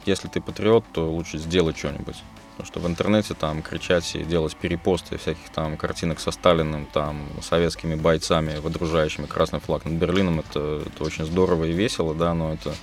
если 0.06 0.28
ты 0.28 0.42
патриот, 0.42 0.84
то 0.94 1.10
лучше 1.10 1.38
сделать 1.38 1.78
что-нибудь. 1.78 2.18
Потому 2.56 2.68
что 2.68 2.80
в 2.80 2.88
интернете 2.88 3.34
там 3.34 3.64
кричать 3.64 4.16
и 4.16 4.24
делать 4.24 4.56
перепосты 4.56 5.18
всяких 5.18 5.50
там 5.50 5.76
картинок 5.76 6.20
со 6.20 6.32
Сталиным, 6.32 6.86
там, 6.86 7.28
советскими 7.42 7.96
бойцами, 7.96 8.60
выдружающими 8.60 9.26
красный 9.26 9.60
флаг 9.60 9.86
над 9.86 9.96
Берлином, 9.96 10.40
это, 10.40 10.84
это 10.86 11.04
очень 11.04 11.26
здорово 11.26 11.66
и 11.66 11.72
весело, 11.72 12.14
да, 12.14 12.34
но 12.36 12.54
это 12.54 12.76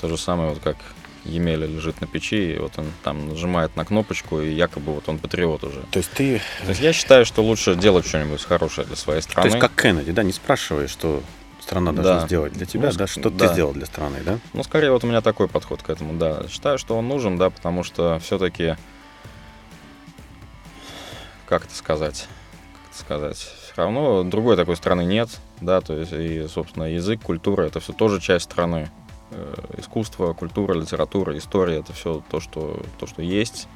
то 0.00 0.08
же 0.08 0.16
самое, 0.16 0.50
вот 0.50 0.60
как 0.62 0.76
Емеля 1.24 1.66
лежит 1.66 2.00
на 2.00 2.06
печи, 2.06 2.52
и 2.52 2.58
вот 2.58 2.72
он 2.76 2.86
там 3.02 3.28
нажимает 3.30 3.74
на 3.76 3.84
кнопочку, 3.84 4.40
и 4.40 4.52
якобы 4.52 4.94
вот 4.94 5.08
он 5.08 5.18
патриот 5.18 5.64
уже. 5.64 5.80
То 5.90 5.98
есть 5.98 6.10
ты... 6.12 6.40
То 6.62 6.68
есть 6.68 6.80
я 6.80 6.92
считаю, 6.92 7.24
что 7.24 7.42
лучше 7.42 7.74
делать 7.74 8.06
что-нибудь 8.06 8.42
хорошее 8.44 8.86
для 8.86 8.96
своей 8.96 9.22
То 9.22 9.30
страны. 9.30 9.46
есть 9.46 9.58
как 9.58 9.72
Кеннеди, 9.74 10.12
да, 10.12 10.22
не 10.22 10.32
спрашивая, 10.32 10.86
что 10.86 11.22
страна 11.64 11.92
должна 11.92 12.20
Да. 12.20 12.26
сделать 12.26 12.52
для 12.52 12.66
тебя, 12.66 12.90
Ну, 12.90 12.96
да, 12.96 13.06
что 13.06 13.22
ты 13.30 13.30
да. 13.30 13.52
сделал 13.52 13.72
для 13.72 13.86
страны, 13.86 14.18
да? 14.24 14.38
Ну, 14.52 14.62
скорее, 14.62 14.90
вот 14.92 15.02
у 15.02 15.06
меня 15.06 15.20
такой 15.20 15.48
подход 15.48 15.82
к 15.82 15.90
этому, 15.90 16.12
да. 16.14 16.46
Считаю, 16.48 16.78
что 16.78 16.96
он 16.96 17.08
нужен, 17.08 17.36
да, 17.38 17.50
потому 17.50 17.82
что 17.82 18.18
все-таки, 18.20 18.76
как 21.46 21.64
это 21.64 21.74
сказать, 21.74 22.26
как 22.72 22.90
это 22.90 22.98
сказать, 22.98 23.36
все 23.38 23.72
равно 23.76 24.22
другой 24.24 24.56
такой 24.56 24.76
страны 24.76 25.04
нет, 25.04 25.28
да, 25.60 25.80
то 25.80 25.94
есть, 25.98 26.12
и, 26.12 26.46
собственно, 26.48 26.84
язык, 26.84 27.20
культура, 27.22 27.62
это 27.62 27.80
все 27.80 27.92
тоже 27.92 28.20
часть 28.20 28.44
страны. 28.44 28.90
Э, 29.30 29.54
Искусство, 29.78 30.32
культура, 30.34 30.74
литература, 30.74 31.36
история, 31.36 31.78
это 31.78 31.92
все 31.92 32.22
то, 32.30 32.40
что, 32.40 32.82
то, 32.98 33.06
что 33.06 33.22
есть, 33.22 33.68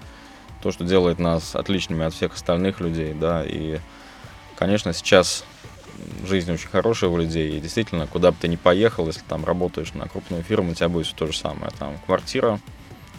то, 0.63 0.71
что 0.73 0.85
делает 0.85 1.19
нас 1.19 1.55
отличными 1.57 2.05
от 2.05 2.13
всех 2.15 2.35
остальных 2.35 2.81
людей, 2.81 3.15
да, 3.15 3.45
и, 3.45 3.79
конечно, 4.57 4.93
сейчас 4.93 5.45
жизнь 6.27 6.53
очень 6.53 6.69
хорошая 6.69 7.11
у 7.11 7.17
людей, 7.17 7.57
и 7.57 7.61
действительно, 7.61 8.07
куда 8.07 8.31
бы 8.31 8.37
ты 8.41 8.49
ни 8.49 8.57
поехал, 8.57 9.07
если 9.07 9.23
там 9.29 9.45
работаешь 9.45 9.95
на 9.95 10.09
крупную 10.09 10.43
фирму, 10.43 10.73
у 10.73 10.75
тебя 10.75 10.89
будет 10.89 11.07
все 11.07 11.17
то 11.17 11.27
же 11.27 11.37
самое. 11.37 11.71
Там 11.79 11.99
квартира, 12.07 12.61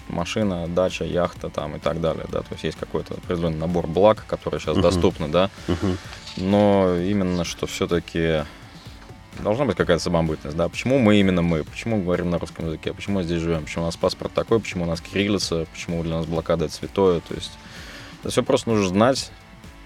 машина, 0.10 0.68
дача, 0.68 1.06
яхта 1.06 1.50
там 1.50 1.76
и 1.76 1.80
так 1.80 2.02
далее, 2.02 2.26
да, 2.32 2.40
то 2.40 2.52
есть 2.52 2.64
есть 2.64 2.78
какой-то 2.78 3.16
определенный 3.16 3.58
набор 3.58 3.88
благ, 3.88 4.26
которые 4.28 4.60
сейчас 4.60 4.78
uh-huh. 4.78 4.82
доступны, 4.82 5.28
да, 5.28 5.50
uh-huh. 5.68 5.98
но 6.38 6.96
именно 6.98 7.46
что 7.46 7.68
все-таки 7.68 8.44
должна 9.40 9.66
быть 9.66 9.78
какая-то 9.78 10.04
самобытность, 10.04 10.58
да, 10.58 10.68
почему 10.68 11.00
мы 11.00 11.20
именно 11.20 11.42
мы, 11.42 11.64
почему 11.64 12.02
говорим 12.02 12.30
на 12.30 12.40
русском 12.40 12.66
языке, 12.66 12.94
почему 12.94 13.20
мы 13.20 13.24
здесь 13.24 13.42
живем, 13.42 13.64
почему 13.64 13.84
у 13.84 13.88
нас 13.88 13.96
паспорт 13.96 14.34
такой, 14.34 14.60
почему 14.60 14.84
у 14.84 14.88
нас 14.88 15.02
кириллица, 15.02 15.66
почему 15.72 16.04
для 16.04 16.18
нас 16.18 16.26
блокада 16.26 16.66
это 16.66 16.74
святое, 16.74 17.22
то 17.22 17.36
есть 17.36 17.52
это 18.22 18.32
все 18.32 18.44
просто 18.44 18.70
нужно 18.70 18.88
знать, 18.88 19.32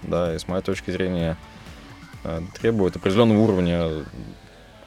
да, 0.02 0.34
и 0.34 0.38
с 0.38 0.48
моей 0.48 0.62
точки 0.62 0.90
зрения 0.90 1.36
требует 2.58 2.96
определенного 2.96 3.38
уровня 3.38 3.90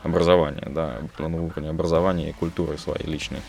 образования, 0.03 0.67
да, 0.69 0.97
определенного 0.97 1.43
уровня 1.43 1.69
образования 1.69 2.29
и 2.29 2.33
культуры 2.33 2.77
своей 2.77 3.05
личной. 3.05 3.41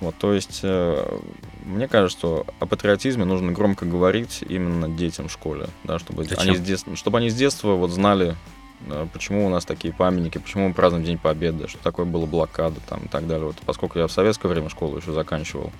Вот, 0.00 0.14
то 0.16 0.32
есть, 0.32 0.60
э, 0.62 1.18
мне 1.64 1.86
кажется, 1.86 2.18
что 2.18 2.46
о 2.58 2.66
патриотизме 2.66 3.26
нужно 3.26 3.52
громко 3.52 3.84
говорить 3.84 4.42
именно 4.48 4.88
детям 4.88 5.28
в 5.28 5.32
школе, 5.32 5.68
да, 5.84 5.98
чтобы 5.98 6.24
они, 6.38 6.56
с 6.56 6.60
детства, 6.60 6.96
чтобы 6.96 7.18
они 7.18 7.28
с 7.28 7.34
детства 7.34 7.72
вот 7.74 7.90
знали, 7.90 8.34
да, 8.80 9.06
почему 9.12 9.46
у 9.46 9.50
нас 9.50 9.66
такие 9.66 9.92
памятники, 9.92 10.38
почему 10.38 10.68
мы 10.68 10.74
празднуем 10.74 11.04
День 11.04 11.18
Победы, 11.18 11.68
что 11.68 11.78
такое 11.82 12.06
была 12.06 12.24
блокада 12.24 12.80
там, 12.88 13.00
и 13.04 13.08
так 13.08 13.26
далее. 13.26 13.46
Вот, 13.46 13.56
поскольку 13.66 13.98
я 13.98 14.06
в 14.06 14.12
советское 14.12 14.48
время 14.48 14.70
школу 14.70 14.96
еще 14.96 15.12
заканчивал, 15.12 15.70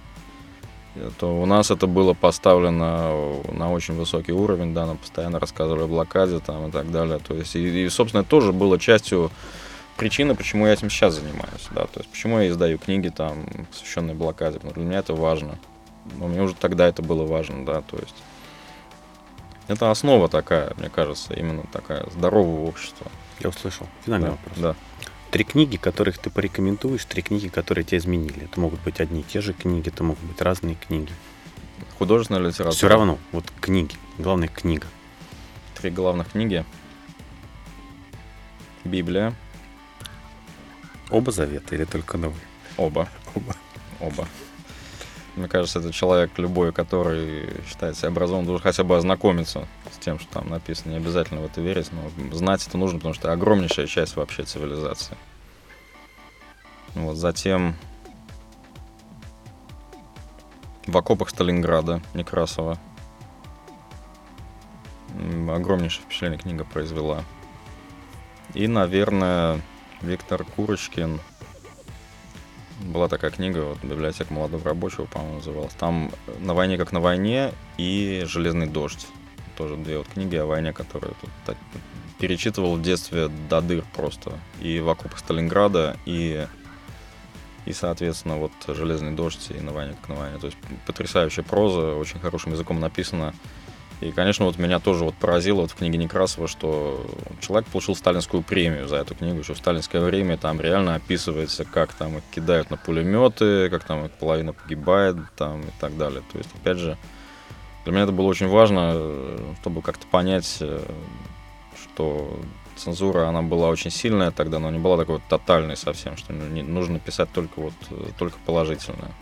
то 1.18 1.40
у 1.40 1.46
нас 1.46 1.70
это 1.70 1.86
было 1.86 2.14
поставлено 2.14 3.42
на 3.52 3.72
очень 3.72 3.94
высокий 3.94 4.32
уровень, 4.32 4.74
да, 4.74 4.86
нам 4.86 4.98
постоянно 4.98 5.38
рассказывали 5.38 5.84
о 5.84 5.86
блокаде 5.86 6.40
там, 6.40 6.68
и 6.68 6.70
так 6.70 6.90
далее. 6.90 7.18
То 7.18 7.34
есть, 7.34 7.54
и, 7.54 7.84
и 7.84 7.88
собственно, 7.88 8.22
это 8.22 8.30
тоже 8.30 8.52
было 8.52 8.78
частью 8.78 9.30
причина, 9.96 10.34
почему 10.34 10.66
я 10.66 10.72
этим 10.72 10.90
сейчас 10.90 11.14
занимаюсь, 11.14 11.68
да, 11.70 11.82
то 11.86 12.00
есть 12.00 12.10
почему 12.10 12.38
я 12.40 12.48
издаю 12.48 12.78
книги 12.78 13.08
там, 13.08 13.46
посвященные 13.70 14.14
блокаде, 14.14 14.54
потому 14.54 14.70
что 14.70 14.80
для 14.80 14.88
меня 14.88 14.98
это 14.98 15.14
важно. 15.14 15.58
Но 16.18 16.26
мне 16.26 16.42
уже 16.42 16.54
тогда 16.54 16.88
это 16.88 17.02
было 17.02 17.26
важно, 17.26 17.64
да, 17.66 17.82
то 17.82 17.98
есть 17.98 18.14
это 19.68 19.90
основа 19.90 20.28
такая, 20.28 20.72
мне 20.78 20.88
кажется, 20.88 21.34
именно 21.34 21.62
такая 21.72 22.04
здорового 22.10 22.66
общества. 22.66 23.06
Я 23.38 23.50
услышал. 23.50 23.86
Финальный 24.04 24.30
да, 24.30 24.32
вопрос. 24.32 24.58
Да. 24.58 24.74
Три 25.30 25.44
книги, 25.44 25.76
которых 25.76 26.18
ты 26.18 26.30
порекомендуешь, 26.30 27.04
три 27.04 27.22
книги, 27.22 27.48
которые 27.48 27.84
тебя 27.84 27.98
изменили. 27.98 28.44
Это 28.44 28.58
могут 28.58 28.80
быть 28.82 29.00
одни 29.00 29.20
и 29.20 29.24
те 29.24 29.40
же 29.40 29.52
книги, 29.52 29.88
это 29.88 30.02
могут 30.02 30.24
быть 30.24 30.40
разные 30.40 30.74
книги. 30.74 31.12
Художественная 31.98 32.42
литература. 32.42 32.72
Все 32.72 32.88
равно, 32.88 33.18
вот 33.32 33.44
книги. 33.60 33.94
Главная 34.18 34.48
книга. 34.48 34.86
Три 35.76 35.90
главных 35.90 36.32
книги. 36.32 36.64
Библия, 38.84 39.34
Оба 41.10 41.32
завета 41.32 41.74
или 41.74 41.84
только 41.84 42.16
новый? 42.16 42.40
Оба. 42.76 43.08
Оба. 43.34 43.56
Оба. 43.98 44.28
Мне 45.40 45.48
кажется, 45.48 45.78
это 45.78 45.90
человек 45.90 46.32
любой, 46.36 46.70
который 46.70 47.48
считает 47.66 47.96
себя 47.96 48.08
образованным, 48.08 48.46
должен 48.46 48.62
хотя 48.62 48.84
бы 48.84 48.94
ознакомиться 48.94 49.66
с 49.90 49.96
тем, 49.96 50.18
что 50.18 50.30
там 50.30 50.50
написано. 50.50 50.90
Не 50.90 50.98
обязательно 50.98 51.40
в 51.40 51.46
это 51.46 51.62
верить, 51.62 51.88
но 51.92 52.36
знать 52.36 52.66
это 52.66 52.76
нужно, 52.76 52.98
потому 52.98 53.14
что 53.14 53.28
это 53.28 53.32
огромнейшая 53.32 53.86
часть 53.86 54.16
вообще 54.16 54.42
цивилизации. 54.42 55.16
Вот, 56.94 57.16
затем 57.16 57.74
в 60.86 60.94
окопах 60.94 61.30
Сталинграда 61.30 62.02
Некрасова. 62.12 62.78
Огромнейшее 65.48 66.04
впечатление 66.04 66.38
книга 66.38 66.66
произвела. 66.66 67.24
И, 68.52 68.66
наверное, 68.66 69.62
Виктор 70.02 70.44
Курочкин. 70.44 71.18
Была 72.80 73.08
такая 73.08 73.30
книга, 73.30 73.58
вот, 73.60 73.78
библиотека 73.82 74.32
молодого 74.32 74.64
рабочего, 74.64 75.04
по-моему, 75.04 75.36
называлась. 75.36 75.74
Там 75.74 76.10
«На 76.38 76.54
войне 76.54 76.78
как 76.78 76.92
на 76.92 77.00
войне» 77.00 77.52
и 77.76 78.24
«Железный 78.26 78.66
дождь». 78.66 79.06
Тоже 79.56 79.76
две 79.76 79.98
вот 79.98 80.08
книги 80.08 80.36
о 80.36 80.46
войне, 80.46 80.72
которые 80.72 81.12
тут 81.20 81.30
так, 81.44 81.56
перечитывал 82.18 82.76
в 82.76 82.82
детстве 82.82 83.28
до 83.28 83.60
дыр 83.60 83.84
просто. 83.94 84.32
И 84.60 84.80
в 84.80 84.88
окопах 84.88 85.18
Сталинграда, 85.18 85.98
и, 86.06 86.46
и, 87.66 87.72
соответственно, 87.74 88.36
вот 88.38 88.52
«Железный 88.66 89.12
дождь» 89.12 89.50
и 89.50 89.60
«На 89.60 89.72
войне 89.72 89.94
как 90.00 90.08
на 90.08 90.14
войне». 90.14 90.38
То 90.38 90.46
есть 90.46 90.58
потрясающая 90.86 91.44
проза, 91.44 91.94
очень 91.94 92.18
хорошим 92.18 92.52
языком 92.52 92.80
написана. 92.80 93.34
И, 94.00 94.12
конечно, 94.12 94.46
вот 94.46 94.56
меня 94.58 94.80
тоже 94.80 95.04
вот 95.04 95.14
поразило 95.14 95.62
вот 95.62 95.72
в 95.72 95.74
книге 95.74 95.98
Некрасова, 95.98 96.48
что 96.48 97.06
человек 97.40 97.68
получил 97.68 97.94
сталинскую 97.94 98.42
премию 98.42 98.88
за 98.88 98.96
эту 98.96 99.14
книгу 99.14 99.40
еще 99.40 99.52
в 99.52 99.58
сталинское 99.58 100.00
время. 100.00 100.38
Там 100.38 100.58
реально 100.58 100.94
описывается, 100.94 101.66
как 101.66 101.92
там 101.92 102.16
их 102.16 102.22
кидают 102.30 102.70
на 102.70 102.78
пулеметы, 102.78 103.68
как 103.68 103.84
там 103.84 104.06
их 104.06 104.12
половина 104.12 104.54
погибает 104.54 105.16
там 105.36 105.60
и 105.60 105.72
так 105.80 105.98
далее. 105.98 106.22
То 106.32 106.38
есть, 106.38 106.48
опять 106.54 106.78
же, 106.78 106.96
для 107.84 107.92
меня 107.92 108.04
это 108.04 108.12
было 108.12 108.26
очень 108.26 108.48
важно, 108.48 109.36
чтобы 109.60 109.82
как-то 109.82 110.06
понять, 110.06 110.62
что 111.82 112.40
цензура, 112.76 113.28
она 113.28 113.42
была 113.42 113.68
очень 113.68 113.90
сильная 113.90 114.30
тогда, 114.30 114.58
но 114.58 114.70
не 114.70 114.78
была 114.78 114.96
такой 114.96 115.16
вот 115.16 115.24
тотальной 115.28 115.76
совсем, 115.76 116.16
что 116.16 116.32
не, 116.32 116.62
нужно 116.62 116.98
писать 116.98 117.30
только 117.32 117.60
вот 117.60 117.74
только 118.18 118.38
положительное. 118.46 119.12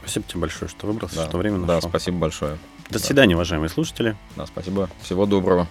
Спасибо 0.00 0.26
тебе 0.26 0.40
большое, 0.40 0.68
что 0.68 0.86
выбрался, 0.86 1.16
да. 1.16 1.28
что 1.28 1.38
время 1.38 1.58
нашел. 1.58 1.80
Да, 1.80 1.88
спасибо 1.88 2.18
большое. 2.18 2.58
До 2.90 2.98
свидания, 2.98 3.34
уважаемые 3.34 3.68
слушатели. 3.68 4.16
Да, 4.36 4.46
спасибо. 4.46 4.88
Всего 5.02 5.26
доброго. 5.26 5.66